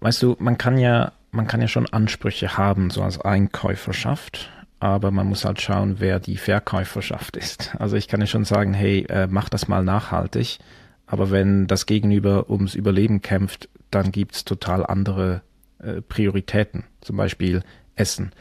weißt 0.00 0.22
du, 0.22 0.36
man 0.38 0.58
kann 0.58 0.78
ja, 0.78 1.12
man 1.30 1.46
kann 1.46 1.60
ja 1.60 1.68
schon 1.68 1.86
Ansprüche 1.86 2.56
haben, 2.56 2.90
so 2.90 3.02
als 3.02 3.20
Einkäuferschaft, 3.20 4.50
aber 4.80 5.10
man 5.10 5.26
muss 5.26 5.44
halt 5.44 5.60
schauen, 5.60 5.96
wer 5.98 6.18
die 6.18 6.36
Verkäuferschaft 6.36 7.36
ist. 7.36 7.74
Also 7.78 7.96
ich 7.96 8.08
kann 8.08 8.20
ja 8.20 8.26
schon 8.26 8.44
sagen, 8.44 8.74
hey, 8.74 9.06
äh, 9.08 9.26
mach 9.28 9.48
das 9.48 9.68
mal 9.68 9.84
nachhaltig, 9.84 10.58
aber 11.06 11.30
wenn 11.30 11.66
das 11.66 11.86
Gegenüber 11.86 12.50
ums 12.50 12.74
Überleben 12.74 13.20
kämpft, 13.20 13.68
dann 13.90 14.12
gibt's 14.12 14.44
total 14.44 14.86
andere 14.86 15.42
äh, 15.78 16.00
Prioritäten, 16.00 16.84
zum 17.00 17.16
Beispiel 17.16 17.62
Essen. 17.96 18.32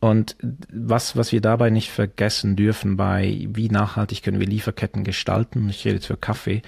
Und 0.00 0.36
was, 0.72 1.16
was 1.16 1.30
wir 1.30 1.40
dabei 1.40 1.70
nicht 1.70 1.90
vergessen 1.90 2.56
dürfen 2.56 2.96
bei, 2.96 3.46
wie 3.50 3.68
nachhaltig 3.68 4.22
können 4.22 4.40
wir 4.40 4.48
Lieferketten 4.48 5.04
gestalten, 5.04 5.68
ich 5.68 5.84
rede 5.84 5.96
jetzt 5.96 6.06
für 6.06 6.16
Kaffee, 6.16 6.62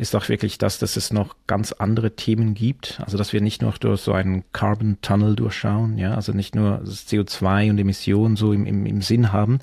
ist 0.00 0.16
auch 0.16 0.28
wirklich 0.30 0.56
das, 0.56 0.78
dass 0.78 0.96
es 0.96 1.12
noch 1.12 1.36
ganz 1.46 1.72
andere 1.72 2.16
Themen 2.16 2.54
gibt. 2.54 3.00
Also 3.04 3.18
dass 3.18 3.34
wir 3.34 3.42
nicht 3.42 3.60
nur 3.60 3.72
durch 3.78 4.00
so 4.00 4.12
einen 4.14 4.44
Carbon 4.52 4.96
Tunnel 5.02 5.36
durchschauen, 5.36 5.98
ja, 5.98 6.14
also 6.14 6.32
nicht 6.32 6.54
nur 6.54 6.82
CO2 6.84 7.70
und 7.70 7.78
Emissionen 7.78 8.36
so 8.36 8.52
im, 8.52 8.64
im, 8.64 8.86
im 8.86 9.02
Sinn 9.02 9.30
haben, 9.30 9.58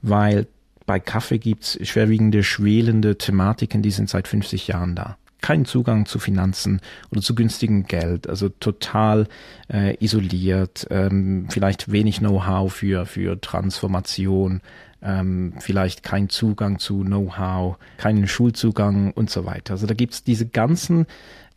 weil 0.00 0.46
bei 0.86 0.98
Kaffee 0.98 1.38
gibt's 1.38 1.78
schwerwiegende, 1.86 2.42
schwelende 2.42 3.18
Thematiken, 3.18 3.82
die 3.82 3.90
sind 3.90 4.08
seit 4.08 4.28
50 4.28 4.66
Jahren 4.68 4.96
da. 4.96 5.18
keinen 5.42 5.66
Zugang 5.66 6.06
zu 6.06 6.18
Finanzen 6.18 6.80
oder 7.10 7.20
zu 7.20 7.34
günstigem 7.34 7.84
Geld, 7.84 8.28
also 8.28 8.48
total 8.48 9.28
äh, 9.70 10.02
isoliert, 10.02 10.86
ähm, 10.90 11.48
vielleicht 11.50 11.92
wenig 11.92 12.20
Know-how 12.20 12.72
für, 12.72 13.04
für 13.04 13.40
Transformation, 13.40 14.62
ähm, 15.02 15.54
vielleicht 15.58 16.02
kein 16.02 16.28
Zugang 16.28 16.78
zu 16.78 17.00
Know-how, 17.00 17.76
keinen 17.96 18.26
Schulzugang 18.26 19.12
und 19.12 19.30
so 19.30 19.44
weiter. 19.44 19.74
Also 19.74 19.86
da 19.86 19.94
gibt's 19.94 20.24
diese 20.24 20.46
ganzen 20.46 21.06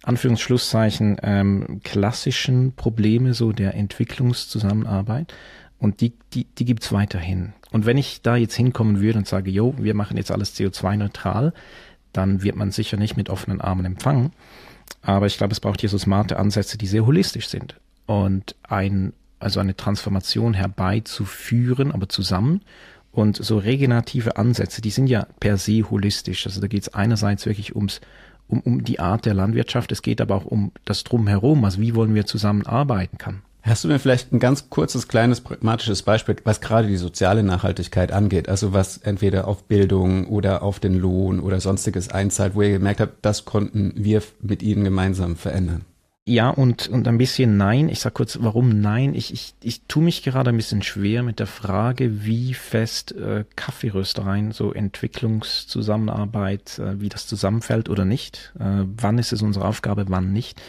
Anführungsschlusszeichen 0.04 1.18
ähm, 1.24 1.82
klassischen 1.84 2.74
Probleme 2.74 3.34
so 3.34 3.52
der 3.52 3.74
Entwicklungszusammenarbeit 3.76 5.34
und 5.80 6.02
die, 6.02 6.14
die, 6.34 6.46
die 6.46 6.66
gibt's 6.66 6.92
weiterhin. 6.92 7.54
Und 7.72 7.86
wenn 7.86 7.98
ich 7.98 8.22
da 8.22 8.36
jetzt 8.36 8.56
hinkommen 8.56 9.02
würde 9.02 9.20
und 9.20 9.28
sage, 9.28 9.52
jo, 9.52 9.74
wir 9.78 9.96
machen 9.96 10.18
jetzt 10.18 10.32
alles 10.32 10.56
CO2-neutral, 10.56 11.54
dann 12.14 12.44
wird 12.44 12.56
man 12.56 12.72
sicher 12.72 12.98
nicht 12.98 13.18
mit 13.18 13.30
offenen 13.30 13.62
Armen 13.62 13.86
empfangen. 13.86 14.32
Aber 15.02 15.26
ich 15.26 15.38
glaube, 15.38 15.52
es 15.52 15.60
braucht 15.60 15.82
hier 15.82 15.90
so 15.90 15.98
smarte 15.98 16.38
Ansätze, 16.38 16.78
die 16.78 16.88
sehr 16.88 17.06
holistisch 17.06 17.48
sind. 17.48 17.76
Und 18.06 18.56
ein, 18.64 19.14
also 19.40 19.60
eine 19.60 19.76
Transformation 19.76 20.54
herbeizuführen, 20.54 21.92
aber 21.92 22.08
zusammen. 22.08 22.62
Und 23.16 23.38
so 23.38 23.58
regenerative 23.58 24.36
Ansätze, 24.36 24.82
die 24.82 24.90
sind 24.90 25.08
ja 25.08 25.26
per 25.40 25.58
se 25.58 25.90
holistisch. 25.90 26.46
Also 26.46 26.60
da 26.60 26.68
geht 26.68 26.82
es 26.82 26.94
einerseits 26.94 27.46
wirklich 27.46 27.74
ums, 27.74 28.02
um, 28.50 28.60
um 28.60 28.84
die 28.84 29.00
Art 29.00 29.26
der 29.26 29.34
Landwirtschaft, 29.34 29.94
es 29.94 30.02
geht 30.02 30.20
aber 30.20 30.36
auch 30.36 30.44
um 30.44 30.74
das 30.84 31.06
Drumherum, 31.06 31.64
also 31.64 31.80
wie 31.80 31.96
wollen 31.96 32.14
wir 32.14 32.26
zusammenarbeiten 32.26 33.18
kann. 33.18 33.42
Hast 33.62 33.86
du 33.86 33.88
mir 33.88 34.00
vielleicht 34.00 34.34
ein 34.34 34.40
ganz 34.40 34.70
kurzes, 34.70 35.08
kleines, 35.08 35.40
pragmatisches 35.40 36.04
Beispiel, 36.04 36.36
was 36.44 36.60
gerade 36.60 36.90
die 36.90 36.98
soziale 36.98 37.42
Nachhaltigkeit 37.42 38.12
angeht? 38.12 38.50
Also 38.50 38.74
was 38.74 38.98
entweder 38.98 39.48
auf 39.48 39.64
Bildung 39.64 40.28
oder 40.28 40.62
auf 40.62 40.82
den 40.82 40.94
Lohn 40.94 41.40
oder 41.40 41.62
sonstiges 41.62 42.10
einzahlt, 42.10 42.54
wo 42.54 42.64
ihr 42.64 42.72
gemerkt 42.72 43.00
habt, 43.00 43.26
das 43.26 43.46
konnten 43.46 43.94
wir 43.96 44.22
mit 44.42 44.62
Ihnen 44.62 44.84
gemeinsam 44.84 45.38
verändern? 45.38 45.86
Ja, 46.28 46.50
und, 46.50 46.88
und 46.88 47.08
ein 47.08 47.20
bisschen 47.20 47.56
nein. 47.56 47.88
Ich 47.88 48.00
sag 48.00 48.16
kurz, 48.16 48.40
warum 48.42 48.82
nein? 48.82 49.14
Ich, 49.14 49.32
ich, 49.32 49.54
ich 49.62 49.84
tue 49.84 50.02
mich 50.02 50.24
gerade 50.24 50.50
ein 50.50 50.58
bisschen 50.58 50.82
schwer 50.82 51.22
mit 51.22 51.40
der 51.40 51.46
Frage, 51.46 52.26
wie 52.26 52.56
fest 52.56 53.12
äh, 53.12 53.46
Kaffeeröstereien, 53.56 54.52
so 54.52 54.74
Entwicklungszusammenarbeit, 54.74 56.80
äh, 56.80 57.00
wie 57.00 57.10
das 57.10 57.28
zusammenfällt 57.28 57.90
oder 57.90 58.06
nicht. 58.06 58.54
Äh, 58.60 58.86
wann 58.98 59.20
ist 59.20 59.34
es 59.34 59.44
unsere 59.44 59.66
Aufgabe, 59.66 60.06
wann 60.08 60.34
nicht? 60.34 60.60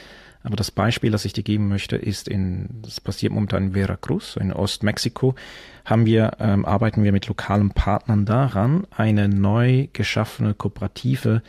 Aber 0.42 0.57
das 0.57 0.70
Beispiel, 0.70 1.11
das 1.11 1.24
ich 1.24 1.32
dir 1.32 1.42
geben 1.42 1.68
möchte, 1.68 1.96
ist 1.96 2.28
in, 2.28 2.68
das 2.82 3.00
passiert 3.00 3.32
momentan 3.32 3.68
in 3.68 3.72
Veracruz, 3.72 4.36
in 4.36 4.52
Ostmexiko, 4.52 5.36
haben 5.86 6.04
wir, 6.04 6.32
ähm, 6.38 6.66
arbeiten 6.66 7.02
wir 7.02 7.12
mit 7.12 7.28
lokalen 7.28 7.70
Partnern 7.70 8.26
daran, 8.26 8.86
eine 8.94 9.28
neu 9.28 9.88
geschaffene 9.94 10.52
Kooperative, 10.52 11.40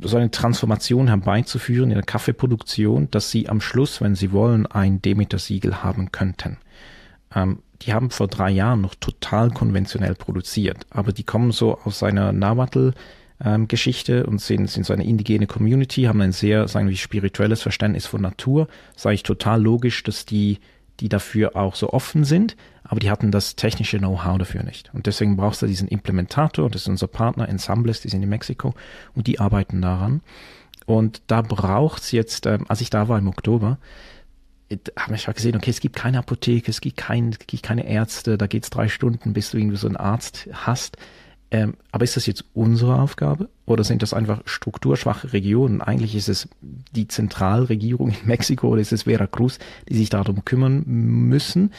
so 0.00 0.16
eine 0.16 0.30
Transformation 0.30 1.08
herbeizuführen 1.08 1.90
in 1.90 1.96
der 1.96 2.04
Kaffeeproduktion, 2.04 3.10
dass 3.10 3.30
sie 3.30 3.48
am 3.48 3.60
Schluss, 3.60 4.00
wenn 4.00 4.14
sie 4.14 4.32
wollen, 4.32 4.66
ein 4.66 5.00
Demeter-Siegel 5.00 5.82
haben 5.82 6.12
könnten. 6.12 6.58
Ähm, 7.34 7.60
die 7.82 7.92
haben 7.92 8.10
vor 8.10 8.28
drei 8.28 8.50
Jahren 8.50 8.80
noch 8.80 8.94
total 8.94 9.50
konventionell 9.50 10.14
produziert, 10.14 10.86
aber 10.90 11.12
die 11.12 11.24
kommen 11.24 11.52
so 11.52 11.78
aus 11.84 12.02
einer 12.02 12.32
Nahuatl 12.32 12.94
ähm, 13.44 13.68
und 13.68 14.40
sind, 14.40 14.70
sind 14.70 14.86
so 14.86 14.92
eine 14.92 15.04
indigene 15.04 15.46
Community, 15.46 16.04
haben 16.04 16.20
ein 16.20 16.32
sehr, 16.32 16.68
sagen 16.68 16.88
wir, 16.88 16.96
spirituelles 16.96 17.62
Verständnis 17.62 18.06
von 18.06 18.22
Natur. 18.22 18.68
Sage 18.96 19.14
ich 19.14 19.22
total 19.22 19.62
logisch, 19.62 20.02
dass 20.02 20.24
die, 20.24 20.58
die 21.00 21.08
dafür 21.08 21.56
auch 21.56 21.74
so 21.74 21.90
offen 21.90 22.24
sind, 22.24 22.56
aber 22.84 23.00
die 23.00 23.10
hatten 23.10 23.30
das 23.30 23.56
technische 23.56 23.98
Know-how 23.98 24.38
dafür 24.38 24.62
nicht. 24.62 24.92
Und 24.94 25.06
deswegen 25.06 25.36
brauchst 25.36 25.62
du 25.62 25.66
diesen 25.66 25.88
Implementator, 25.88 26.70
das 26.70 26.82
ist 26.82 26.88
unser 26.88 27.08
Partner 27.08 27.48
Ensembles, 27.48 28.00
die 28.00 28.08
sind 28.08 28.22
in 28.22 28.28
Mexiko 28.28 28.74
und 29.14 29.26
die 29.26 29.40
arbeiten 29.40 29.82
daran. 29.82 30.22
Und 30.86 31.22
da 31.26 31.42
braucht's 31.42 32.12
jetzt, 32.12 32.46
ähm, 32.46 32.64
als 32.68 32.80
ich 32.80 32.90
da 32.90 33.08
war 33.08 33.18
im 33.18 33.28
Oktober, 33.28 33.78
habe 34.98 35.14
ich 35.14 35.26
gesehen, 35.26 35.56
okay, 35.56 35.70
es 35.70 35.80
gibt 35.80 35.94
keine 35.94 36.18
Apotheke, 36.18 36.70
es 36.70 36.80
gibt, 36.80 36.96
kein, 36.96 37.30
es 37.30 37.38
gibt 37.46 37.62
keine 37.62 37.88
Ärzte, 37.88 38.36
da 38.36 38.46
geht's 38.46 38.70
drei 38.70 38.88
Stunden, 38.88 39.32
bis 39.32 39.50
du 39.50 39.58
irgendwie 39.58 39.76
so 39.76 39.86
einen 39.86 39.96
Arzt 39.96 40.48
hast. 40.52 40.96
Ähm, 41.50 41.74
aber 41.92 42.04
ist 42.04 42.16
das 42.16 42.26
jetzt 42.26 42.44
unsere 42.54 43.00
Aufgabe 43.00 43.48
oder 43.66 43.84
sind 43.84 44.02
das 44.02 44.12
einfach 44.12 44.42
strukturschwache 44.46 45.32
Regionen? 45.32 45.80
Eigentlich 45.80 46.16
ist 46.16 46.28
es 46.28 46.48
die 46.62 47.06
Zentralregierung 47.06 48.10
in 48.10 48.26
Mexiko 48.26 48.68
oder 48.68 48.80
ist 48.80 48.92
es 48.92 49.04
Veracruz, 49.04 49.58
die 49.88 49.96
sich 49.96 50.10
darum 50.10 50.44
kümmern 50.44 50.82
müssen. 50.86 51.72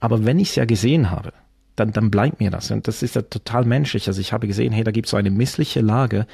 Aber 0.00 0.24
wenn 0.24 0.38
ich 0.38 0.50
es 0.50 0.54
ja 0.56 0.64
gesehen 0.64 1.10
habe, 1.10 1.32
dann, 1.76 1.92
dann 1.92 2.10
bleibt 2.10 2.40
mir 2.40 2.50
das. 2.50 2.70
Und 2.70 2.88
das 2.88 3.02
ist 3.02 3.16
ja 3.16 3.22
total 3.22 3.64
menschlich. 3.64 4.06
Also 4.08 4.20
ich 4.20 4.32
habe 4.32 4.46
gesehen, 4.46 4.72
hey, 4.72 4.84
da 4.84 4.90
gibt 4.90 5.06
es 5.06 5.10
so 5.10 5.16
eine 5.16 5.30
missliche 5.30 5.80
Lage. 5.80 6.26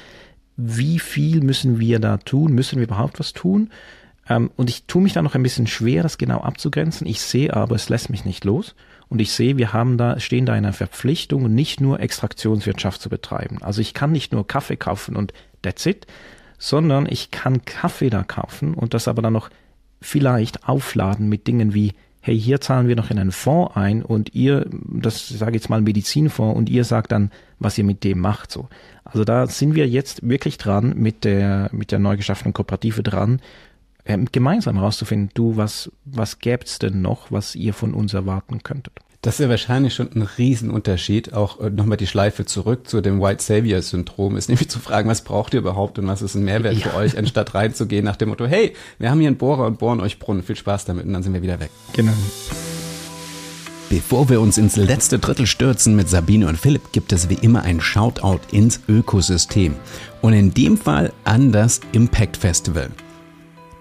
Wie 0.55 0.99
viel 0.99 1.41
müssen 1.41 1.79
wir 1.79 1.99
da 1.99 2.17
tun? 2.17 2.53
Müssen 2.53 2.77
wir 2.77 2.83
überhaupt 2.83 3.19
was 3.19 3.33
tun? 3.33 3.69
Ähm, 4.29 4.51
und 4.55 4.69
ich 4.69 4.85
tue 4.85 5.01
mich 5.01 5.13
da 5.13 5.21
noch 5.21 5.35
ein 5.35 5.43
bisschen 5.43 5.67
schwer, 5.67 6.03
das 6.03 6.17
genau 6.17 6.41
abzugrenzen. 6.41 7.07
Ich 7.07 7.21
sehe 7.21 7.53
aber, 7.53 7.75
es 7.75 7.89
lässt 7.89 8.09
mich 8.09 8.23
nicht 8.23 8.45
los. 8.45 8.75
Und 9.11 9.19
ich 9.19 9.33
sehe, 9.33 9.57
wir 9.57 9.73
haben 9.73 9.97
da, 9.97 10.21
stehen 10.21 10.45
da 10.45 10.53
in 10.55 10.63
einer 10.63 10.71
Verpflichtung, 10.71 11.53
nicht 11.53 11.81
nur 11.81 11.99
Extraktionswirtschaft 11.99 13.01
zu 13.01 13.09
betreiben. 13.09 13.61
Also 13.61 13.81
ich 13.81 13.93
kann 13.93 14.13
nicht 14.13 14.31
nur 14.31 14.47
Kaffee 14.47 14.77
kaufen 14.77 15.17
und 15.17 15.33
that's 15.61 15.85
it, 15.85 16.07
sondern 16.57 17.05
ich 17.09 17.29
kann 17.29 17.65
Kaffee 17.65 18.09
da 18.09 18.23
kaufen 18.23 18.73
und 18.73 18.93
das 18.93 19.09
aber 19.09 19.21
dann 19.21 19.33
noch 19.33 19.49
vielleicht 19.99 20.65
aufladen 20.65 21.27
mit 21.27 21.45
Dingen 21.45 21.73
wie, 21.73 21.91
hey, 22.21 22.39
hier 22.39 22.61
zahlen 22.61 22.87
wir 22.87 22.95
noch 22.95 23.11
in 23.11 23.19
einen 23.19 23.33
Fonds 23.33 23.75
ein 23.75 24.01
und 24.01 24.33
ihr, 24.33 24.69
das 24.71 25.27
sage 25.27 25.55
jetzt 25.55 25.69
mal 25.69 25.81
Medizinfonds 25.81 26.57
und 26.57 26.69
ihr 26.69 26.85
sagt 26.85 27.11
dann, 27.11 27.31
was 27.59 27.77
ihr 27.77 27.83
mit 27.83 28.05
dem 28.05 28.19
macht, 28.19 28.49
so. 28.49 28.69
Also 29.03 29.25
da 29.25 29.45
sind 29.45 29.75
wir 29.75 29.89
jetzt 29.89 30.25
wirklich 30.25 30.57
dran 30.57 30.93
mit 30.95 31.25
der, 31.25 31.69
mit 31.73 31.91
der 31.91 31.99
neu 31.99 32.15
geschaffenen 32.15 32.53
Kooperative 32.53 33.03
dran, 33.03 33.41
gemeinsam 34.31 34.77
herauszufinden, 34.77 35.31
du, 35.33 35.57
was, 35.57 35.91
was 36.05 36.39
gäb's 36.39 36.79
denn 36.79 37.01
noch, 37.01 37.31
was 37.31 37.55
ihr 37.55 37.73
von 37.73 37.93
uns 37.93 38.13
erwarten 38.13 38.63
könntet? 38.63 38.93
Das 39.21 39.35
ist 39.35 39.41
ja 39.41 39.49
wahrscheinlich 39.49 39.93
schon 39.93 40.09
ein 40.15 40.23
Riesenunterschied, 40.23 41.33
auch 41.33 41.59
äh, 41.59 41.69
nochmal 41.69 41.97
die 41.97 42.07
Schleife 42.07 42.45
zurück 42.45 42.87
zu 42.87 43.01
dem 43.01 43.21
White 43.21 43.43
Savior 43.43 43.79
Syndrom, 43.83 44.35
ist 44.35 44.49
nämlich 44.49 44.67
zu 44.67 44.79
fragen, 44.79 45.07
was 45.07 45.21
braucht 45.21 45.53
ihr 45.53 45.59
überhaupt 45.59 45.99
und 45.99 46.07
was 46.07 46.23
ist 46.23 46.33
ein 46.33 46.43
Mehrwert 46.43 46.73
ja. 46.73 46.89
für 46.89 46.95
euch, 46.95 47.15
anstatt 47.15 47.53
reinzugehen 47.53 48.03
nach 48.03 48.15
dem 48.15 48.29
Motto, 48.29 48.47
hey, 48.47 48.73
wir 48.97 49.11
haben 49.11 49.19
hier 49.19 49.27
einen 49.27 49.37
Bohrer 49.37 49.67
und 49.67 49.77
bohren 49.77 49.99
euch 49.99 50.17
Brunnen, 50.17 50.41
viel 50.41 50.55
Spaß 50.55 50.85
damit 50.85 51.05
und 51.05 51.13
dann 51.13 51.21
sind 51.21 51.33
wir 51.33 51.43
wieder 51.43 51.59
weg. 51.59 51.69
Genau. 51.93 52.13
Bevor 53.91 54.29
wir 54.29 54.41
uns 54.41 54.57
ins 54.57 54.77
letzte 54.77 55.19
Drittel 55.19 55.45
stürzen 55.45 55.95
mit 55.95 56.09
Sabine 56.09 56.47
und 56.47 56.57
Philipp, 56.57 56.91
gibt 56.91 57.11
es 57.11 57.29
wie 57.29 57.35
immer 57.35 57.63
ein 57.63 57.81
Shoutout 57.81 58.39
ins 58.51 58.79
Ökosystem. 58.87 59.75
Und 60.21 60.33
in 60.33 60.53
dem 60.53 60.77
Fall 60.77 61.11
an 61.25 61.51
das 61.51 61.81
Impact 61.91 62.37
Festival. 62.37 62.89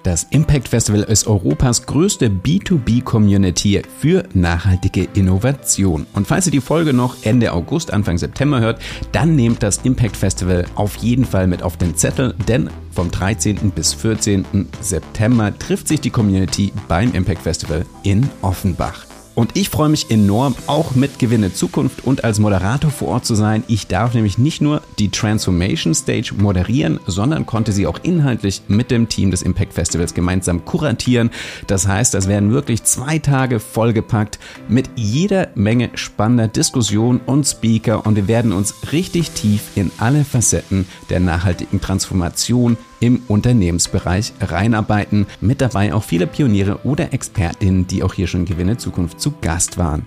Das 0.03 0.26
Impact 0.30 0.68
Festival 0.68 1.03
ist 1.03 1.26
Europas 1.26 1.84
größte 1.84 2.30
B2B-Community 2.30 3.82
für 3.98 4.24
nachhaltige 4.32 5.07
Innovation. 5.12 6.07
Und 6.14 6.26
falls 6.26 6.46
ihr 6.46 6.53
die 6.53 6.62
Folge 6.62 6.94
noch 6.94 7.16
Ende 7.22 7.53
August, 7.53 7.92
Anfang 7.92 8.16
September 8.16 8.61
hört, 8.61 8.80
dann 9.12 9.36
nehmt 9.36 9.62
das 9.62 9.78
Impact 9.84 10.16
Festival 10.16 10.64
auf 10.74 10.96
jeden 10.96 11.26
Fall 11.26 11.46
mit 11.46 11.62
auf 11.62 11.76
den 11.76 11.96
Zettel, 11.96 12.34
denn 12.48 12.70
vom 12.92 13.11
13. 13.11 13.72
bis 13.72 13.92
14. 13.92 14.46
September 14.80 15.53
trifft 15.59 15.86
sich 15.86 16.01
die 16.01 16.11
Community 16.11 16.72
beim 16.88 17.12
Impact 17.12 17.42
Festival 17.42 17.84
in 18.03 18.28
Offenbach. 18.40 19.09
Und 19.34 19.56
ich 19.56 19.70
freue 19.70 19.88
mich 19.88 20.10
enorm, 20.10 20.54
auch 20.66 20.94
mit 20.94 21.18
Gewinne 21.18 21.52
Zukunft 21.52 22.04
und 22.04 22.24
als 22.24 22.38
Moderator 22.38 22.90
vor 22.90 23.08
Ort 23.08 23.24
zu 23.24 23.34
sein. 23.34 23.62
Ich 23.68 23.86
darf 23.86 24.14
nämlich 24.14 24.38
nicht 24.38 24.60
nur 24.60 24.82
die 24.98 25.10
Transformation 25.10 25.94
Stage 25.94 26.34
moderieren, 26.36 27.00
sondern 27.06 27.46
konnte 27.46 27.72
sie 27.72 27.86
auch 27.86 27.98
inhaltlich 28.02 28.62
mit 28.68 28.90
dem 28.90 29.08
Team 29.08 29.30
des 29.30 29.42
Impact 29.42 29.72
Festivals 29.72 30.14
gemeinsam 30.14 30.64
kuratieren. 30.64 31.30
Das 31.66 31.86
heißt, 31.86 32.12
das 32.12 32.28
werden 32.28 32.52
wirklich 32.52 32.82
zwei 32.84 33.18
Tage 33.18 33.60
vollgepackt 33.60 34.38
mit 34.68 34.90
jeder 34.96 35.48
Menge 35.54 35.90
spannender 35.94 36.48
Diskussion 36.48 37.20
und 37.24 37.46
Speaker 37.46 38.04
und 38.06 38.16
wir 38.16 38.28
werden 38.28 38.52
uns 38.52 38.74
richtig 38.92 39.30
tief 39.30 39.62
in 39.76 39.90
alle 39.98 40.24
Facetten 40.24 40.86
der 41.08 41.20
nachhaltigen 41.20 41.80
Transformation 41.80 42.76
im 43.01 43.22
Unternehmensbereich 43.28 44.32
reinarbeiten. 44.40 45.26
Mit 45.40 45.61
dabei 45.61 45.92
auch 45.92 46.05
viele 46.05 46.26
Pioniere 46.26 46.80
oder 46.84 47.12
Expertinnen, 47.12 47.86
die 47.86 48.03
auch 48.03 48.14
hier 48.14 48.26
schon 48.26 48.44
Gewinne 48.44 48.76
Zukunft 48.76 49.20
zu 49.20 49.32
Gast 49.40 49.78
waren. 49.78 50.07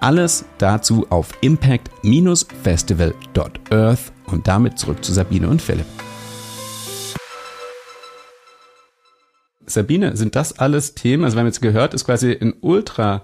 Alles 0.00 0.44
dazu 0.58 1.06
auf 1.10 1.30
impact-festival.earth 1.42 4.12
und 4.26 4.48
damit 4.48 4.78
zurück 4.78 5.04
zu 5.04 5.12
Sabine 5.12 5.48
und 5.48 5.62
Philipp. 5.62 5.86
Sabine, 9.64 10.16
sind 10.16 10.34
das 10.34 10.58
alles 10.58 10.94
Themen? 10.94 11.24
Also 11.24 11.36
wir 11.36 11.40
haben 11.40 11.46
jetzt 11.46 11.62
gehört, 11.62 11.94
ist 11.94 12.04
quasi 12.04 12.32
ein 12.32 12.54
ultra 12.60 13.22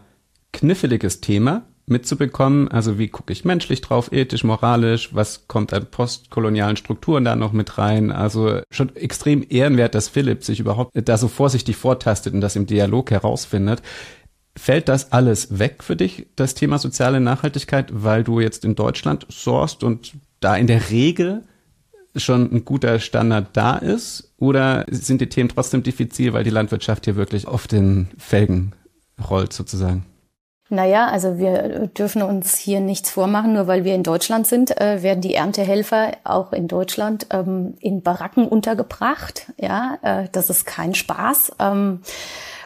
kniffliges 0.53 1.21
Thema 1.21 1.67
mitzubekommen. 1.91 2.69
Also 2.69 2.99
wie 2.99 3.09
gucke 3.09 3.33
ich 3.33 3.45
menschlich 3.45 3.81
drauf, 3.81 4.13
ethisch, 4.13 4.45
moralisch, 4.45 5.15
was 5.15 5.49
kommt 5.49 5.73
an 5.73 5.87
postkolonialen 5.91 6.77
Strukturen 6.77 7.25
da 7.25 7.37
noch 7.37 7.53
mit 7.53 7.79
rein. 7.79 8.11
Also 8.11 8.61
schon 8.71 8.95
extrem 8.97 9.45
ehrenwert, 9.49 9.95
dass 9.95 10.09
Philipp 10.09 10.45
sich 10.45 10.61
überhaupt 10.61 10.93
da 10.95 11.17
so 11.17 11.29
vorsichtig 11.29 11.77
vortastet 11.77 12.35
und 12.35 12.41
das 12.41 12.57
im 12.57 12.67
Dialog 12.67 13.11
herausfindet. 13.11 13.83
Fällt 14.57 14.89
das 14.89 15.13
alles 15.13 15.59
weg 15.59 15.85
für 15.85 15.95
dich, 15.95 16.27
das 16.35 16.55
Thema 16.55 16.79
soziale 16.79 17.21
Nachhaltigkeit, 17.21 17.91
weil 17.93 18.25
du 18.25 18.41
jetzt 18.41 18.65
in 18.65 18.75
Deutschland 18.75 19.27
sourst 19.31 19.85
und 19.85 20.15
da 20.41 20.57
in 20.57 20.67
der 20.67 20.91
Regel 20.91 21.45
schon 22.17 22.53
ein 22.53 22.65
guter 22.65 22.99
Standard 22.99 23.57
da 23.57 23.77
ist? 23.77 24.35
Oder 24.39 24.85
sind 24.91 25.21
die 25.21 25.29
Themen 25.29 25.49
trotzdem 25.49 25.83
diffizil, 25.83 26.33
weil 26.33 26.45
die 26.45 26.51
Landwirtschaft 26.51 27.05
hier 27.05 27.17
wirklich 27.17 27.47
auf 27.47 27.67
den 27.67 28.09
Felgen 28.19 28.73
rollt 29.31 29.53
sozusagen? 29.53 30.05
Naja, 30.71 31.07
also 31.07 31.39
wir 31.39 31.87
dürfen 31.87 32.21
uns 32.21 32.57
hier 32.57 32.81
nichts 32.81 33.11
vormachen, 33.11 33.55
nur 33.55 33.67
weil 33.67 33.85
wir 33.85 33.95
in 33.95 34.03
Deutschland 34.03 34.47
sind, 34.47 34.79
äh, 34.79 35.03
werden 35.03 35.23
die 35.23 35.35
Erntehelfer 35.35 36.13
auch 36.25 36.53
in 36.53 36.69
Deutschland 36.69 37.27
ähm, 37.31 37.75
in 37.81 38.03
Baracken 38.03 38.47
untergebracht. 38.47 39.47
Ja, 39.57 39.99
äh, 40.03 40.29
das 40.31 40.51
ist 40.51 40.67
kein 40.67 40.95
Spaß. 40.95 41.53
Ähm, 41.59 42.01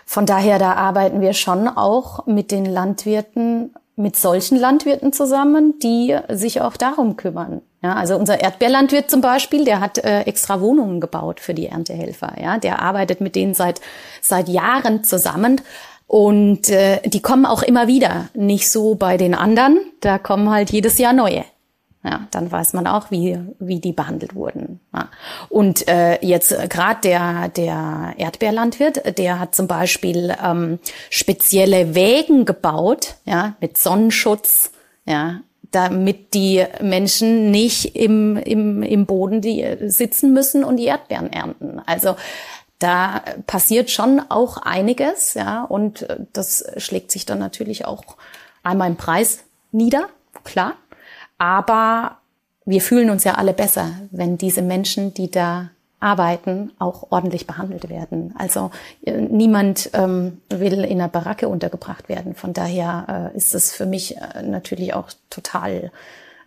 von 0.05 0.27
daher, 0.27 0.59
da 0.59 0.73
arbeiten 0.73 1.21
wir 1.21 1.33
schon 1.33 1.69
auch 1.69 2.27
mit 2.27 2.51
den 2.51 2.65
Landwirten, 2.65 3.73
mit 3.95 4.17
solchen 4.17 4.59
Landwirten 4.59 5.13
zusammen, 5.13 5.79
die 5.81 6.19
sich 6.29 6.61
auch 6.61 6.77
darum 6.77 7.17
kümmern. 7.17 7.63
Ja, 7.83 7.95
also 7.95 8.17
unser 8.17 8.41
Erdbeerlandwirt 8.41 9.11
zum 9.11 9.21
Beispiel, 9.21 9.65
der 9.65 9.81
hat 9.81 9.99
äh, 9.99 10.23
extra 10.23 10.61
Wohnungen 10.61 11.01
gebaut 11.01 11.41
für 11.41 11.55
die 11.55 11.67
Erntehelfer. 11.67 12.35
Ja, 12.41 12.59
der 12.59 12.81
arbeitet 12.81 13.21
mit 13.21 13.37
denen 13.37 13.55
seit 13.55 13.81
seit 14.21 14.49
Jahren 14.49 15.03
zusammen 15.05 15.61
und 16.07 16.69
äh, 16.69 17.01
die 17.09 17.23
kommen 17.23 17.47
auch 17.47 17.63
immer 17.63 17.87
wieder, 17.87 18.29
nicht 18.35 18.71
so 18.71 18.95
bei 18.95 19.17
den 19.17 19.35
anderen, 19.35 19.79
da 20.01 20.19
kommen 20.19 20.51
halt 20.51 20.71
jedes 20.71 20.99
Jahr 20.99 21.13
neue. 21.13 21.45
Ja, 22.05 22.27
dann 22.33 22.51
weiß 22.51 22.73
man 22.73 22.89
auch, 22.89 23.13
wie, 23.13 23.39
wie 23.61 23.79
die 23.79 23.93
behandelt 23.93 24.35
wurden. 24.35 24.81
Ja. 24.93 25.09
Und 25.49 25.87
äh, 25.87 26.19
jetzt 26.21 26.51
äh, 26.51 26.67
gerade 26.67 27.01
der, 27.03 27.49
der 27.49 28.15
Erdbeerlandwirt, 28.17 29.19
der 29.19 29.39
hat 29.39 29.55
zum 29.55 29.69
Beispiel 29.69 30.35
ähm, 30.45 30.81
spezielle 31.11 31.95
Wägen 31.95 32.45
gebaut, 32.45 33.15
ja, 33.25 33.55
mit 33.61 33.79
Sonnenschutz, 33.79 34.73
ja, 35.07 35.43
damit 35.71 36.35
die 36.35 36.65
Menschen 36.81 37.53
nicht 37.53 37.97
im, 37.97 38.37
im, 38.37 38.83
im 38.83 39.07
Boden 39.07 39.41
die 39.41 39.65
sitzen 39.87 40.33
müssen 40.33 40.65
und 40.65 40.77
die 40.77 40.87
Erdbeeren 40.87 41.33
ernten. 41.33 41.81
Also 41.87 42.17
da 42.83 43.23
passiert 43.47 43.91
schon 43.91 44.21
auch 44.29 44.57
einiges, 44.59 45.35
ja, 45.35 45.65
und 45.65 46.03
äh, 46.03 46.19
das 46.33 46.65
schlägt 46.77 47.11
sich 47.11 47.27
dann 47.27 47.39
natürlich 47.39 47.85
auch 47.85 48.05
einmal 48.63 48.89
im 48.89 48.97
Preis 48.97 49.45
nieder, 49.71 50.09
klar. 50.45 50.75
Aber 51.39 52.19
wir 52.65 52.81
fühlen 52.81 53.11
uns 53.11 53.25
ja 53.25 53.35
alle 53.35 53.53
besser, 53.53 53.91
wenn 54.11 54.39
diese 54.39 54.63
Menschen, 54.63 55.15
die 55.15 55.31
da 55.31 55.71
arbeiten, 56.03 56.73
auch 56.79 57.07
ordentlich 57.11 57.47
behandelt 57.47 57.89
werden. 57.89 58.35
Also 58.37 58.71
äh, 59.05 59.13
niemand 59.13 59.91
ähm, 59.93 60.41
will 60.49 60.85
in 60.85 61.01
einer 61.01 61.09
Baracke 61.09 61.49
untergebracht 61.49 62.09
werden. 62.09 62.35
Von 62.35 62.53
daher 62.53 63.31
äh, 63.33 63.37
ist 63.37 63.55
es 63.55 63.73
für 63.73 63.87
mich 63.87 64.17
äh, 64.17 64.43
natürlich 64.43 64.95
auch 64.95 65.11
total 65.31 65.93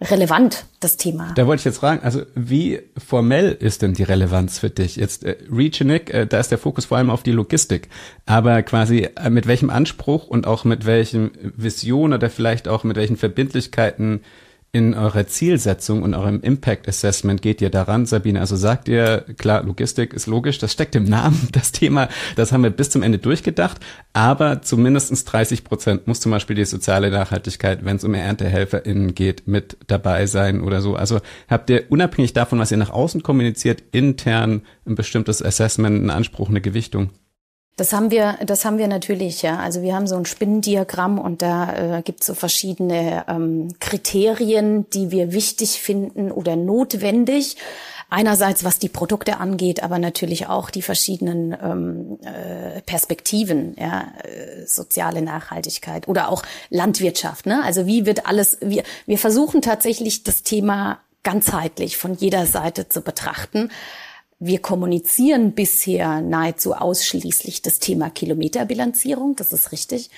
relevant, 0.01 0.65
das 0.79 0.97
Thema. 0.97 1.33
Da 1.35 1.47
wollte 1.47 1.61
ich 1.61 1.65
jetzt 1.65 1.77
fragen, 1.77 2.03
also 2.03 2.23
wie 2.35 2.79
formell 2.97 3.51
ist 3.51 3.81
denn 3.81 3.93
die 3.93 4.03
Relevanz 4.03 4.59
für 4.59 4.69
dich? 4.69 4.95
Jetzt 4.95 5.23
äh, 5.23 5.37
Regionic, 5.51 6.13
äh, 6.13 6.27
da 6.27 6.39
ist 6.39 6.51
der 6.51 6.57
Fokus 6.57 6.85
vor 6.85 6.97
allem 6.97 7.09
auf 7.09 7.23
die 7.23 7.31
Logistik, 7.31 7.89
aber 8.25 8.61
quasi 8.63 9.09
äh, 9.15 9.29
mit 9.29 9.47
welchem 9.47 9.69
Anspruch 9.69 10.27
und 10.27 10.47
auch 10.47 10.63
mit 10.63 10.85
welchen 10.85 11.31
Vision 11.55 12.13
oder 12.13 12.29
vielleicht 12.29 12.67
auch 12.67 12.83
mit 12.83 12.97
welchen 12.97 13.17
Verbindlichkeiten 13.17 14.21
in 14.75 14.93
eurer 14.93 15.25
Zielsetzung 15.25 16.03
und 16.03 16.13
eurem 16.13 16.41
Impact 16.41 16.89
Assessment 16.89 17.41
geht 17.41 17.61
ihr 17.61 17.69
daran, 17.69 18.05
Sabine? 18.05 18.41
Also 18.41 18.57
sagt 18.57 18.89
ihr, 18.89 19.23
klar, 19.37 19.63
Logistik 19.63 20.13
ist 20.13 20.27
logisch, 20.27 20.57
das 20.57 20.73
steckt 20.73 20.97
im 20.97 21.05
Namen, 21.05 21.47
das 21.53 21.71
Thema, 21.71 22.09
das 22.35 22.51
haben 22.51 22.61
wir 22.61 22.71
bis 22.71 22.89
zum 22.89 23.01
Ende 23.01 23.17
durchgedacht, 23.17 23.79
aber 24.11 24.61
zu 24.63 24.75
mindestens 24.75 25.23
30 25.23 25.63
Prozent 25.63 26.07
muss 26.07 26.19
zum 26.19 26.33
Beispiel 26.33 26.57
die 26.57 26.65
soziale 26.65 27.09
Nachhaltigkeit, 27.09 27.85
wenn 27.85 27.95
es 27.95 28.03
um 28.03 28.13
ErntehelferInnen 28.13 29.15
geht, 29.15 29.47
mit 29.47 29.77
dabei 29.87 30.25
sein 30.25 30.59
oder 30.59 30.81
so. 30.81 30.97
Also 30.97 31.21
habt 31.47 31.69
ihr 31.69 31.85
unabhängig 31.87 32.33
davon, 32.33 32.59
was 32.59 32.71
ihr 32.71 32.77
nach 32.77 32.89
außen 32.89 33.23
kommuniziert, 33.23 33.81
intern 33.93 34.63
ein 34.85 34.95
bestimmtes 34.95 35.41
Assessment, 35.41 35.95
einen 35.95 36.09
Anspruch, 36.09 36.49
eine 36.49 36.59
Gewichtung? 36.59 37.11
Das 37.77 37.91
haben 37.91 38.09
wir, 38.09 38.37
das 38.45 38.63
haben 38.63 38.77
wir 38.77 38.87
natürlich, 38.87 39.41
ja. 39.41 39.57
Also 39.57 39.81
wir 39.81 39.93
haben 39.93 40.07
so 40.07 40.15
ein 40.15 40.25
Spinnendiagramm 40.25 41.19
und 41.19 41.41
da 41.41 41.97
äh, 41.97 42.01
gibt 42.01 42.21
es 42.21 42.27
so 42.27 42.33
verschiedene 42.33 43.25
ähm, 43.27 43.73
Kriterien, 43.81 44.89
die 44.91 45.11
wir 45.11 45.33
wichtig 45.33 45.81
finden 45.81 46.31
oder 46.31 46.55
notwendig. 46.55 47.57
Einerseits, 48.09 48.63
was 48.63 48.79
die 48.79 48.87
Produkte 48.87 49.37
angeht, 49.37 49.83
aber 49.83 49.99
natürlich 49.99 50.47
auch 50.47 50.69
die 50.69 50.83
verschiedenen 50.83 51.57
ähm, 51.61 52.19
äh, 52.23 52.81
Perspektiven, 52.81 53.75
ja, 53.77 54.13
äh, 54.23 54.65
soziale 54.65 55.21
Nachhaltigkeit 55.21 56.07
oder 56.07 56.29
auch 56.29 56.43
Landwirtschaft. 56.69 57.45
Ne? 57.45 57.61
Also 57.63 57.87
wie 57.87 58.05
wird 58.05 58.25
alles, 58.25 58.57
wir, 58.61 58.83
wir 59.05 59.17
versuchen 59.17 59.61
tatsächlich 59.61 60.23
das 60.23 60.43
Thema 60.43 60.99
ganzheitlich 61.23 61.97
von 61.97 62.13
jeder 62.13 62.45
Seite 62.45 62.87
zu 62.87 63.01
betrachten. 63.01 63.69
Wir 64.39 64.59
kommunizieren 64.59 65.53
bisher 65.53 66.21
nahezu 66.21 66.73
ausschließlich 66.73 67.61
das 67.61 67.79
Thema 67.79 68.09
Kilometerbilanzierung, 68.09 69.35
das 69.35 69.53
ist 69.53 69.71
richtig. 69.71 70.09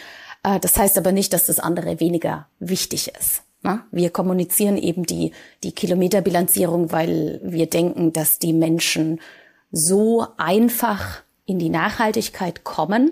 Äh, 0.44 0.60
das 0.60 0.78
heißt 0.78 0.98
aber 0.98 1.12
nicht, 1.12 1.34
dass 1.34 1.46
das 1.46 1.60
andere 1.60 2.00
weniger 2.00 2.48
wichtig 2.60 3.12
ist. 3.20 3.44
Ne? 3.64 3.84
Wir 3.92 4.10
kommunizieren 4.10 4.78
eben 4.78 5.06
die, 5.06 5.32
die 5.64 5.72
Kilometerbilanzierung, 5.72 6.92
weil 6.92 7.40
wir 7.44 7.68
denken, 7.68 8.14
dass 8.14 8.40
die 8.40 8.54
Menschen 8.54 9.20
so 9.72 10.26
einfach 10.38 11.24
in 11.46 11.60
die 11.60 11.70
Nachhaltigkeit 11.70 12.64
kommen, 12.64 13.12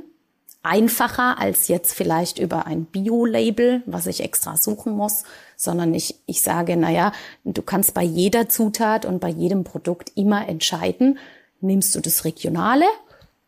einfacher 0.64 1.40
als 1.40 1.68
jetzt 1.68 1.94
vielleicht 1.94 2.40
über 2.40 2.66
ein 2.66 2.86
Bio-Label, 2.86 3.84
was 3.86 4.08
ich 4.08 4.22
extra 4.22 4.58
suchen 4.58 4.94
muss, 4.94 5.24
sondern 5.56 5.94
ich, 5.94 6.16
ich 6.26 6.42
sage, 6.42 6.78
naja, 6.78 7.12
du 7.44 7.62
kannst 7.62 7.94
bei 7.94 8.04
jeder 8.04 8.50
Zutat 8.50 9.06
und 9.06 9.20
bei 9.20 9.30
jedem 9.30 9.64
Produkt 9.64 10.12
immer 10.16 10.48
entscheiden, 10.48 11.20
nimmst 11.62 11.96
du 11.96 12.00
das 12.00 12.26
Regionale, 12.26 12.86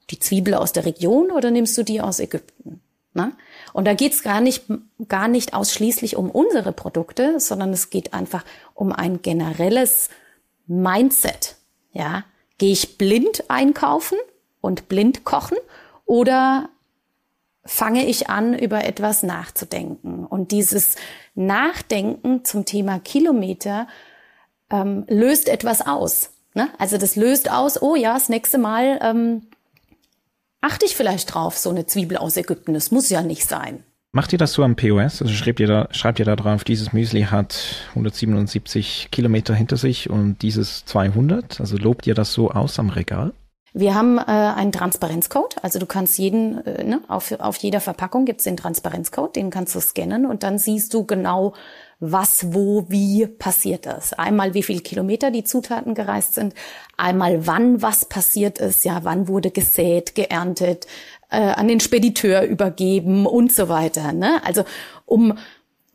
die 0.09 0.19
Zwiebel 0.19 0.53
aus 0.53 0.73
der 0.73 0.85
Region 0.85 1.31
oder 1.31 1.51
nimmst 1.51 1.77
du 1.77 1.83
die 1.83 2.01
aus 2.01 2.19
Ägypten? 2.19 2.81
Na? 3.13 3.31
Und 3.73 3.85
da 3.85 3.93
geht's 3.93 4.21
gar 4.23 4.41
nicht, 4.41 4.65
gar 5.07 5.27
nicht 5.27 5.53
ausschließlich 5.53 6.15
um 6.15 6.29
unsere 6.29 6.71
Produkte, 6.71 7.39
sondern 7.39 7.73
es 7.73 7.89
geht 7.89 8.13
einfach 8.13 8.45
um 8.73 8.91
ein 8.91 9.21
generelles 9.21 10.09
Mindset. 10.67 11.55
Ja, 11.93 12.23
gehe 12.57 12.71
ich 12.71 12.97
blind 12.97 13.45
einkaufen 13.49 14.17
und 14.61 14.87
blind 14.87 15.23
kochen 15.23 15.57
oder 16.05 16.69
fange 17.67 18.05
ich 18.05 18.29
an, 18.29 18.57
über 18.57 18.85
etwas 18.85 19.21
nachzudenken. 19.21 20.25
Und 20.25 20.51
dieses 20.51 20.95
Nachdenken 21.35 22.43
zum 22.43 22.65
Thema 22.65 22.99
Kilometer 22.99 23.87
ähm, 24.71 25.05
löst 25.07 25.49
etwas 25.49 25.85
aus. 25.85 26.31
Ne? 26.53 26.69
Also 26.79 26.97
das 26.97 27.15
löst 27.15 27.51
aus, 27.51 27.81
oh 27.81 27.95
ja, 27.95 28.13
das 28.13 28.29
nächste 28.29 28.57
Mal 28.57 28.99
ähm, 29.01 29.43
achte 30.61 30.85
ich 30.85 30.95
vielleicht 30.95 31.33
drauf, 31.33 31.57
so 31.57 31.69
eine 31.69 31.85
Zwiebel 31.85 32.17
aus 32.17 32.37
Ägypten. 32.37 32.73
Das 32.73 32.89
muss 32.89 33.09
ja 33.09 33.21
nicht 33.21 33.45
sein. 33.45 33.83
Macht 34.13 34.33
ihr 34.33 34.39
das 34.39 34.53
so 34.53 34.63
am 34.63 34.75
POS? 34.75 35.21
Also 35.21 35.33
schreibt 35.33 35.59
ihr 35.59 35.67
da, 35.67 35.89
schreibt 35.91 36.17
ihr 36.19 36.25
da 36.25 36.35
drauf, 36.35 36.63
dieses 36.63 36.93
Müsli 36.93 37.23
hat 37.23 37.85
177 37.89 39.09
Kilometer 39.11 39.53
hinter 39.53 39.77
sich 39.77 40.09
und 40.09 40.41
dieses 40.41 40.85
200? 40.85 41.59
Also 41.59 41.77
lobt 41.77 42.07
ihr 42.07 42.15
das 42.15 42.33
so 42.33 42.49
aus 42.49 42.79
am 42.79 42.89
Regal? 42.89 43.33
Wir 43.79 43.93
haben 43.93 44.17
äh, 44.17 44.21
einen 44.21 44.71
Transparenzcode, 44.71 45.57
also 45.61 45.77
du 45.77 45.85
kannst 45.85 46.17
jeden, 46.17 46.65
äh, 46.65 46.83
ne, 46.83 47.01
auf, 47.07 47.31
auf 47.39 47.57
jeder 47.57 47.79
Verpackung 47.79 48.25
gibt's 48.25 48.45
den 48.45 48.57
Transparenzcode, 48.57 49.35
den 49.35 49.51
kannst 49.51 49.75
du 49.75 49.79
scannen 49.79 50.25
und 50.25 50.41
dann 50.41 50.57
siehst 50.57 50.95
du 50.95 51.05
genau, 51.05 51.53
was, 51.99 52.53
wo, 52.55 52.85
wie 52.89 53.27
passiert 53.27 53.85
ist. 53.85 54.17
Einmal, 54.17 54.55
wie 54.55 54.63
viel 54.63 54.81
Kilometer 54.81 55.29
die 55.29 55.43
Zutaten 55.43 55.93
gereist 55.93 56.33
sind, 56.33 56.55
einmal, 56.97 57.45
wann 57.45 57.83
was 57.83 58.05
passiert 58.05 58.57
ist, 58.57 58.83
ja, 58.83 59.01
wann 59.03 59.27
wurde 59.27 59.51
gesät, 59.51 60.15
geerntet, 60.15 60.87
äh, 61.29 61.37
an 61.37 61.67
den 61.67 61.79
Spediteur 61.79 62.43
übergeben 62.43 63.27
und 63.27 63.51
so 63.51 63.69
weiter. 63.69 64.11
Ne? 64.11 64.41
Also 64.43 64.63
um 65.05 65.37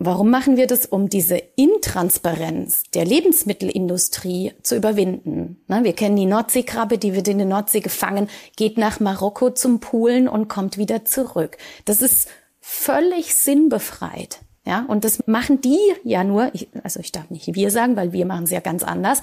Warum 0.05 0.31
machen 0.31 0.57
wir 0.57 0.67
das? 0.67 0.85
Um 0.85 1.09
diese 1.09 1.37
Intransparenz 1.37 2.83
der 2.93 3.05
Lebensmittelindustrie 3.05 4.53
zu 4.61 4.75
überwinden. 4.75 5.63
Wir 5.69 5.93
kennen 5.93 6.17
die 6.17 6.27
Nordseekrabbe, 6.27 6.99
die 6.99 7.15
wird 7.15 7.29
in 7.29 7.39
der 7.39 7.47
Nordsee 7.47 7.79
gefangen, 7.79 8.29
geht 8.57 8.79
nach 8.79 8.99
Marokko 8.99 9.51
zum 9.51 9.79
Poolen 9.79 10.27
und 10.27 10.49
kommt 10.49 10.77
wieder 10.77 11.05
zurück. 11.05 11.57
Das 11.85 12.03
ist 12.03 12.29
völlig 12.61 13.37
sinnbefreit. 13.37 14.41
Ja, 14.65 14.85
und 14.89 15.05
das 15.05 15.25
machen 15.29 15.61
die 15.61 15.79
ja 16.03 16.25
nur, 16.25 16.51
also 16.83 16.99
ich 16.99 17.13
darf 17.13 17.31
nicht 17.31 17.55
wir 17.55 17.71
sagen, 17.71 17.95
weil 17.95 18.13
wir 18.13 18.27
machen 18.27 18.45
es 18.45 18.51
ja 18.51 18.61
ganz 18.61 18.83
anders, 18.83 19.23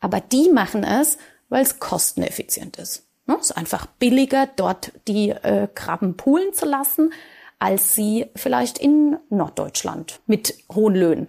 aber 0.00 0.20
die 0.20 0.50
machen 0.50 0.84
es, 0.84 1.16
weil 1.48 1.62
es 1.62 1.78
kosteneffizient 1.78 2.76
ist. 2.76 3.06
Es 3.26 3.50
ist 3.50 3.56
einfach 3.56 3.86
billiger, 3.86 4.48
dort 4.56 4.92
die 5.08 5.30
äh, 5.30 5.66
Krabben 5.74 6.16
poolen 6.18 6.52
zu 6.52 6.66
lassen, 6.66 7.10
als 7.60 7.94
sie 7.94 8.26
vielleicht 8.34 8.78
in 8.78 9.18
Norddeutschland 9.28 10.20
mit 10.26 10.54
hohen 10.74 10.94
Löhnen. 10.96 11.26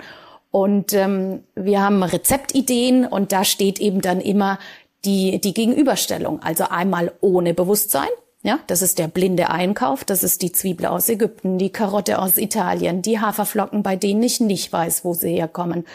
Und 0.50 0.94
ähm, 0.94 1.44
wir 1.56 1.82
haben 1.82 2.02
Rezeptideen 2.02 3.06
und 3.06 3.32
da 3.32 3.44
steht 3.44 3.80
eben 3.80 4.02
dann 4.02 4.20
immer 4.20 4.58
die, 5.06 5.40
die 5.40 5.54
Gegenüberstellung. 5.54 6.42
Also 6.42 6.66
einmal 6.70 7.12
ohne 7.22 7.54
Bewusstsein. 7.54 8.10
Ja, 8.44 8.60
das 8.68 8.82
ist 8.82 8.98
der 8.98 9.08
blinde 9.08 9.50
Einkauf. 9.50 10.04
Das 10.04 10.24
ist 10.24 10.42
die 10.42 10.52
Zwiebel 10.52 10.88
aus 10.88 11.10
Ägypten, 11.10 11.60
die 11.60 11.70
Karotte 11.70 12.18
aus 12.20 12.38
Italien, 12.38 13.02
die 13.02 13.20
Haferflocken, 13.20 13.84
bei 13.84 13.96
denen 13.96 14.24
ich 14.24 14.40
nicht 14.40 14.74
weiß, 14.74 15.06
wo 15.06 15.14
sie 15.14 15.36
herkommen. 15.36 15.86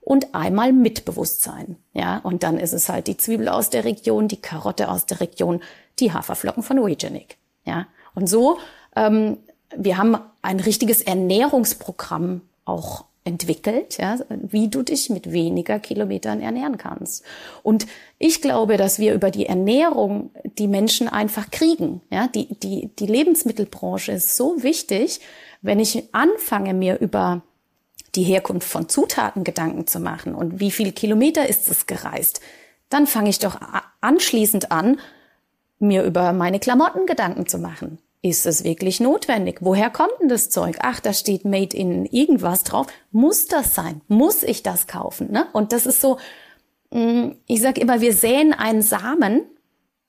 und 0.00 0.34
einmal 0.34 0.72
mit 0.72 1.04
Bewusstsein. 1.04 1.76
Ja, 1.92 2.18
und 2.18 2.42
dann 2.42 2.58
ist 2.58 2.72
es 2.72 2.88
halt 2.88 3.08
die 3.08 3.18
Zwiebel 3.18 3.48
aus 3.48 3.68
der 3.68 3.84
Region, 3.84 4.26
die 4.26 4.40
Karotte 4.40 4.90
aus 4.90 5.04
der 5.04 5.20
Region, 5.20 5.60
die 5.98 6.12
Haferflocken 6.12 6.62
von 6.62 6.82
Wegenic. 6.82 7.36
Ja, 7.66 7.86
und 8.14 8.26
so, 8.26 8.56
ähm, 8.96 9.36
wir 9.76 9.98
haben 9.98 10.16
ein 10.42 10.60
richtiges 10.60 11.02
Ernährungsprogramm 11.02 12.42
auch 12.64 13.04
entwickelt, 13.24 13.98
ja, 13.98 14.18
wie 14.30 14.68
du 14.68 14.82
dich 14.82 15.10
mit 15.10 15.32
weniger 15.32 15.78
Kilometern 15.78 16.40
ernähren 16.40 16.78
kannst. 16.78 17.24
Und 17.62 17.86
ich 18.18 18.40
glaube, 18.40 18.78
dass 18.78 18.98
wir 18.98 19.12
über 19.12 19.30
die 19.30 19.46
Ernährung 19.46 20.30
die 20.58 20.66
Menschen 20.66 21.08
einfach 21.08 21.50
kriegen. 21.50 22.00
Ja, 22.10 22.26
die, 22.28 22.46
die, 22.58 22.90
die 22.98 23.06
Lebensmittelbranche 23.06 24.12
ist 24.12 24.34
so 24.34 24.62
wichtig, 24.62 25.20
wenn 25.60 25.78
ich 25.78 26.04
anfange, 26.12 26.72
mir 26.72 26.98
über 27.00 27.42
die 28.14 28.22
Herkunft 28.22 28.66
von 28.66 28.88
Zutaten 28.88 29.44
Gedanken 29.44 29.86
zu 29.86 30.00
machen 30.00 30.34
und 30.34 30.60
wie 30.60 30.70
viel 30.70 30.92
Kilometer 30.92 31.46
ist 31.46 31.68
es 31.68 31.86
gereist, 31.86 32.40
dann 32.88 33.06
fange 33.06 33.28
ich 33.28 33.38
doch 33.38 33.60
anschließend 34.00 34.72
an, 34.72 34.98
mir 35.78 36.02
über 36.04 36.32
meine 36.32 36.58
Klamotten 36.58 37.04
Gedanken 37.04 37.46
zu 37.46 37.58
machen. 37.58 37.98
Ist 38.20 38.46
es 38.46 38.64
wirklich 38.64 38.98
notwendig? 38.98 39.58
Woher 39.60 39.90
kommt 39.90 40.12
denn 40.20 40.28
das 40.28 40.50
Zeug? 40.50 40.78
Ach, 40.80 40.98
da 40.98 41.12
steht 41.12 41.44
Made 41.44 41.76
in 41.76 42.04
irgendwas 42.06 42.64
drauf. 42.64 42.88
Muss 43.12 43.46
das 43.46 43.74
sein? 43.74 44.00
Muss 44.08 44.42
ich 44.42 44.64
das 44.64 44.88
kaufen? 44.88 45.30
Ne? 45.30 45.46
Und 45.52 45.72
das 45.72 45.86
ist 45.86 46.00
so, 46.00 46.18
mm, 46.90 47.30
ich 47.46 47.60
sage 47.60 47.80
immer, 47.80 48.00
wir 48.00 48.12
säen 48.12 48.52
einen 48.52 48.82
Samen, 48.82 49.42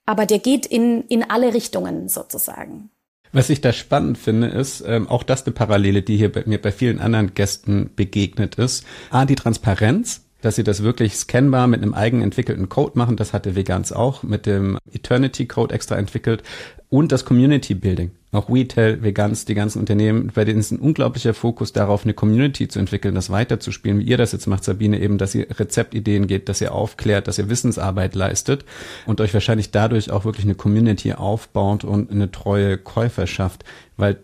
aber 0.06 0.26
der 0.26 0.40
geht 0.40 0.66
in, 0.66 1.02
in 1.02 1.30
alle 1.30 1.54
Richtungen 1.54 2.08
sozusagen. 2.08 2.90
Was 3.32 3.48
ich 3.48 3.60
da 3.60 3.72
spannend 3.72 4.18
finde, 4.18 4.48
ist 4.48 4.82
ähm, 4.84 5.08
auch 5.08 5.22
das 5.22 5.46
eine 5.46 5.54
Parallele, 5.54 6.02
die 6.02 6.16
hier 6.16 6.32
bei 6.32 6.42
mir 6.46 6.60
bei 6.60 6.72
vielen 6.72 6.98
anderen 6.98 7.32
Gästen 7.34 7.90
begegnet 7.94 8.56
ist. 8.56 8.84
A, 9.10 9.24
die 9.24 9.36
Transparenz, 9.36 10.24
dass 10.40 10.56
sie 10.56 10.64
das 10.64 10.82
wirklich 10.82 11.14
scannbar 11.14 11.68
mit 11.68 11.80
einem 11.80 11.94
eigen 11.94 12.22
entwickelten 12.22 12.68
Code 12.68 12.98
machen. 12.98 13.16
Das 13.16 13.32
hatte 13.32 13.54
Vegans 13.54 13.92
auch 13.92 14.24
mit 14.24 14.46
dem 14.46 14.78
Eternity 14.90 15.46
Code 15.46 15.72
extra 15.72 15.96
entwickelt. 15.96 16.42
Und 16.90 17.12
das 17.12 17.24
Community 17.24 17.74
Building. 17.74 18.10
Auch 18.32 18.50
Retail, 18.50 19.02
Vegans, 19.02 19.44
die 19.44 19.54
ganzen 19.54 19.78
Unternehmen, 19.78 20.32
bei 20.34 20.44
denen 20.44 20.58
ist 20.58 20.72
ein 20.72 20.80
unglaublicher 20.80 21.34
Fokus 21.34 21.72
darauf, 21.72 22.04
eine 22.04 22.14
Community 22.14 22.66
zu 22.66 22.80
entwickeln, 22.80 23.14
das 23.14 23.30
weiterzuspielen, 23.30 24.00
wie 24.00 24.04
ihr 24.04 24.16
das 24.16 24.32
jetzt 24.32 24.48
macht, 24.48 24.64
Sabine, 24.64 25.00
eben, 25.00 25.16
dass 25.16 25.34
ihr 25.34 25.46
Rezeptideen 25.50 26.26
geht, 26.26 26.48
dass 26.48 26.60
ihr 26.60 26.72
aufklärt, 26.72 27.28
dass 27.28 27.38
ihr 27.38 27.48
Wissensarbeit 27.48 28.16
leistet 28.16 28.64
und 29.06 29.20
euch 29.20 29.32
wahrscheinlich 29.34 29.70
dadurch 29.70 30.10
auch 30.10 30.24
wirklich 30.24 30.44
eine 30.44 30.56
Community 30.56 31.12
aufbaut 31.12 31.84
und 31.84 32.10
eine 32.10 32.30
treue 32.30 32.76
Käufer 32.76 33.28
schafft. 33.28 33.64
Weil 33.96 34.18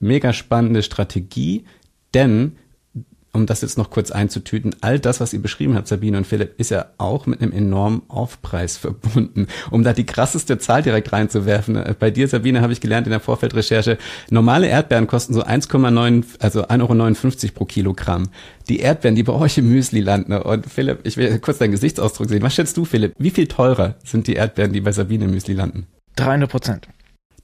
mega 0.00 0.34
spannende 0.34 0.82
Strategie, 0.82 1.64
denn 2.14 2.56
um 3.32 3.46
das 3.46 3.62
jetzt 3.62 3.78
noch 3.78 3.90
kurz 3.90 4.10
einzutüten, 4.10 4.74
all 4.82 4.98
das, 4.98 5.20
was 5.20 5.32
ihr 5.32 5.40
beschrieben 5.40 5.74
habt, 5.74 5.88
Sabine 5.88 6.18
und 6.18 6.26
Philipp, 6.26 6.58
ist 6.58 6.70
ja 6.70 6.86
auch 6.98 7.26
mit 7.26 7.40
einem 7.40 7.52
enormen 7.52 8.02
Aufpreis 8.08 8.76
verbunden. 8.76 9.46
Um 9.70 9.82
da 9.82 9.94
die 9.94 10.04
krasseste 10.04 10.58
Zahl 10.58 10.82
direkt 10.82 11.12
reinzuwerfen, 11.12 11.76
äh, 11.76 11.94
bei 11.98 12.10
dir, 12.10 12.28
Sabine, 12.28 12.60
habe 12.60 12.72
ich 12.72 12.80
gelernt 12.80 13.06
in 13.06 13.10
der 13.10 13.20
Vorfeldrecherche, 13.20 13.96
normale 14.30 14.68
Erdbeeren 14.68 15.06
kosten 15.06 15.32
so 15.32 15.42
1,9, 15.42 16.24
also 16.40 16.66
1,59 16.66 17.44
Euro 17.44 17.52
pro 17.54 17.64
Kilogramm. 17.64 18.28
Die 18.68 18.80
Erdbeeren, 18.80 19.14
die 19.14 19.22
bei 19.22 19.32
euch 19.32 19.56
im 19.58 19.68
Müsli 19.68 20.00
landen. 20.00 20.32
Und 20.34 20.66
Philipp, 20.66 21.00
ich 21.04 21.16
will 21.16 21.38
kurz 21.38 21.58
deinen 21.58 21.72
Gesichtsausdruck 21.72 22.28
sehen. 22.28 22.42
Was 22.42 22.54
schätzt 22.54 22.76
du, 22.76 22.84
Philipp? 22.84 23.14
Wie 23.18 23.30
viel 23.30 23.48
teurer 23.48 23.96
sind 24.04 24.26
die 24.26 24.34
Erdbeeren, 24.34 24.72
die 24.72 24.80
bei 24.80 24.92
Sabine 24.92 25.24
im 25.24 25.30
Müsli 25.30 25.54
landen? 25.54 25.86
300 26.16 26.50
Prozent. 26.50 26.88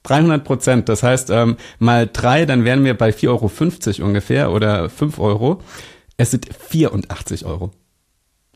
300 0.03 0.43
Prozent. 0.43 0.89
Das 0.89 1.03
heißt, 1.03 1.29
ähm, 1.29 1.57
mal 1.79 2.09
drei, 2.11 2.45
dann 2.45 2.63
wären 2.63 2.83
wir 2.83 2.97
bei 2.97 3.09
4,50 3.09 3.99
Euro 3.99 4.07
ungefähr 4.07 4.51
oder 4.51 4.89
5 4.89 5.19
Euro. 5.19 5.61
Es 6.17 6.31
sind 6.31 6.49
84 6.53 7.45
Euro 7.45 7.71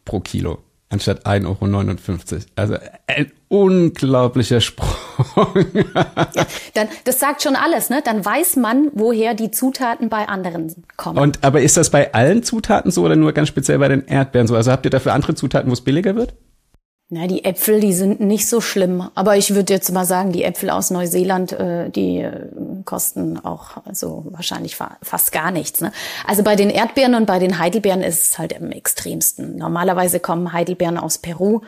pro 0.05 0.19
Kilo 0.19 0.59
anstatt 0.93 1.25
1,59 1.25 2.33
Euro. 2.33 2.43
Also 2.55 2.77
ein 3.07 3.31
unglaublicher 3.49 4.61
Sprung. 4.61 4.89
ja, 5.73 6.45
dann, 6.73 6.87
das 7.03 7.19
sagt 7.19 7.41
schon 7.41 7.55
alles, 7.55 7.89
ne? 7.89 8.01
Dann 8.05 8.23
weiß 8.23 8.55
man, 8.57 8.89
woher 8.93 9.33
die 9.33 9.51
Zutaten 9.51 10.09
bei 10.09 10.27
anderen 10.27 10.85
kommen. 10.95 11.17
Und 11.17 11.43
aber 11.43 11.61
ist 11.61 11.77
das 11.77 11.89
bei 11.89 12.13
allen 12.13 12.43
Zutaten 12.43 12.91
so 12.91 13.03
oder 13.03 13.15
nur 13.15 13.33
ganz 13.33 13.47
speziell 13.49 13.79
bei 13.79 13.87
den 13.87 14.05
Erdbeeren 14.05 14.47
so? 14.47 14.55
Also 14.55 14.71
habt 14.71 14.85
ihr 14.85 14.91
dafür 14.91 15.13
andere 15.13 15.35
Zutaten, 15.35 15.69
wo 15.69 15.73
es 15.73 15.81
billiger 15.81 16.15
wird? 16.15 16.35
Na, 17.13 17.27
die 17.27 17.45
Äpfel, 17.45 17.79
die 17.79 17.93
sind 17.93 18.21
nicht 18.21 18.47
so 18.49 18.59
schlimm. 18.59 19.07
Aber 19.13 19.37
ich 19.37 19.53
würde 19.53 19.71
jetzt 19.71 19.91
mal 19.91 20.03
sagen, 20.03 20.31
die 20.31 20.43
Äpfel 20.43 20.71
aus 20.71 20.89
Neuseeland, 20.89 21.51
äh, 21.51 21.91
die 21.91 22.21
äh, 22.21 22.49
kosten 22.85 23.37
auch 23.37 23.77
also 23.85 24.25
wahrscheinlich 24.31 24.75
fa 24.75 24.97
fast 25.03 25.31
gar 25.31 25.51
nichts. 25.51 25.79
Ne? 25.79 25.91
Also 26.25 26.41
bei 26.41 26.55
den 26.55 26.71
Erdbeeren 26.71 27.13
und 27.13 27.27
bei 27.27 27.37
den 27.37 27.59
Heidelbeeren 27.59 28.01
ist 28.01 28.29
es 28.29 28.39
halt 28.39 28.59
am 28.59 28.71
extremsten. 28.71 29.57
Normalerweise 29.57 30.19
kommen 30.19 30.53
Heidelbeeren 30.53 30.97
aus 30.97 31.19
Peru, 31.19 31.61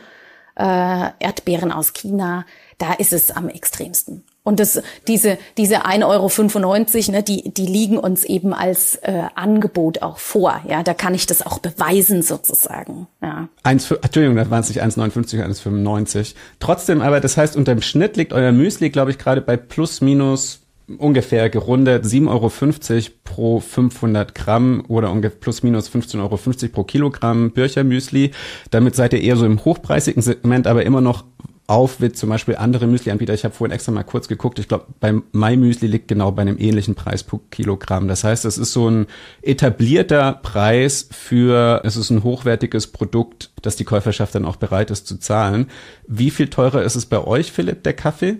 äh, 0.56 1.10
Erdbeeren 1.20 1.70
aus 1.70 1.92
China. 1.92 2.44
Da 2.78 2.94
ist 2.94 3.12
es 3.12 3.30
am 3.30 3.48
extremsten. 3.48 4.24
Und 4.46 4.60
das, 4.60 4.80
diese, 5.08 5.38
diese 5.58 5.86
1,95 5.86 6.04
Euro, 6.06 7.12
ne, 7.12 7.22
die, 7.24 7.52
die 7.52 7.66
liegen 7.66 7.98
uns 7.98 8.22
eben 8.22 8.54
als 8.54 8.94
äh, 9.02 9.24
Angebot 9.34 10.02
auch 10.02 10.18
vor. 10.18 10.60
Ja, 10.68 10.84
da 10.84 10.94
kann 10.94 11.16
ich 11.16 11.26
das 11.26 11.44
auch 11.44 11.58
beweisen 11.58 12.22
sozusagen. 12.22 13.08
Ja. 13.20 13.48
1, 13.64 13.90
Entschuldigung, 13.90 14.36
das 14.36 14.48
waren 14.48 14.60
es 14.60 14.68
nicht 14.68 14.84
1,59, 14.84 15.44
1,95. 15.44 16.36
Trotzdem 16.60 17.02
aber, 17.02 17.18
das 17.18 17.36
heißt, 17.36 17.56
unter 17.56 17.74
dem 17.74 17.82
Schnitt 17.82 18.16
liegt 18.16 18.32
euer 18.32 18.52
Müsli, 18.52 18.90
glaube 18.90 19.10
ich, 19.10 19.18
gerade 19.18 19.40
bei 19.40 19.56
plus 19.56 20.00
minus 20.00 20.60
ungefähr 20.96 21.50
gerundet 21.50 22.04
7,50 22.04 22.28
Euro 22.28 23.10
pro 23.24 23.58
500 23.58 24.32
Gramm 24.32 24.84
oder 24.86 25.10
ungefähr 25.10 25.40
plus 25.40 25.64
minus 25.64 25.90
15,50 25.90 26.20
Euro 26.20 26.38
pro 26.72 26.84
Kilogramm 26.84 27.50
Birchermüsli. 27.50 28.30
Damit 28.70 28.94
seid 28.94 29.12
ihr 29.12 29.22
eher 29.22 29.34
so 29.34 29.44
im 29.44 29.64
hochpreisigen 29.64 30.22
Segment, 30.22 30.68
aber 30.68 30.86
immer 30.86 31.00
noch 31.00 31.24
auf 31.68 32.00
wie 32.00 32.12
zum 32.12 32.28
Beispiel 32.28 32.56
andere 32.56 32.86
Müsli-Anbieter. 32.86 33.34
Ich 33.34 33.44
habe 33.44 33.54
vorhin 33.54 33.74
extra 33.74 33.90
mal 33.90 34.04
kurz 34.04 34.28
geguckt. 34.28 34.58
Ich 34.58 34.68
glaube, 34.68 34.86
beim 35.00 35.24
Mai 35.32 35.56
Müsli 35.56 35.88
liegt 35.88 36.06
genau 36.06 36.30
bei 36.30 36.42
einem 36.42 36.58
ähnlichen 36.58 36.94
Preis 36.94 37.24
pro 37.24 37.38
Kilogramm. 37.50 38.06
Das 38.06 38.22
heißt, 38.22 38.44
es 38.44 38.56
ist 38.56 38.72
so 38.72 38.88
ein 38.88 39.06
etablierter 39.42 40.32
Preis 40.34 41.08
für, 41.10 41.82
es 41.84 41.96
ist 41.96 42.10
ein 42.10 42.22
hochwertiges 42.22 42.86
Produkt, 42.88 43.50
das 43.62 43.74
die 43.74 43.84
Käuferschaft 43.84 44.34
dann 44.34 44.44
auch 44.44 44.56
bereit 44.56 44.90
ist 44.90 45.08
zu 45.08 45.18
zahlen. 45.18 45.68
Wie 46.06 46.30
viel 46.30 46.48
teurer 46.48 46.82
ist 46.82 46.94
es 46.94 47.06
bei 47.06 47.18
euch, 47.18 47.50
Philipp, 47.50 47.82
der 47.82 47.94
Kaffee? 47.94 48.38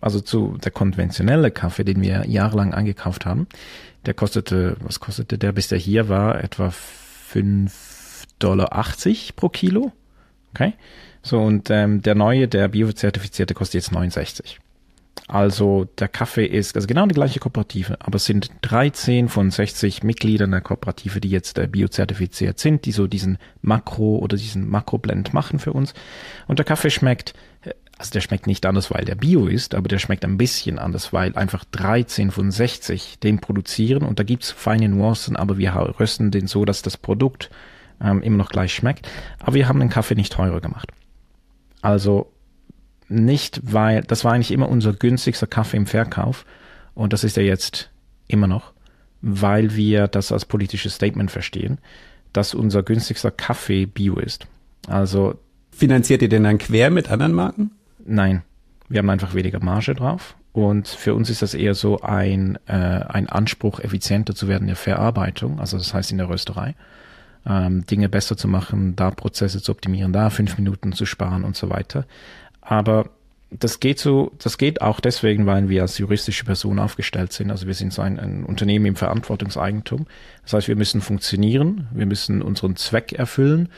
Also 0.00 0.20
zu 0.20 0.56
der 0.62 0.70
konventionelle 0.70 1.50
Kaffee, 1.50 1.84
den 1.84 2.00
wir 2.00 2.24
jahrelang 2.26 2.72
angekauft 2.72 3.26
haben, 3.26 3.48
der 4.06 4.14
kostete, 4.14 4.76
was 4.80 5.00
kostete 5.00 5.38
der, 5.38 5.52
bis 5.52 5.68
der 5.68 5.78
hier 5.78 6.08
war, 6.08 6.42
etwa 6.42 6.72
5,80 7.34 7.70
Dollar 8.38 8.70
pro 9.36 9.48
Kilo. 9.48 9.92
Okay. 10.54 10.74
So, 11.22 11.38
und 11.40 11.70
ähm, 11.70 12.02
der 12.02 12.14
neue, 12.14 12.48
der 12.48 12.68
biozertifizierte, 12.68 13.54
kostet 13.54 13.82
jetzt 13.82 13.92
69. 13.92 14.58
Also 15.30 15.86
der 15.98 16.08
Kaffee 16.08 16.46
ist 16.46 16.74
also 16.74 16.88
genau 16.88 17.06
die 17.06 17.14
gleiche 17.14 17.38
Kooperative, 17.38 17.98
aber 18.00 18.16
es 18.16 18.24
sind 18.24 18.50
13 18.62 19.28
von 19.28 19.50
60 19.50 20.02
Mitgliedern 20.02 20.50
der 20.50 20.60
Kooperative, 20.60 21.20
die 21.20 21.30
jetzt 21.30 21.56
äh, 21.56 21.68
biozertifiziert 21.68 22.58
sind, 22.58 22.84
die 22.84 22.90
so 22.90 23.06
diesen 23.06 23.38
Makro 23.62 24.18
oder 24.18 24.36
diesen 24.36 24.68
Makroblend 24.68 25.32
machen 25.32 25.60
für 25.60 25.72
uns. 25.72 25.94
Und 26.48 26.58
der 26.58 26.66
Kaffee 26.66 26.90
schmeckt, 26.90 27.34
äh, 27.62 27.70
also 27.96 28.10
der 28.10 28.22
schmeckt 28.22 28.48
nicht 28.48 28.66
anders, 28.66 28.90
weil 28.90 29.04
der 29.04 29.14
Bio 29.14 29.46
ist, 29.46 29.76
aber 29.76 29.86
der 29.86 30.00
schmeckt 30.00 30.24
ein 30.24 30.36
bisschen 30.36 30.80
anders, 30.80 31.12
weil 31.12 31.36
einfach 31.36 31.64
13 31.64 32.32
von 32.32 32.50
60 32.50 33.20
den 33.20 33.38
produzieren 33.38 34.02
und 34.02 34.18
da 34.18 34.24
gibt's 34.24 34.50
feine 34.50 34.88
Nuancen, 34.88 35.36
aber 35.36 35.58
wir 35.58 35.74
rösten 36.00 36.32
den 36.32 36.48
so, 36.48 36.64
dass 36.64 36.82
das 36.82 36.96
Produkt 36.96 37.50
ähm, 38.02 38.22
immer 38.22 38.38
noch 38.38 38.50
gleich 38.50 38.74
schmeckt. 38.74 39.08
Aber 39.38 39.54
wir 39.54 39.68
haben 39.68 39.78
den 39.78 39.90
Kaffee 39.90 40.16
nicht 40.16 40.32
teurer 40.32 40.60
gemacht. 40.60 40.90
Also 41.82 42.32
nicht, 43.08 43.60
weil 43.64 44.02
das 44.02 44.24
war 44.24 44.32
eigentlich 44.32 44.52
immer 44.52 44.68
unser 44.68 44.92
günstigster 44.92 45.46
Kaffee 45.46 45.76
im 45.76 45.86
Verkauf 45.86 46.44
und 46.94 47.12
das 47.12 47.24
ist 47.24 47.36
er 47.36 47.44
jetzt 47.44 47.90
immer 48.28 48.46
noch, 48.46 48.72
weil 49.20 49.74
wir 49.74 50.06
das 50.06 50.32
als 50.32 50.44
politisches 50.44 50.94
Statement 50.94 51.30
verstehen, 51.30 51.78
dass 52.32 52.54
unser 52.54 52.82
günstigster 52.82 53.30
Kaffee 53.30 53.86
Bio 53.86 54.16
ist. 54.16 54.46
Also 54.86 55.34
finanziert 55.72 56.22
ihr 56.22 56.28
den 56.28 56.44
dann 56.44 56.58
quer 56.58 56.90
mit 56.90 57.10
anderen 57.10 57.32
Marken? 57.32 57.72
Nein, 58.04 58.42
wir 58.88 58.98
haben 58.98 59.10
einfach 59.10 59.34
weniger 59.34 59.62
Marge 59.62 59.94
drauf 59.94 60.36
und 60.52 60.86
für 60.86 61.14
uns 61.14 61.30
ist 61.30 61.42
das 61.42 61.54
eher 61.54 61.74
so 61.74 62.00
ein, 62.00 62.58
äh, 62.66 62.72
ein 62.72 63.28
Anspruch, 63.28 63.80
effizienter 63.80 64.34
zu 64.34 64.46
werden 64.46 64.62
in 64.62 64.68
der 64.68 64.76
Verarbeitung, 64.76 65.58
also 65.58 65.78
das 65.78 65.92
heißt 65.92 66.12
in 66.12 66.18
der 66.18 66.28
Rösterei 66.28 66.74
ähm, 67.46 67.86
Dinge 67.86 68.08
besser 68.08 68.36
zu 68.36 68.48
machen, 68.48 68.96
da 68.96 69.10
Prozesse 69.10 69.62
zu 69.62 69.72
optimieren, 69.72 70.12
da 70.12 70.30
fünf 70.30 70.58
Minuten 70.58 70.92
zu 70.92 71.06
sparen 71.06 71.44
und 71.44 71.56
so 71.56 71.70
weiter. 71.70 72.06
Aber 72.60 73.10
das 73.50 73.80
geht 73.80 73.98
so, 73.98 74.32
das 74.38 74.58
geht 74.58 74.80
auch 74.80 75.00
deswegen, 75.00 75.46
weil 75.46 75.68
wir 75.68 75.82
als 75.82 75.98
juristische 75.98 76.44
Person 76.44 76.78
aufgestellt 76.78 77.32
sind. 77.32 77.50
Also 77.50 77.66
wir 77.66 77.74
sind 77.74 77.92
so 77.92 78.02
ein, 78.02 78.20
ein, 78.20 78.44
Unternehmen 78.44 78.86
im 78.86 78.96
Verantwortungseigentum. 78.96 80.06
Das 80.42 80.52
heißt, 80.52 80.68
wir 80.68 80.76
müssen 80.76 81.00
funktionieren, 81.00 81.88
wir 81.92 82.06
müssen 82.06 82.42
unseren 82.42 82.76
Zweck 82.76 83.12
erfüllen 83.12 83.68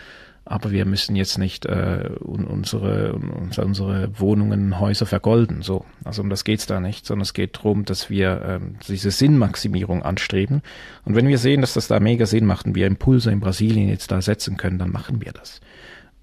aber 0.44 0.72
wir 0.72 0.84
müssen 0.86 1.14
jetzt 1.14 1.38
nicht 1.38 1.66
äh, 1.66 2.10
unsere, 2.20 3.14
unsere 3.14 4.18
Wohnungen, 4.18 4.80
Häuser 4.80 5.06
vergolden. 5.06 5.62
So, 5.62 5.84
also 6.04 6.22
um 6.22 6.30
das 6.30 6.44
geht's 6.44 6.66
da 6.66 6.80
nicht, 6.80 7.06
sondern 7.06 7.22
es 7.22 7.32
geht 7.32 7.56
darum, 7.56 7.84
dass 7.84 8.10
wir 8.10 8.42
ähm, 8.44 8.76
diese 8.88 9.12
Sinnmaximierung 9.12 10.02
anstreben. 10.02 10.62
Und 11.04 11.14
wenn 11.14 11.28
wir 11.28 11.38
sehen, 11.38 11.60
dass 11.60 11.74
das 11.74 11.86
da 11.86 12.00
mega 12.00 12.26
Sinn 12.26 12.44
macht 12.44 12.66
und 12.66 12.74
wir 12.74 12.88
Impulse 12.88 13.30
in 13.30 13.40
Brasilien 13.40 13.88
jetzt 13.88 14.10
da 14.10 14.20
setzen 14.20 14.56
können, 14.56 14.78
dann 14.78 14.90
machen 14.90 15.24
wir 15.24 15.32
das. 15.32 15.60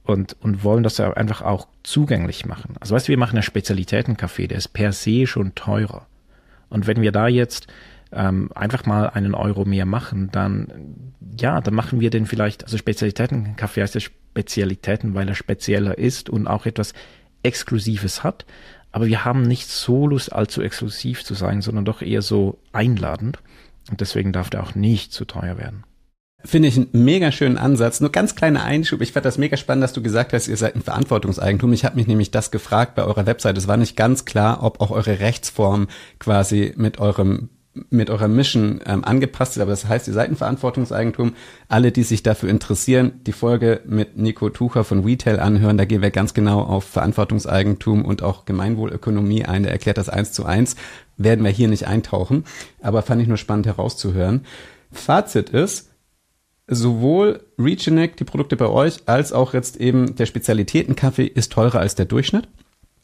Und, 0.04 0.36
und 0.42 0.64
wollen 0.64 0.84
das 0.84 1.00
einfach 1.00 1.42
auch 1.42 1.68
zugänglich 1.84 2.46
machen. 2.46 2.76
Also 2.80 2.96
weißt 2.96 3.08
du, 3.08 3.12
wir 3.12 3.18
machen 3.18 3.38
einen 3.38 3.44
Spezialitätencafé, 3.44 4.48
der 4.48 4.58
ist 4.58 4.70
per 4.70 4.92
se 4.92 5.28
schon 5.28 5.56
teurer. 5.56 6.08
Und 6.70 6.88
wenn 6.88 7.02
wir 7.02 7.12
da 7.12 7.28
jetzt 7.28 7.68
ähm, 8.12 8.52
einfach 8.54 8.86
mal 8.86 9.10
einen 9.10 9.36
Euro 9.36 9.66
mehr 9.66 9.86
machen, 9.86 10.30
dann 10.32 11.14
ja, 11.40 11.62
dann 11.62 11.74
machen 11.74 12.00
wir 12.00 12.10
den 12.10 12.26
vielleicht, 12.26 12.64
also 12.64 12.78
Spezialitätenkaffee 12.78 13.82
heißt 13.82 13.96
ja 13.96 14.02
Spezialitäten, 14.02 15.14
weil 15.14 15.28
er 15.28 15.36
spezieller 15.36 15.98
ist 15.98 16.30
und 16.30 16.48
auch 16.48 16.66
etwas 16.66 16.94
Exklusives 17.44 18.24
hat. 18.24 18.46
Aber 18.92 19.08
wir 19.08 19.24
haben 19.24 19.44
nicht 19.44 19.68
so 19.68 20.08
Lust, 20.08 20.34
allzu 20.34 20.62
exklusiv 20.62 21.24
zu 21.24 21.36
sein, 21.36 21.62
sondern 21.62 21.86
doch 21.86 22.02
eher 22.02 22.22
so 22.22 22.60
einladend. 22.74 23.40
Und 23.90 24.02
deswegen 24.02 24.34
darf 24.34 24.50
der 24.50 24.64
auch 24.64 24.76
nicht 24.76 25.14
zu 25.14 25.26
teuer 25.26 25.58
werden. 25.58 25.84
Finde 26.44 26.70
ich 26.70 26.78
einen 26.78 26.90
mega 26.94 27.32
schönen 27.32 27.58
Ansatz. 27.58 28.00
Nur 28.00 28.12
ganz 28.12 28.36
kleiner 28.36 28.64
Einschub. 28.64 29.02
Ich 29.02 29.12
fand 29.12 29.26
das 29.26 29.38
mega 29.38 29.58
spannend, 29.58 29.84
dass 29.84 29.94
du 29.94 30.02
gesagt 30.02 30.32
hast, 30.32 30.48
ihr 30.48 30.58
seid 30.58 30.76
ein 30.76 30.82
Verantwortungseigentum. 30.82 31.74
Ich 31.74 31.86
habe 31.86 31.98
mich 31.98 32.08
nämlich 32.08 32.32
das 32.32 32.50
gefragt 32.50 32.96
bei 32.96 33.04
eurer 33.04 33.26
Website. 33.26 33.58
Es 33.58 33.68
war 33.68 33.78
nicht 33.78 33.98
ganz 33.98 34.26
klar, 34.26 34.64
ob 34.64 34.80
auch 34.80 34.92
eure 34.92 35.20
Rechtsform 35.20 35.88
quasi 36.18 36.74
mit 36.78 36.98
eurem 36.98 37.50
mit 37.90 38.10
eurer 38.10 38.28
Mission 38.28 38.82
ähm, 38.86 39.04
angepasst 39.04 39.56
ist, 39.56 39.62
aber 39.62 39.72
das 39.72 39.88
heißt, 39.88 40.08
ihr 40.08 40.14
seid 40.14 40.30
ein 40.30 40.36
Verantwortungseigentum. 40.36 41.36
Alle, 41.68 41.92
die 41.92 42.04
sich 42.04 42.24
dafür 42.24 42.50
interessieren, 42.50 43.22
die 43.26 43.32
Folge 43.32 43.82
mit 43.86 44.18
Nico 44.18 44.50
Tucher 44.50 44.84
von 44.84 45.04
Retail 45.04 45.40
anhören, 45.40 45.78
da 45.78 45.86
gehen 45.86 46.02
wir 46.02 46.12
ganz 46.12 46.34
genau 46.34 46.62
auf 46.62 46.84
Verantwortungseigentum 46.86 48.06
und 48.06 48.24
auch 48.24 48.46
Gemeinwohlökonomie 48.46 49.46
ein. 49.46 49.64
Der 49.64 49.72
erklärt 49.72 49.98
das 49.98 50.10
eins 50.10 50.32
zu 50.32 50.46
eins. 50.46 50.76
Werden 51.18 51.46
wir 51.46 51.52
hier 51.52 51.68
nicht 51.68 51.88
eintauchen, 51.88 52.46
aber 52.82 53.02
fand 53.02 53.22
ich 53.22 53.28
nur 53.28 53.38
spannend 53.38 53.68
herauszuhören. 53.68 54.46
Fazit 54.92 55.50
ist, 55.50 55.90
sowohl 56.68 57.42
Regenek, 57.58 58.18
die 58.18 58.24
Produkte 58.24 58.56
bei 58.56 58.68
euch, 58.68 59.08
als 59.08 59.34
auch 59.34 59.54
jetzt 59.54 59.78
eben 59.78 60.16
der 60.16 60.26
Spezialitätenkaffee 60.26 61.26
ist 61.26 61.52
teurer 61.52 61.80
als 61.80 61.96
der 61.96 62.06
Durchschnitt. 62.06 62.48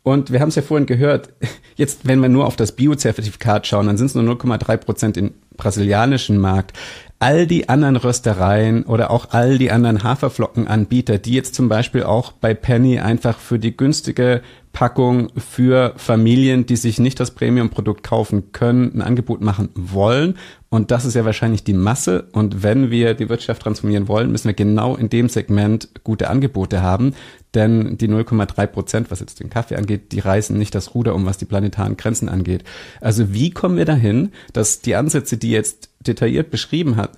Und 0.06 0.32
wir 0.32 0.40
haben 0.40 0.50
es 0.50 0.56
ja 0.56 0.62
vorhin 0.62 0.86
gehört, 0.86 1.30
jetzt, 1.78 2.08
wenn 2.08 2.20
wir 2.20 2.30
nur 2.30 2.46
auf 2.46 2.56
das 2.56 2.74
Bio-Zertifikat 2.74 3.66
schauen, 3.66 3.88
dann 3.88 3.98
sind 3.98 4.06
es 4.06 4.14
nur 4.14 4.24
0,3 4.24 4.78
Prozent 4.78 5.18
im 5.18 5.34
brasilianischen 5.58 6.38
Markt. 6.38 6.78
All 7.18 7.48
die 7.48 7.70
anderen 7.70 7.96
Röstereien 7.96 8.84
oder 8.84 9.10
auch 9.10 9.32
all 9.32 9.58
die 9.58 9.72
anderen 9.72 10.04
Haferflockenanbieter, 10.04 11.18
die 11.18 11.34
jetzt 11.34 11.56
zum 11.56 11.70
Beispiel 11.70 12.04
auch 12.04 12.34
bei 12.34 12.54
Penny 12.54 13.00
einfach 13.00 13.40
für 13.40 13.58
die 13.58 13.76
günstige 13.76 14.44
Packung 14.74 15.30
für 15.38 15.94
Familien, 15.96 16.68
die 16.68 16.76
sich 16.76 17.00
nicht 17.00 17.20
das 17.20 17.32
Premium-Produkt 17.32 18.04
kaufen 18.04 18.52
können, 18.52 18.92
ein 18.94 19.02
Angebot 19.02 19.42
machen 19.42 19.70
wollen. 19.74 20.38
Und 20.76 20.92
das 20.92 21.06
ist 21.06 21.14
ja 21.14 21.24
wahrscheinlich 21.24 21.64
die 21.64 21.72
Masse. 21.72 22.28
Und 22.34 22.62
wenn 22.62 22.92
wir 22.92 23.14
die 23.14 23.30
Wirtschaft 23.30 23.62
transformieren 23.62 24.10
wollen, 24.10 24.30
müssen 24.30 24.50
wir 24.50 24.54
genau 24.54 24.98
in 24.98 25.08
dem 25.08 25.30
Segment 25.30 25.88
gute 26.04 26.30
Angebote 26.30 26.82
haben. 26.82 27.14
Denn 27.54 27.98
die 27.98 28.10
0,3 28.10 28.68
Prozent, 28.68 29.10
was 29.10 29.22
jetzt 29.22 29.40
den 29.40 29.50
Kaffee 29.50 29.78
angeht, 29.78 30.12
die 30.12 30.20
reißen 30.20 30.58
nicht 30.58 30.76
das 30.76 30.94
Ruder 30.94 31.16
um, 31.16 31.26
was 31.26 31.38
die 31.38 31.46
planetaren 31.46 31.96
Grenzen 31.96 32.28
angeht. 32.28 32.66
Also 33.00 33.34
wie 33.34 33.52
kommen 33.52 33.78
wir 33.78 33.86
dahin, 33.86 34.34
dass 34.52 34.82
die 34.82 34.96
Ansätze, 34.96 35.38
die 35.38 35.52
jetzt 35.52 35.92
detailliert 36.02 36.52
beschrieben 36.52 36.98
hat, 36.98 37.12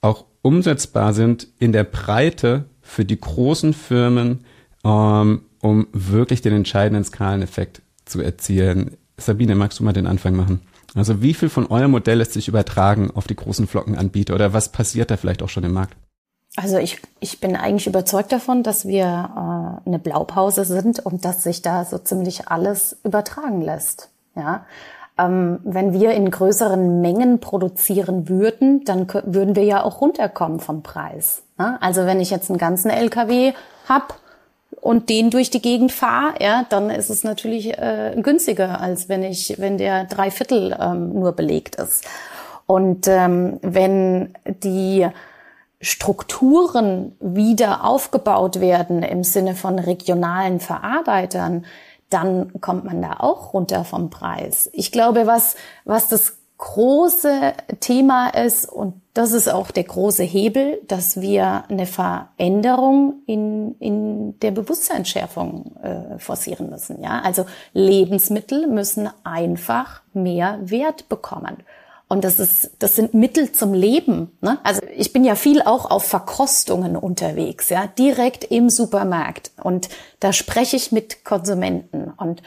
auch 0.00 0.24
umsetzbar 0.40 1.12
sind 1.12 1.46
in 1.58 1.72
der 1.72 1.84
Breite 1.84 2.70
für 2.80 3.04
die 3.04 3.20
großen 3.20 3.74
Firmen, 3.74 4.46
ähm, 4.82 5.42
um 5.60 5.88
wirklich 5.92 6.40
den 6.40 6.54
entscheidenden 6.54 7.04
Skaleneffekt 7.04 7.82
zu 8.06 8.22
erzielen. 8.22 8.96
Sabine, 9.18 9.56
magst 9.56 9.78
du 9.78 9.84
mal 9.84 9.92
den 9.92 10.06
Anfang 10.06 10.34
machen? 10.34 10.62
Also 10.94 11.22
wie 11.22 11.34
viel 11.34 11.48
von 11.48 11.66
eurem 11.66 11.90
Modell 11.90 12.18
lässt 12.18 12.32
sich 12.32 12.48
übertragen 12.48 13.10
auf 13.14 13.26
die 13.26 13.36
großen 13.36 13.66
Flockenanbieter 13.66 14.34
oder 14.34 14.52
was 14.52 14.70
passiert 14.70 15.10
da 15.10 15.16
vielleicht 15.16 15.42
auch 15.42 15.48
schon 15.48 15.64
im 15.64 15.72
Markt? 15.72 15.96
Also 16.56 16.78
ich, 16.78 17.00
ich 17.20 17.40
bin 17.40 17.56
eigentlich 17.56 17.86
überzeugt 17.86 18.32
davon, 18.32 18.62
dass 18.62 18.86
wir 18.86 19.04
äh, 19.04 19.86
eine 19.86 19.98
Blaupause 19.98 20.64
sind 20.64 20.98
und 20.98 21.24
dass 21.24 21.42
sich 21.42 21.62
da 21.62 21.84
so 21.84 21.98
ziemlich 21.98 22.48
alles 22.48 22.96
übertragen 23.04 23.60
lässt. 23.60 24.08
Ja, 24.34 24.64
ähm, 25.18 25.58
wenn 25.64 25.92
wir 25.92 26.12
in 26.12 26.30
größeren 26.30 27.00
Mengen 27.00 27.40
produzieren 27.40 28.28
würden, 28.28 28.84
dann 28.84 29.06
würden 29.24 29.56
wir 29.56 29.64
ja 29.64 29.82
auch 29.82 30.00
runterkommen 30.00 30.60
vom 30.60 30.82
Preis. 30.82 31.42
Ja? 31.58 31.76
Also 31.80 32.06
wenn 32.06 32.20
ich 32.20 32.30
jetzt 32.30 32.50
einen 32.50 32.58
ganzen 32.58 32.90
LKW 32.90 33.52
hab 33.88 34.18
und 34.80 35.08
den 35.08 35.30
durch 35.30 35.50
die 35.50 35.62
Gegend 35.62 35.92
fahre, 35.92 36.34
ja, 36.40 36.64
dann 36.68 36.90
ist 36.90 37.10
es 37.10 37.24
natürlich 37.24 37.76
äh, 37.78 38.14
günstiger, 38.20 38.80
als 38.80 39.08
wenn 39.08 39.22
ich, 39.22 39.56
wenn 39.58 39.78
der 39.78 40.04
drei 40.04 40.30
Viertel 40.30 40.76
ähm, 40.78 41.12
nur 41.12 41.32
belegt 41.32 41.76
ist. 41.76 42.06
Und 42.66 43.08
ähm, 43.08 43.58
wenn 43.62 44.34
die 44.44 45.08
Strukturen 45.80 47.16
wieder 47.20 47.84
aufgebaut 47.84 48.60
werden 48.60 49.02
im 49.02 49.24
Sinne 49.24 49.54
von 49.54 49.78
regionalen 49.78 50.60
Verarbeitern, 50.60 51.64
dann 52.10 52.60
kommt 52.60 52.84
man 52.84 53.02
da 53.02 53.16
auch 53.18 53.52
runter 53.52 53.84
vom 53.84 54.10
Preis. 54.10 54.70
Ich 54.72 54.92
glaube, 54.92 55.26
was, 55.26 55.56
was 55.84 56.08
das 56.08 56.37
große 56.58 57.54
Thema 57.80 58.28
ist, 58.28 58.68
und 58.70 59.00
das 59.14 59.32
ist 59.32 59.48
auch 59.48 59.70
der 59.70 59.84
große 59.84 60.24
Hebel, 60.24 60.80
dass 60.86 61.20
wir 61.20 61.64
eine 61.68 61.86
Veränderung 61.86 63.22
in, 63.26 63.76
in 63.78 64.38
der 64.40 64.50
Bewusstseinsschärfung 64.50 65.76
äh, 65.82 66.18
forcieren 66.18 66.68
müssen. 66.68 67.02
Ja? 67.02 67.22
Also 67.22 67.46
Lebensmittel 67.72 68.66
müssen 68.66 69.08
einfach 69.24 70.02
mehr 70.12 70.58
Wert 70.62 71.08
bekommen. 71.08 71.58
Und 72.08 72.24
das 72.24 72.38
ist, 72.38 72.70
das 72.78 72.96
sind 72.96 73.14
Mittel 73.14 73.52
zum 73.52 73.74
Leben. 73.74 74.36
Ne? 74.40 74.58
Also 74.64 74.80
ich 74.96 75.12
bin 75.12 75.24
ja 75.24 75.36
viel 75.36 75.62
auch 75.62 75.90
auf 75.90 76.04
Verkostungen 76.04 76.96
unterwegs, 76.96 77.68
ja, 77.68 77.86
direkt 77.86 78.44
im 78.44 78.70
Supermarkt. 78.70 79.52
Und 79.62 79.90
da 80.18 80.32
spreche 80.32 80.76
ich 80.76 80.90
mit 80.90 81.24
Konsumenten. 81.24 82.12
Und 82.16 82.42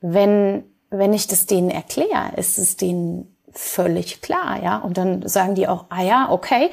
wenn, 0.00 0.64
wenn 0.90 1.12
ich 1.12 1.28
das 1.28 1.46
denen 1.46 1.70
erkläre, 1.70 2.32
ist 2.36 2.58
es 2.58 2.76
denen 2.76 3.33
völlig 3.54 4.20
klar, 4.20 4.62
ja. 4.62 4.78
Und 4.78 4.98
dann 4.98 5.26
sagen 5.26 5.54
die 5.54 5.68
auch, 5.68 5.86
ah 5.88 6.02
ja, 6.02 6.30
okay, 6.30 6.70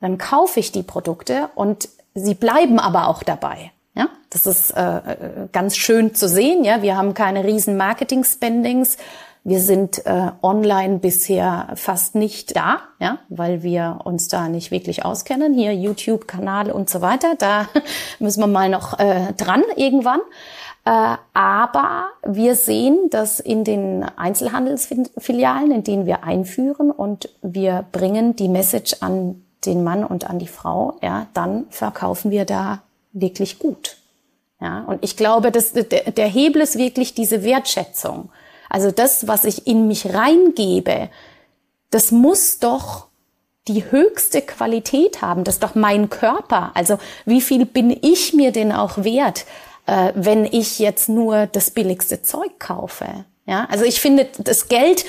dann 0.00 0.18
kaufe 0.18 0.60
ich 0.60 0.72
die 0.72 0.82
Produkte 0.82 1.50
und 1.54 1.88
sie 2.14 2.34
bleiben 2.34 2.78
aber 2.78 3.08
auch 3.08 3.22
dabei. 3.22 3.72
Ja, 3.94 4.08
das 4.30 4.46
ist 4.46 4.70
äh, 4.70 4.96
äh 4.96 5.48
ganz 5.52 5.76
schön 5.76 6.14
zu 6.14 6.28
sehen. 6.28 6.64
Ja, 6.64 6.82
wir 6.82 6.96
haben 6.96 7.14
keine 7.14 7.44
riesen 7.44 7.76
Marketing-Spendings. 7.76 8.96
Wir 9.42 9.60
sind 9.60 10.04
äh, 10.04 10.32
online 10.42 10.98
bisher 10.98 11.68
fast 11.74 12.14
nicht 12.14 12.56
da, 12.56 12.80
ja, 12.98 13.18
weil 13.30 13.62
wir 13.62 14.00
uns 14.04 14.28
da 14.28 14.48
nicht 14.48 14.70
wirklich 14.70 15.04
auskennen. 15.04 15.54
Hier 15.54 15.74
YouTube-Kanal 15.74 16.70
und 16.70 16.90
so 16.90 17.00
weiter. 17.00 17.34
Da 17.38 17.66
müssen 18.18 18.40
wir 18.40 18.46
mal 18.46 18.68
noch 18.68 18.98
äh, 18.98 19.32
dran 19.36 19.62
irgendwann. 19.76 20.20
Äh, 20.84 21.16
aber 21.34 22.10
wir 22.24 22.54
sehen, 22.54 23.10
dass 23.10 23.40
in 23.40 23.64
den 23.64 24.04
Einzelhandelsfilialen, 24.04 25.70
in 25.70 25.84
denen 25.84 26.06
wir 26.06 26.24
einführen 26.24 26.90
und 26.90 27.28
wir 27.42 27.84
bringen 27.92 28.36
die 28.36 28.48
Message 28.48 28.96
an 29.00 29.44
den 29.66 29.84
Mann 29.84 30.04
und 30.04 30.28
an 30.28 30.38
die 30.38 30.48
Frau, 30.48 30.96
ja, 31.02 31.26
dann 31.34 31.66
verkaufen 31.70 32.30
wir 32.30 32.44
da 32.46 32.82
wirklich 33.12 33.58
gut. 33.58 33.98
Ja, 34.60 34.84
und 34.86 35.02
ich 35.02 35.16
glaube, 35.16 35.50
dass 35.50 35.72
der, 35.72 35.84
der 35.84 36.26
Hebel 36.26 36.62
ist 36.62 36.76
wirklich 36.76 37.14
diese 37.14 37.42
Wertschätzung. 37.42 38.30
Also 38.68 38.90
das, 38.90 39.26
was 39.26 39.44
ich 39.44 39.66
in 39.66 39.86
mich 39.86 40.14
reingebe, 40.14 41.08
das 41.90 42.12
muss 42.12 42.58
doch 42.58 43.06
die 43.68 43.90
höchste 43.90 44.42
Qualität 44.42 45.22
haben. 45.22 45.44
Das 45.44 45.56
ist 45.56 45.62
doch 45.62 45.74
mein 45.74 46.08
Körper. 46.08 46.72
Also 46.74 46.98
wie 47.24 47.40
viel 47.40 47.66
bin 47.66 47.96
ich 48.02 48.32
mir 48.32 48.52
denn 48.52 48.72
auch 48.72 48.98
wert, 48.98 49.44
äh, 49.90 50.12
wenn 50.14 50.44
ich 50.44 50.78
jetzt 50.78 51.08
nur 51.08 51.46
das 51.46 51.72
billigste 51.72 52.22
Zeug 52.22 52.60
kaufe? 52.60 53.24
Ja, 53.44 53.66
also 53.68 53.84
ich 53.84 54.00
finde, 54.00 54.28
das 54.38 54.68
Geld, 54.68 55.04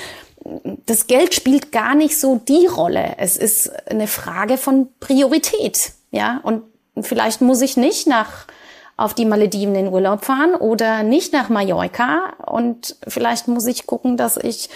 das 0.86 1.06
Geld 1.06 1.34
spielt 1.34 1.70
gar 1.70 1.94
nicht 1.94 2.18
so 2.18 2.40
die 2.48 2.66
Rolle. 2.66 3.14
Es 3.18 3.36
ist 3.36 3.70
eine 3.88 4.08
Frage 4.08 4.58
von 4.58 4.88
Priorität. 4.98 5.92
Ja, 6.10 6.40
und 6.42 6.62
vielleicht 7.00 7.40
muss 7.40 7.62
ich 7.62 7.76
nicht 7.76 8.08
nach 8.08 8.46
auf 8.96 9.14
die 9.14 9.24
Malediven 9.24 9.76
in 9.76 9.88
Urlaub 9.88 10.24
fahren 10.24 10.56
oder 10.56 11.04
nicht 11.04 11.32
nach 11.32 11.48
Mallorca. 11.48 12.34
Und 12.44 12.96
vielleicht 13.06 13.46
muss 13.46 13.66
ich 13.66 13.86
gucken, 13.86 14.16
dass 14.16 14.36
ich 14.36 14.68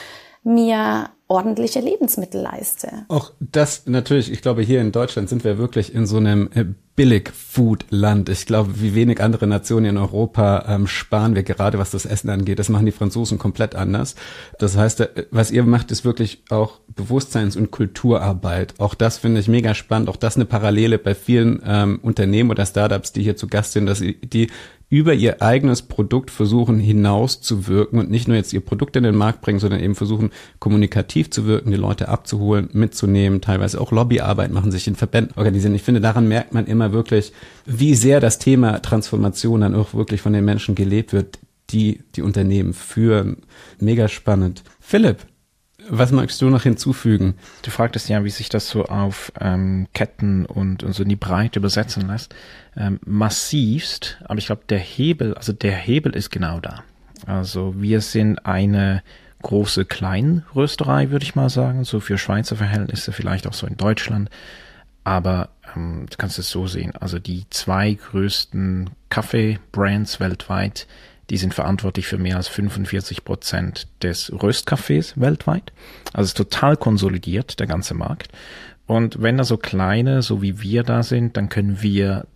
mir 0.44 1.10
ordentliche 1.28 1.80
Lebensmittel 1.80 2.40
leiste. 2.40 3.04
Auch 3.08 3.32
das 3.40 3.86
natürlich, 3.86 4.30
ich 4.30 4.42
glaube, 4.42 4.62
hier 4.62 4.80
in 4.80 4.92
Deutschland 4.92 5.28
sind 5.28 5.44
wir 5.44 5.58
wirklich 5.58 5.94
in 5.94 6.06
so 6.06 6.18
einem 6.18 6.48
äh, 6.54 6.64
Billig-Food-Land. 6.94 8.28
Ich 8.30 8.46
glaube, 8.46 8.80
wie 8.80 8.94
wenig 8.94 9.20
andere 9.20 9.46
Nationen 9.46 9.86
in 9.86 9.96
Europa 9.98 10.64
ähm, 10.66 10.86
sparen 10.86 11.34
wir 11.34 11.42
gerade, 11.42 11.78
was 11.78 11.90
das 11.90 12.06
Essen 12.06 12.30
angeht. 12.30 12.58
Das 12.58 12.70
machen 12.70 12.86
die 12.86 12.92
Franzosen 12.92 13.38
komplett 13.38 13.74
anders. 13.74 14.14
Das 14.58 14.76
heißt, 14.76 15.00
äh, 15.00 15.26
was 15.30 15.50
ihr 15.50 15.64
macht, 15.64 15.90
ist 15.90 16.04
wirklich 16.04 16.42
auch 16.48 16.80
Bewusstseins- 16.94 17.56
und 17.56 17.70
Kulturarbeit. 17.70 18.74
Auch 18.78 18.94
das 18.94 19.18
finde 19.18 19.40
ich 19.40 19.48
mega 19.48 19.74
spannend. 19.74 20.08
Auch 20.08 20.16
das 20.16 20.36
eine 20.36 20.46
Parallele 20.46 20.98
bei 20.98 21.14
vielen 21.14 21.60
ähm, 21.66 21.98
Unternehmen 22.02 22.50
oder 22.50 22.64
Startups, 22.64 23.12
die 23.12 23.22
hier 23.22 23.36
zu 23.36 23.48
Gast 23.48 23.72
sind, 23.72 23.86
dass 23.86 24.00
die 24.00 24.48
über 24.88 25.14
ihr 25.14 25.42
eigenes 25.42 25.82
Produkt 25.82 26.30
versuchen 26.30 26.78
hinauszuwirken 26.78 27.98
und 27.98 28.10
nicht 28.10 28.28
nur 28.28 28.36
jetzt 28.36 28.52
ihr 28.52 28.60
Produkt 28.60 28.94
in 28.94 29.02
den 29.02 29.16
Markt 29.16 29.40
bringen, 29.40 29.58
sondern 29.58 29.80
eben 29.80 29.96
versuchen 29.96 30.30
kommunikativ 30.60 31.30
zu 31.30 31.46
wirken, 31.46 31.72
die 31.72 31.76
Leute 31.76 32.08
abzuholen, 32.08 32.68
mitzunehmen, 32.72 33.40
teilweise 33.40 33.80
auch 33.80 33.90
Lobbyarbeit 33.90 34.52
machen, 34.52 34.70
sich 34.70 34.86
in 34.86 34.94
Verbänden 34.94 35.36
organisieren. 35.36 35.74
Ich 35.74 35.82
finde, 35.82 36.00
daran 36.00 36.28
merkt 36.28 36.54
man 36.54 36.66
immer 36.66 36.92
wirklich, 36.92 37.32
wie 37.64 37.96
sehr 37.96 38.20
das 38.20 38.38
Thema 38.38 38.80
Transformation 38.80 39.62
dann 39.62 39.74
auch 39.74 39.92
wirklich 39.92 40.20
von 40.20 40.32
den 40.32 40.44
Menschen 40.44 40.76
gelebt 40.76 41.12
wird, 41.12 41.40
die 41.70 42.02
die 42.14 42.22
Unternehmen 42.22 42.72
führen. 42.72 43.38
Mega 43.80 44.06
spannend. 44.06 44.62
Philipp, 44.78 45.26
was 45.88 46.12
magst 46.12 46.40
du 46.42 46.50
noch 46.50 46.62
hinzufügen? 46.62 47.34
Du 47.62 47.70
fragtest 47.70 48.08
ja, 48.08 48.24
wie 48.24 48.30
sich 48.30 48.48
das 48.48 48.68
so 48.68 48.84
auf 48.84 49.32
ähm, 49.40 49.88
Ketten 49.94 50.46
und, 50.46 50.82
und 50.82 50.92
so 50.92 51.02
in 51.02 51.08
die 51.08 51.16
Breite 51.16 51.58
übersetzen 51.58 52.06
lässt. 52.08 52.34
Ähm, 52.76 53.00
massivst, 53.04 54.18
aber 54.24 54.38
ich 54.38 54.46
glaube, 54.46 54.62
der 54.68 54.78
Hebel, 54.78 55.34
also 55.34 55.52
der 55.52 55.72
Hebel 55.72 56.14
ist 56.14 56.30
genau 56.30 56.60
da. 56.60 56.82
Also 57.26 57.74
wir 57.80 58.00
sind 58.00 58.44
eine 58.44 59.02
große 59.42 59.84
Kleinrösterei, 59.84 61.10
würde 61.10 61.24
ich 61.24 61.34
mal 61.34 61.50
sagen, 61.50 61.84
so 61.84 62.00
für 62.00 62.18
Schweizer 62.18 62.56
Verhältnisse, 62.56 63.12
vielleicht 63.12 63.46
auch 63.46 63.52
so 63.52 63.66
in 63.66 63.76
Deutschland. 63.76 64.30
Aber 65.04 65.50
ähm, 65.74 66.06
du 66.10 66.16
kannst 66.16 66.38
es 66.38 66.50
so 66.50 66.66
sehen, 66.66 66.92
also 66.96 67.18
die 67.18 67.44
zwei 67.50 67.94
größten 67.94 68.90
Kaffee-Brands 69.08 70.20
weltweit 70.20 70.86
die 71.30 71.36
sind 71.36 71.54
verantwortlich 71.54 72.06
für 72.06 72.18
mehr 72.18 72.36
als 72.36 72.48
45 72.48 73.24
Prozent 73.24 73.88
des 74.02 74.32
Röstkaffees 74.32 75.20
weltweit. 75.20 75.72
Also 76.12 76.28
ist 76.28 76.36
total 76.36 76.76
konsolidiert, 76.76 77.58
der 77.58 77.66
ganze 77.66 77.94
Markt. 77.94 78.28
Und 78.86 79.20
wenn 79.20 79.36
da 79.36 79.42
so 79.42 79.56
kleine, 79.56 80.22
so 80.22 80.42
wie 80.42 80.60
wir 80.60 80.84
da 80.84 81.02
sind, 81.02 81.36
dann 81.36 81.48
können 81.48 81.82
wir, 81.82 82.26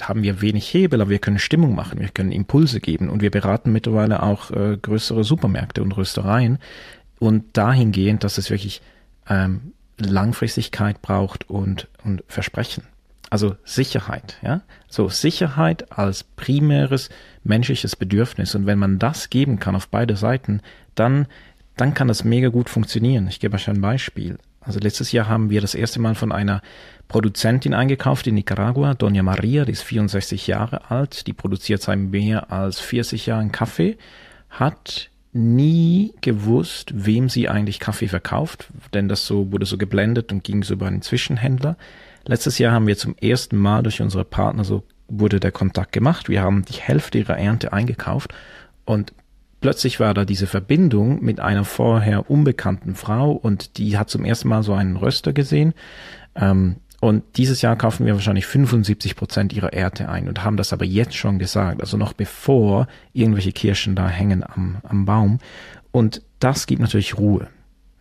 haben 0.00 0.24
wir 0.24 0.40
wenig 0.40 0.66
Hebel, 0.74 1.00
aber 1.00 1.10
wir 1.10 1.20
können 1.20 1.38
Stimmung 1.38 1.76
machen, 1.76 2.00
wir 2.00 2.08
können 2.08 2.32
Impulse 2.32 2.80
geben 2.80 3.08
und 3.08 3.22
wir 3.22 3.30
beraten 3.30 3.70
mittlerweile 3.70 4.22
auch 4.22 4.50
äh, 4.50 4.76
größere 4.76 5.22
Supermärkte 5.22 5.82
und 5.82 5.96
Röstereien 5.96 6.58
und 7.20 7.56
dahingehend, 7.56 8.24
dass 8.24 8.36
es 8.36 8.50
wirklich 8.50 8.82
ähm, 9.28 9.72
Langfristigkeit 9.98 11.00
braucht 11.02 11.48
und, 11.48 11.86
und 12.02 12.24
Versprechen. 12.26 12.82
Also 13.30 13.56
Sicherheit, 13.64 14.38
ja. 14.42 14.62
So 14.88 15.08
Sicherheit 15.08 15.90
als 15.98 16.22
primäres 16.24 17.08
menschliches 17.42 17.96
Bedürfnis. 17.96 18.54
Und 18.54 18.66
wenn 18.66 18.78
man 18.78 18.98
das 18.98 19.30
geben 19.30 19.58
kann 19.58 19.76
auf 19.76 19.88
beide 19.88 20.16
Seiten, 20.16 20.60
dann, 20.94 21.26
dann 21.76 21.94
kann 21.94 22.08
das 22.08 22.24
mega 22.24 22.48
gut 22.48 22.70
funktionieren. 22.70 23.26
Ich 23.28 23.40
gebe 23.40 23.56
euch 23.56 23.68
ein 23.68 23.80
Beispiel. 23.80 24.38
Also 24.60 24.80
letztes 24.80 25.12
Jahr 25.12 25.28
haben 25.28 25.50
wir 25.50 25.60
das 25.60 25.74
erste 25.74 26.00
Mal 26.00 26.14
von 26.16 26.32
einer 26.32 26.60
Produzentin 27.08 27.72
eingekauft 27.72 28.26
in 28.26 28.34
Nicaragua, 28.34 28.92
Doña 28.92 29.22
Maria, 29.22 29.64
die 29.64 29.72
ist 29.72 29.82
64 29.82 30.48
Jahre 30.48 30.90
alt, 30.90 31.28
die 31.28 31.32
produziert 31.32 31.82
seit 31.82 31.98
mehr 31.98 32.50
als 32.50 32.80
40 32.80 33.26
Jahren 33.26 33.52
Kaffee, 33.52 33.96
hat 34.50 35.10
nie 35.32 36.14
gewusst, 36.20 36.90
wem 36.94 37.28
sie 37.28 37.48
eigentlich 37.48 37.78
Kaffee 37.78 38.08
verkauft, 38.08 38.70
denn 38.92 39.08
das 39.08 39.26
so 39.26 39.52
wurde 39.52 39.66
so 39.66 39.78
geblendet 39.78 40.32
und 40.32 40.42
ging 40.42 40.64
so 40.64 40.74
über 40.74 40.86
einen 40.86 41.02
Zwischenhändler. 41.02 41.76
Letztes 42.26 42.58
Jahr 42.58 42.72
haben 42.72 42.86
wir 42.86 42.96
zum 42.96 43.16
ersten 43.16 43.56
Mal 43.56 43.82
durch 43.82 44.02
unsere 44.02 44.24
Partner 44.24 44.64
so 44.64 44.84
wurde 45.08 45.38
der 45.38 45.52
Kontakt 45.52 45.92
gemacht. 45.92 46.28
Wir 46.28 46.42
haben 46.42 46.64
die 46.64 46.80
Hälfte 46.80 47.18
ihrer 47.18 47.38
Ernte 47.38 47.72
eingekauft 47.72 48.34
und 48.84 49.12
plötzlich 49.60 50.00
war 50.00 50.14
da 50.14 50.24
diese 50.24 50.46
Verbindung 50.46 51.22
mit 51.22 51.38
einer 51.38 51.64
vorher 51.64 52.28
unbekannten 52.30 52.94
Frau 52.94 53.32
und 53.32 53.78
die 53.78 53.96
hat 53.98 54.10
zum 54.10 54.24
ersten 54.24 54.48
Mal 54.48 54.62
so 54.62 54.74
einen 54.74 54.96
Röster 54.96 55.32
gesehen. 55.32 55.74
Ähm, 56.34 56.76
und 57.00 57.22
dieses 57.36 57.62
Jahr 57.62 57.76
kaufen 57.76 58.06
wir 58.06 58.14
wahrscheinlich 58.14 58.46
75 58.46 59.16
Prozent 59.16 59.52
ihrer 59.52 59.72
Ernte 59.72 60.08
ein 60.08 60.28
und 60.28 60.42
haben 60.42 60.56
das 60.56 60.72
aber 60.72 60.84
jetzt 60.84 61.14
schon 61.14 61.38
gesagt, 61.38 61.80
also 61.80 61.96
noch 61.96 62.14
bevor 62.14 62.88
irgendwelche 63.12 63.52
Kirschen 63.52 63.94
da 63.94 64.08
hängen 64.08 64.42
am, 64.42 64.78
am 64.82 65.04
Baum. 65.04 65.38
Und 65.92 66.22
das 66.40 66.66
gibt 66.66 66.80
natürlich 66.80 67.16
Ruhe. 67.18 67.48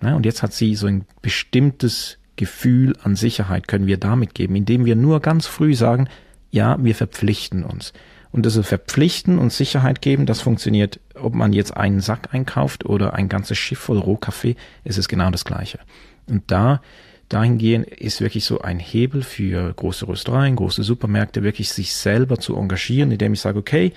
Ja, 0.01 0.15
und 0.15 0.25
jetzt 0.25 0.41
hat 0.43 0.53
sie 0.53 0.75
so 0.75 0.87
ein 0.87 1.05
bestimmtes 1.21 2.17
Gefühl 2.35 2.95
an 3.01 3.15
Sicherheit 3.15 3.67
können 3.67 3.87
wir 3.87 3.97
damit 3.97 4.33
geben, 4.35 4.55
indem 4.55 4.85
wir 4.85 4.95
nur 4.95 5.19
ganz 5.19 5.47
früh 5.47 5.73
sagen, 5.75 6.07
ja, 6.51 6.77
wir 6.83 6.95
verpflichten 6.95 7.63
uns. 7.63 7.93
Und 8.31 8.45
das 8.45 8.57
Verpflichten 8.57 9.39
und 9.39 9.53
Sicherheit 9.53 10.01
geben, 10.01 10.25
das 10.25 10.41
funktioniert, 10.41 10.99
ob 11.13 11.33
man 11.33 11.53
jetzt 11.53 11.77
einen 11.77 12.01
Sack 12.01 12.33
einkauft 12.33 12.85
oder 12.85 13.13
ein 13.13 13.29
ganzes 13.29 13.57
Schiff 13.57 13.79
voll 13.79 13.97
Rohkaffee, 13.97 14.57
ist 14.83 14.97
es 14.97 15.07
genau 15.07 15.29
das 15.29 15.45
Gleiche. 15.45 15.79
Und 16.27 16.43
da, 16.47 16.81
dahingehend 17.29 17.87
ist 17.87 18.19
wirklich 18.19 18.43
so 18.43 18.59
ein 18.59 18.79
Hebel 18.79 19.21
für 19.21 19.73
große 19.73 20.07
Röstereien, 20.07 20.57
große 20.57 20.83
Supermärkte, 20.83 21.43
wirklich 21.43 21.69
sich 21.69 21.93
selber 21.93 22.37
zu 22.37 22.57
engagieren, 22.57 23.11
indem 23.11 23.33
ich 23.33 23.39
sage, 23.39 23.57
okay, 23.57 23.93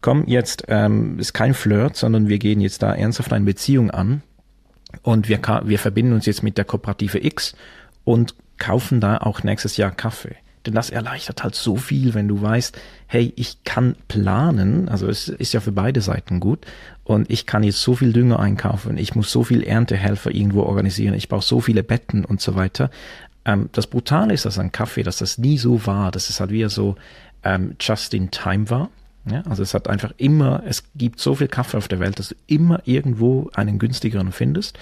komm, 0.00 0.24
jetzt 0.26 0.64
ähm, 0.68 1.18
ist 1.18 1.34
kein 1.34 1.52
Flirt, 1.52 1.96
sondern 1.96 2.28
wir 2.28 2.38
gehen 2.38 2.60
jetzt 2.60 2.82
da 2.82 2.94
ernsthaft 2.94 3.32
eine 3.32 3.44
Beziehung 3.44 3.90
an 3.90 4.22
und 5.02 5.28
wir, 5.28 5.40
wir 5.64 5.78
verbinden 5.78 6.12
uns 6.12 6.26
jetzt 6.26 6.42
mit 6.42 6.58
der 6.58 6.64
Kooperative 6.64 7.24
X 7.24 7.54
und 8.04 8.34
kaufen 8.58 9.00
da 9.00 9.18
auch 9.18 9.42
nächstes 9.42 9.76
Jahr 9.76 9.90
Kaffee. 9.90 10.36
Denn 10.66 10.74
das 10.74 10.90
erleichtert 10.90 11.42
halt 11.42 11.56
so 11.56 11.76
viel, 11.76 12.14
wenn 12.14 12.28
du 12.28 12.40
weißt, 12.40 12.78
hey, 13.08 13.32
ich 13.36 13.64
kann 13.64 13.96
planen, 14.06 14.88
also 14.88 15.08
es 15.08 15.28
ist 15.28 15.52
ja 15.52 15.60
für 15.60 15.72
beide 15.72 16.00
Seiten 16.00 16.38
gut, 16.38 16.66
und 17.04 17.28
ich 17.30 17.46
kann 17.46 17.64
jetzt 17.64 17.82
so 17.82 17.96
viel 17.96 18.12
Dünger 18.12 18.38
einkaufen, 18.38 18.96
ich 18.96 19.16
muss 19.16 19.32
so 19.32 19.42
viel 19.42 19.64
Erntehelfer 19.64 20.30
irgendwo 20.30 20.62
organisieren, 20.62 21.14
ich 21.14 21.28
brauche 21.28 21.44
so 21.44 21.60
viele 21.60 21.82
Betten 21.82 22.24
und 22.24 22.40
so 22.40 22.54
weiter. 22.54 22.90
Ähm, 23.44 23.70
das 23.72 23.88
Brutale 23.88 24.34
ist, 24.34 24.44
dass 24.44 24.58
an 24.58 24.70
Kaffee, 24.70 25.02
dass 25.02 25.18
das 25.18 25.36
nie 25.38 25.58
so 25.58 25.84
war, 25.86 26.12
dass 26.12 26.30
es 26.30 26.38
halt 26.38 26.50
wieder 26.50 26.70
so 26.70 26.94
ähm, 27.42 27.74
just 27.80 28.14
in 28.14 28.30
time 28.30 28.70
war. 28.70 28.88
Ja, 29.24 29.42
also 29.42 29.62
es 29.62 29.74
hat 29.74 29.88
einfach 29.88 30.12
immer, 30.16 30.62
es 30.66 30.84
gibt 30.96 31.20
so 31.20 31.36
viel 31.36 31.48
Kaffee 31.48 31.76
auf 31.76 31.86
der 31.86 32.00
Welt, 32.00 32.18
dass 32.18 32.30
du 32.30 32.34
immer 32.48 32.82
irgendwo 32.84 33.50
einen 33.54 33.78
günstigeren 33.78 34.32
findest. 34.32 34.78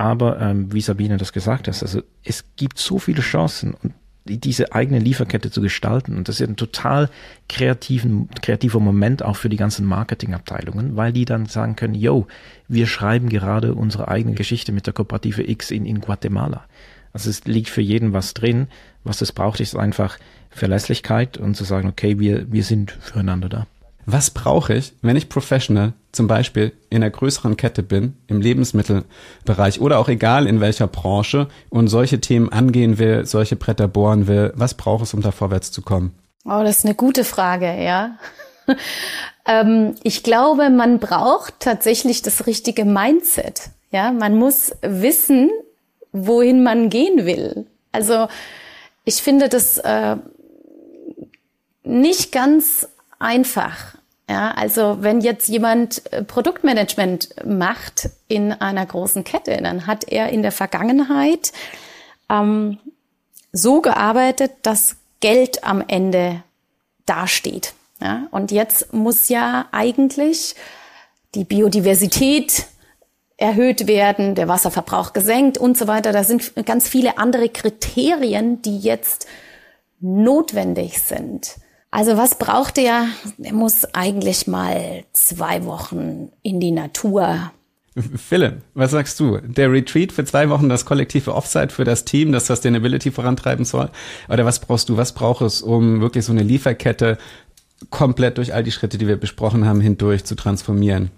Aber 0.00 0.40
ähm, 0.40 0.72
wie 0.72 0.80
Sabine 0.80 1.18
das 1.18 1.30
gesagt 1.30 1.68
hat, 1.68 1.82
also 1.82 2.00
es 2.24 2.46
gibt 2.56 2.78
so 2.78 2.98
viele 2.98 3.20
Chancen 3.20 3.76
diese 4.24 4.72
eigene 4.72 4.98
Lieferkette 4.98 5.50
zu 5.50 5.60
gestalten. 5.60 6.16
Und 6.16 6.26
das 6.26 6.40
ist 6.40 6.48
ein 6.48 6.56
total 6.56 7.10
kreativen, 7.50 8.30
kreativer 8.40 8.80
Moment 8.80 9.22
auch 9.22 9.36
für 9.36 9.50
die 9.50 9.58
ganzen 9.58 9.84
Marketingabteilungen, 9.84 10.96
weil 10.96 11.12
die 11.12 11.26
dann 11.26 11.44
sagen 11.44 11.76
können, 11.76 11.94
yo, 11.94 12.26
wir 12.66 12.86
schreiben 12.86 13.28
gerade 13.28 13.74
unsere 13.74 14.08
eigene 14.08 14.34
Geschichte 14.34 14.72
mit 14.72 14.86
der 14.86 14.94
Kooperative 14.94 15.46
X 15.46 15.70
in, 15.70 15.84
in 15.84 16.00
Guatemala. 16.00 16.64
Also 17.12 17.28
es 17.28 17.44
liegt 17.44 17.68
für 17.68 17.82
jeden 17.82 18.14
was 18.14 18.32
drin. 18.32 18.68
Was 19.04 19.20
es 19.20 19.32
braucht, 19.32 19.60
ist 19.60 19.76
einfach 19.76 20.18
Verlässlichkeit 20.48 21.36
und 21.36 21.56
zu 21.56 21.64
sagen, 21.64 21.90
okay, 21.90 22.18
wir, 22.18 22.50
wir 22.50 22.64
sind 22.64 22.90
füreinander 22.90 23.50
da. 23.50 23.66
Was 24.12 24.30
brauche 24.30 24.74
ich, 24.74 24.92
wenn 25.02 25.14
ich 25.14 25.28
Professional 25.28 25.92
zum 26.10 26.26
Beispiel 26.26 26.72
in 26.88 26.96
einer 26.96 27.10
größeren 27.10 27.56
Kette 27.56 27.84
bin, 27.84 28.16
im 28.26 28.40
Lebensmittelbereich 28.40 29.80
oder 29.80 30.00
auch 30.00 30.08
egal 30.08 30.48
in 30.48 30.60
welcher 30.60 30.88
Branche 30.88 31.46
und 31.68 31.86
solche 31.86 32.20
Themen 32.20 32.48
angehen 32.50 32.98
will, 32.98 33.24
solche 33.24 33.54
Bretter 33.54 33.86
bohren 33.86 34.26
will? 34.26 34.52
Was 34.56 34.74
braucht 34.74 35.04
es, 35.04 35.14
um 35.14 35.22
da 35.22 35.30
vorwärts 35.30 35.70
zu 35.70 35.82
kommen? 35.82 36.12
Oh, 36.44 36.62
das 36.64 36.78
ist 36.78 36.86
eine 36.86 36.96
gute 36.96 37.22
Frage, 37.22 37.80
ja. 37.80 38.18
ähm, 39.46 39.94
ich 40.02 40.24
glaube, 40.24 40.70
man 40.70 40.98
braucht 40.98 41.60
tatsächlich 41.60 42.22
das 42.22 42.48
richtige 42.48 42.84
Mindset. 42.84 43.70
Ja, 43.92 44.10
man 44.10 44.36
muss 44.36 44.72
wissen, 44.82 45.50
wohin 46.12 46.64
man 46.64 46.90
gehen 46.90 47.26
will. 47.26 47.66
Also 47.92 48.26
ich 49.04 49.22
finde 49.22 49.48
das 49.48 49.78
äh, 49.78 50.16
nicht 51.84 52.32
ganz 52.32 52.88
einfach. 53.20 53.99
Ja, 54.30 54.52
also 54.52 54.98
wenn 55.00 55.22
jetzt 55.22 55.48
jemand 55.48 56.12
äh, 56.12 56.22
Produktmanagement 56.22 57.44
macht 57.44 58.10
in 58.28 58.52
einer 58.52 58.86
großen 58.86 59.24
Kette, 59.24 59.56
dann 59.60 59.88
hat 59.88 60.04
er 60.06 60.28
in 60.28 60.42
der 60.42 60.52
Vergangenheit 60.52 61.50
ähm, 62.30 62.78
so 63.50 63.80
gearbeitet, 63.80 64.52
dass 64.62 64.94
Geld 65.18 65.64
am 65.64 65.82
Ende 65.84 66.44
dasteht. 67.06 67.74
Ja, 68.00 68.28
und 68.30 68.52
jetzt 68.52 68.92
muss 68.92 69.28
ja 69.30 69.66
eigentlich 69.72 70.54
die 71.34 71.44
Biodiversität 71.44 72.66
erhöht 73.36 73.88
werden, 73.88 74.36
der 74.36 74.46
Wasserverbrauch 74.46 75.12
gesenkt 75.12 75.58
und 75.58 75.76
so 75.76 75.88
weiter. 75.88 76.12
Da 76.12 76.22
sind 76.22 76.52
ganz 76.66 76.88
viele 76.88 77.18
andere 77.18 77.48
Kriterien, 77.48 78.62
die 78.62 78.78
jetzt 78.78 79.26
notwendig 79.98 81.00
sind. 81.00 81.56
Also 81.90 82.16
was 82.16 82.38
braucht 82.38 82.78
er? 82.78 83.06
Er 83.42 83.52
muss 83.52 83.84
eigentlich 83.94 84.46
mal 84.46 85.04
zwei 85.12 85.64
Wochen 85.64 86.30
in 86.42 86.60
die 86.60 86.70
Natur. 86.70 87.50
Philipp, 88.16 88.62
was 88.74 88.92
sagst 88.92 89.18
du? 89.18 89.38
Der 89.38 89.72
Retreat 89.72 90.12
für 90.12 90.24
zwei 90.24 90.48
Wochen, 90.48 90.68
das 90.68 90.84
kollektive 90.84 91.34
Offsite 91.34 91.74
für 91.74 91.84
das 91.84 92.04
Team, 92.04 92.30
das 92.30 92.46
Sustainability 92.46 93.10
vorantreiben 93.10 93.64
soll? 93.64 93.90
Oder 94.28 94.44
was 94.44 94.60
brauchst 94.60 94.88
du? 94.88 94.96
Was 94.96 95.12
braucht 95.12 95.42
es, 95.42 95.62
um 95.62 96.00
wirklich 96.00 96.24
so 96.24 96.32
eine 96.32 96.44
Lieferkette 96.44 97.18
komplett 97.90 98.38
durch 98.38 98.54
all 98.54 98.62
die 98.62 98.70
Schritte, 98.70 98.96
die 98.96 99.08
wir 99.08 99.16
besprochen 99.16 99.66
haben, 99.66 99.80
hindurch 99.80 100.24
zu 100.24 100.36
transformieren? 100.36 101.10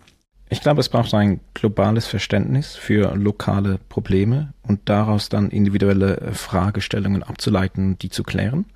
Ich 0.49 0.61
glaube, 0.61 0.81
es 0.81 0.89
braucht 0.89 1.15
ein 1.15 1.41
globales 1.55 2.07
Verständnis 2.07 2.75
für 2.75 3.15
lokale 3.15 3.79
Probleme 3.89 4.53
und 4.67 4.81
daraus 4.87 5.29
dann 5.29 5.51
individuelle 5.51 6.31
Fragestellungen 6.33 7.23
abzuleiten, 7.23 7.99
die 7.99 8.11
zu 8.11 8.23
klären. 8.23 8.67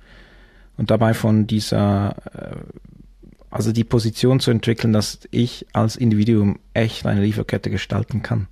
Und 0.77 0.91
dabei 0.91 1.13
von 1.13 1.47
dieser 1.47 2.15
äh, 2.33 2.55
also 3.49 3.71
die 3.71 3.83
Position 3.83 4.39
zu 4.39 4.51
entwickeln, 4.51 4.93
dass 4.93 5.19
ich 5.31 5.65
als 5.73 5.95
Individuum 5.95 6.59
echt 6.73 7.05
eine 7.05 7.21
Lieferkette 7.21 7.69
gestalten 7.69 8.21
kann. 8.21 8.47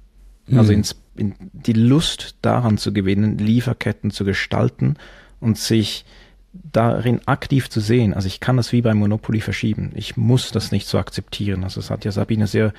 Mhm. 0.47 0.57
Also 0.57 0.73
ins, 0.73 0.95
in, 1.15 1.35
die 1.53 1.73
Lust 1.73 2.35
daran 2.41 2.77
zu 2.77 2.93
gewinnen, 2.93 3.37
Lieferketten 3.37 4.11
zu 4.11 4.25
gestalten 4.25 4.95
und 5.39 5.57
sich 5.57 6.05
darin 6.53 7.19
aktiv 7.27 7.69
zu 7.69 7.81
sehen. 7.81 8.13
Also 8.13 8.27
ich 8.27 8.39
kann 8.39 8.57
das 8.57 8.71
wie 8.71 8.81
beim 8.81 8.97
Monopoly 8.97 9.41
verschieben. 9.41 9.91
Ich 9.95 10.15
muss 10.15 10.51
das 10.51 10.71
nicht 10.71 10.87
so 10.87 10.97
akzeptieren. 10.97 11.63
Also 11.63 11.81
es 11.81 11.89
hat 11.89 12.05
ja 12.05 12.11
Sabine 12.11 12.47
sehr 12.47 12.73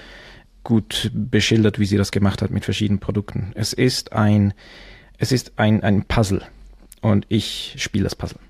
gut 0.64 1.10
beschildert, 1.14 1.78
wie 1.78 1.84
sie 1.84 1.98
das 1.98 2.10
gemacht 2.10 2.40
hat 2.40 2.50
mit 2.50 2.64
verschiedenen 2.64 2.98
Produkten. 2.98 3.52
Es 3.54 3.72
ist 3.74 4.12
ein, 4.12 4.54
es 5.18 5.30
ist 5.30 5.58
ein, 5.58 5.82
ein 5.82 6.04
Puzzle 6.04 6.42
und 7.02 7.26
ich 7.28 7.74
spiele 7.76 8.04
das 8.04 8.16
Puzzle. 8.16 8.40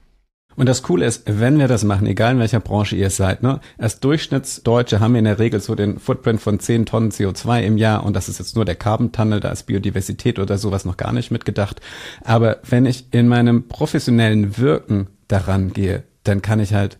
Und 0.56 0.66
das 0.66 0.82
Coole 0.82 1.04
ist, 1.04 1.22
wenn 1.26 1.58
wir 1.58 1.68
das 1.68 1.84
machen, 1.84 2.06
egal 2.06 2.32
in 2.32 2.38
welcher 2.38 2.60
Branche 2.60 2.96
ihr 2.96 3.10
seid, 3.10 3.42
ne, 3.42 3.60
als 3.78 4.00
Durchschnittsdeutsche 4.00 5.00
haben 5.00 5.12
wir 5.12 5.18
in 5.18 5.26
der 5.26 5.38
Regel 5.38 5.60
so 5.60 5.74
den 5.74 5.98
Footprint 5.98 6.40
von 6.40 6.58
10 6.58 6.86
Tonnen 6.86 7.10
CO2 7.10 7.62
im 7.62 7.76
Jahr 7.76 8.04
und 8.04 8.16
das 8.16 8.28
ist 8.28 8.38
jetzt 8.38 8.56
nur 8.56 8.64
der 8.64 8.74
Carbon 8.74 9.12
Tunnel, 9.12 9.40
da 9.40 9.50
ist 9.50 9.64
Biodiversität 9.64 10.38
oder 10.38 10.56
sowas 10.56 10.84
noch 10.84 10.96
gar 10.96 11.12
nicht 11.12 11.30
mitgedacht. 11.30 11.80
Aber 12.24 12.58
wenn 12.68 12.86
ich 12.86 13.06
in 13.10 13.28
meinem 13.28 13.68
professionellen 13.68 14.56
Wirken 14.56 15.08
daran 15.28 15.72
gehe, 15.72 16.04
dann 16.24 16.40
kann 16.42 16.60
ich 16.60 16.72
halt 16.72 16.98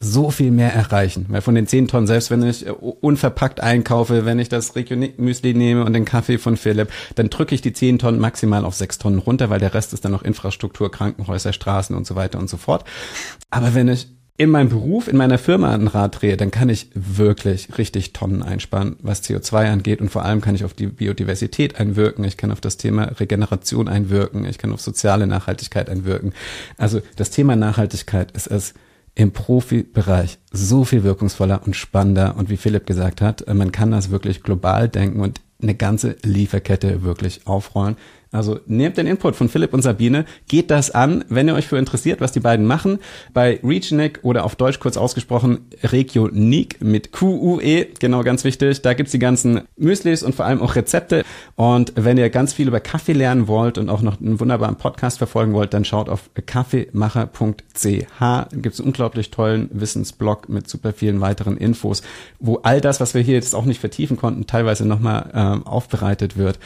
so 0.00 0.30
viel 0.30 0.50
mehr 0.50 0.72
erreichen. 0.72 1.26
Weil 1.28 1.40
von 1.40 1.54
den 1.54 1.66
10 1.66 1.88
Tonnen, 1.88 2.06
selbst 2.06 2.30
wenn 2.30 2.42
ich 2.42 2.66
äh, 2.66 2.70
unverpackt 2.70 3.60
einkaufe, 3.60 4.24
wenn 4.24 4.38
ich 4.38 4.48
das 4.48 4.76
Regionik 4.76 5.18
Müsli 5.18 5.54
nehme 5.54 5.84
und 5.84 5.92
den 5.92 6.04
Kaffee 6.04 6.38
von 6.38 6.56
Philipp, 6.56 6.90
dann 7.16 7.30
drücke 7.30 7.54
ich 7.54 7.62
die 7.62 7.72
10 7.72 7.98
Tonnen 7.98 8.20
maximal 8.20 8.64
auf 8.64 8.74
6 8.74 8.98
Tonnen 8.98 9.18
runter, 9.18 9.50
weil 9.50 9.60
der 9.60 9.74
Rest 9.74 9.92
ist 9.92 10.04
dann 10.04 10.12
noch 10.12 10.22
Infrastruktur, 10.22 10.90
Krankenhäuser, 10.90 11.52
Straßen 11.52 11.96
und 11.96 12.06
so 12.06 12.14
weiter 12.14 12.38
und 12.38 12.48
so 12.48 12.56
fort. 12.56 12.84
Aber 13.50 13.74
wenn 13.74 13.88
ich 13.88 14.08
in 14.40 14.50
meinem 14.50 14.68
Beruf, 14.68 15.08
in 15.08 15.16
meiner 15.16 15.36
Firma 15.36 15.74
ein 15.74 15.88
Rad 15.88 16.22
drehe, 16.22 16.36
dann 16.36 16.52
kann 16.52 16.68
ich 16.68 16.90
wirklich 16.94 17.76
richtig 17.76 18.12
Tonnen 18.12 18.44
einsparen, 18.44 18.94
was 19.02 19.24
CO2 19.24 19.68
angeht. 19.68 20.00
Und 20.00 20.10
vor 20.10 20.24
allem 20.24 20.40
kann 20.40 20.54
ich 20.54 20.64
auf 20.64 20.74
die 20.74 20.86
Biodiversität 20.86 21.80
einwirken. 21.80 22.22
Ich 22.22 22.36
kann 22.36 22.52
auf 22.52 22.60
das 22.60 22.76
Thema 22.76 23.06
Regeneration 23.18 23.88
einwirken. 23.88 24.44
Ich 24.44 24.58
kann 24.58 24.72
auf 24.72 24.80
soziale 24.80 25.26
Nachhaltigkeit 25.26 25.90
einwirken. 25.90 26.34
Also 26.76 27.00
das 27.16 27.30
Thema 27.30 27.56
Nachhaltigkeit 27.56 28.30
ist 28.30 28.46
es 28.46 28.74
im 29.18 29.32
Profibereich 29.32 30.38
so 30.52 30.84
viel 30.84 31.02
wirkungsvoller 31.02 31.62
und 31.66 31.74
spannender. 31.74 32.36
Und 32.36 32.50
wie 32.50 32.56
Philipp 32.56 32.86
gesagt 32.86 33.20
hat, 33.20 33.44
man 33.52 33.72
kann 33.72 33.90
das 33.90 34.10
wirklich 34.10 34.44
global 34.44 34.88
denken 34.88 35.20
und 35.20 35.40
eine 35.60 35.74
ganze 35.74 36.14
Lieferkette 36.22 37.02
wirklich 37.02 37.44
aufrollen. 37.44 37.96
Also 38.30 38.60
nehmt 38.66 38.98
den 38.98 39.06
Input 39.06 39.36
von 39.36 39.48
Philipp 39.48 39.72
und 39.72 39.82
Sabine, 39.82 40.26
geht 40.48 40.70
das 40.70 40.90
an, 40.90 41.24
wenn 41.28 41.48
ihr 41.48 41.54
euch 41.54 41.66
für 41.66 41.78
interessiert, 41.78 42.20
was 42.20 42.32
die 42.32 42.40
beiden 42.40 42.66
machen. 42.66 42.98
Bei 43.32 43.58
Regionic 43.64 44.20
oder 44.22 44.44
auf 44.44 44.54
Deutsch 44.54 44.80
kurz 44.80 44.96
ausgesprochen 44.98 45.66
Regionik 45.82 46.82
mit 46.82 47.12
QUE, 47.12 47.86
genau 47.98 48.22
ganz 48.22 48.44
wichtig. 48.44 48.82
Da 48.82 48.92
gibt's 48.92 49.12
die 49.12 49.18
ganzen 49.18 49.62
Müslis 49.76 50.22
und 50.22 50.34
vor 50.34 50.44
allem 50.44 50.60
auch 50.60 50.76
Rezepte. 50.76 51.24
Und 51.56 51.92
wenn 51.96 52.18
ihr 52.18 52.28
ganz 52.28 52.52
viel 52.52 52.68
über 52.68 52.80
Kaffee 52.80 53.14
lernen 53.14 53.48
wollt 53.48 53.78
und 53.78 53.88
auch 53.88 54.02
noch 54.02 54.20
einen 54.20 54.38
wunderbaren 54.40 54.76
Podcast 54.76 55.18
verfolgen 55.18 55.54
wollt, 55.54 55.72
dann 55.72 55.84
schaut 55.84 56.08
auf 56.08 56.28
kaffeemacher.ch. 56.34 58.18
Da 58.18 58.48
gibt's 58.52 58.80
einen 58.80 58.88
unglaublich 58.88 59.30
tollen 59.30 59.70
Wissensblog 59.72 60.48
mit 60.48 60.68
super 60.68 60.92
vielen 60.92 61.20
weiteren 61.20 61.56
Infos, 61.56 62.02
wo 62.38 62.56
all 62.62 62.80
das, 62.80 63.00
was 63.00 63.14
wir 63.14 63.22
hier 63.22 63.34
jetzt 63.34 63.54
auch 63.54 63.64
nicht 63.64 63.80
vertiefen 63.80 64.16
konnten, 64.16 64.46
teilweise 64.46 64.86
nochmal 64.86 65.30
ähm, 65.34 65.66
aufbereitet 65.66 66.36
wird. 66.36 66.58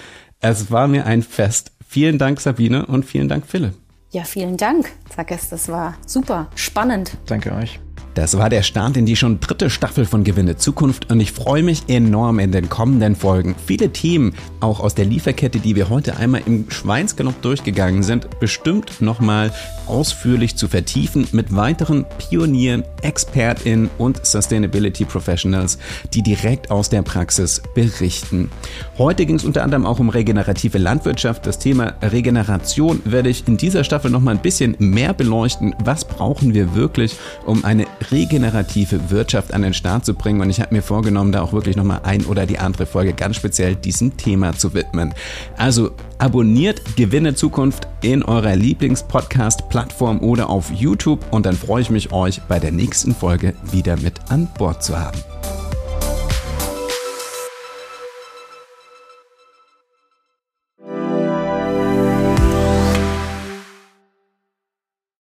Es 0.45 0.73
war 0.73 0.89
mir 0.89 1.07
ein 1.07 1.23
Fest. 1.23 1.71
Vielen 1.89 2.19
Dank, 2.19 2.41
Sabine, 2.41 2.85
und 2.87 3.05
vielen 3.05 3.29
Dank, 3.29 3.47
Philipp. 3.47 3.75
Ja, 4.11 4.25
vielen 4.25 4.57
Dank, 4.57 4.91
Zackes. 5.09 5.49
Das 5.49 5.69
war 5.69 5.95
super 6.05 6.49
spannend. 6.57 7.17
Danke 7.27 7.53
euch. 7.53 7.79
Das 8.15 8.37
war 8.37 8.51
der 8.51 8.63
Start 8.63 8.99
in 8.99 9.07
die 9.07 9.17
schon 9.17 9.41
dritte 9.41 9.71
Staffel 9.71 10.05
von 10.05 10.23
Gewinne 10.23 10.57
Zukunft 10.57 11.11
und 11.11 11.19
ich 11.21 11.33
freue 11.33 11.63
mich 11.63 11.85
enorm 11.89 12.41
in 12.41 12.53
den 12.53 12.69
kommenden 12.69 13.17
Folgen. 13.17 13.55
Viele 13.67 13.91
Themen, 13.91 14.35
auch 14.61 14.81
aus 14.81 14.95
der 14.95 15.07
Lieferkette, 15.07 15.61
die 15.61 15.77
wir 15.77 15.89
heute 15.89 16.19
einmal 16.19 16.43
im 16.45 16.71
Schweinsgalopp 16.71 17.41
durchgegangen 17.41 18.03
sind, 18.03 18.39
bestimmt 18.39 19.01
nochmal 19.01 19.51
ausführlich 19.87 20.57
zu 20.57 20.69
vertiefen 20.69 21.27
mit 21.33 21.57
weiteren 21.57 22.05
Pionieren, 22.19 22.85
ExpertInnen 23.01 23.89
und 23.97 24.25
Sustainability 24.27 25.07
Professionals, 25.07 25.79
die 26.13 26.23
direkt 26.23 26.71
aus 26.71 26.91
der 26.91 27.03
Praxis 27.03 27.63
berichten. 27.75 28.51
Heute 28.99 29.25
ging 29.25 29.37
es 29.37 29.45
unter 29.45 29.63
anderem 29.63 29.87
auch 29.87 29.99
um 29.99 30.11
regenerative 30.11 30.77
Landwirtschaft. 30.77 31.47
Das 31.47 31.59
Thema 31.59 31.95
Regeneration 32.03 33.01
werde 33.07 33.31
ich 33.31 33.49
in 33.49 33.57
dieser 33.57 33.85
Staffel 33.85 34.11
nochmal 34.11 34.35
ein 34.35 34.43
bisschen 34.43 34.77
mehr 34.79 35.15
beleuchten. 35.15 35.75
Was 35.83 36.05
brauchen 36.05 36.53
wir 36.53 36.75
wirklich, 36.75 37.17
um 37.47 37.65
eine 37.65 37.87
regenerative 38.11 39.11
Wirtschaft 39.11 39.55
an 39.55 39.63
den 39.63 39.75
Start 39.75 40.05
zu 40.05 40.15
bringen. 40.15 40.41
Und 40.41 40.51
ich 40.51 40.61
habe 40.61 40.75
mir 40.75 40.83
vorgenommen, 40.83 41.33
da 41.33 41.43
auch 41.43 41.53
wirklich 41.53 41.77
nochmal 41.77 42.01
ein 42.03 42.25
oder 42.27 42.47
die 42.47 42.59
andere 42.59 42.87
Folge 42.87 43.13
ganz 43.13 43.37
speziell 43.37 43.77
diesem 43.77 44.17
Thema 44.17 44.57
zu 44.57 44.75
widmen. 44.75 45.15
Also 45.57 45.93
abonniert 46.19 46.97
Gewinne 46.97 47.35
Zukunft 47.35 47.87
in 48.01 48.23
eurer 48.23 48.57
Lieblingspodcast-Plattform 48.57 50.21
oder 50.21 50.51
auf 50.51 50.71
YouTube 50.73 51.25
und 51.31 51.47
dann 51.47 51.57
freue 51.57 51.83
ich 51.83 51.91
mich, 51.91 52.13
euch 52.13 52.41
bei 52.43 52.59
der 52.59 52.73
nächsten 52.73 53.15
Folge 53.15 53.55
wieder 53.71 53.97
mit 53.99 54.15
an 54.31 54.49
Bord 54.59 54.83
zu 54.83 54.99
haben. 54.99 55.19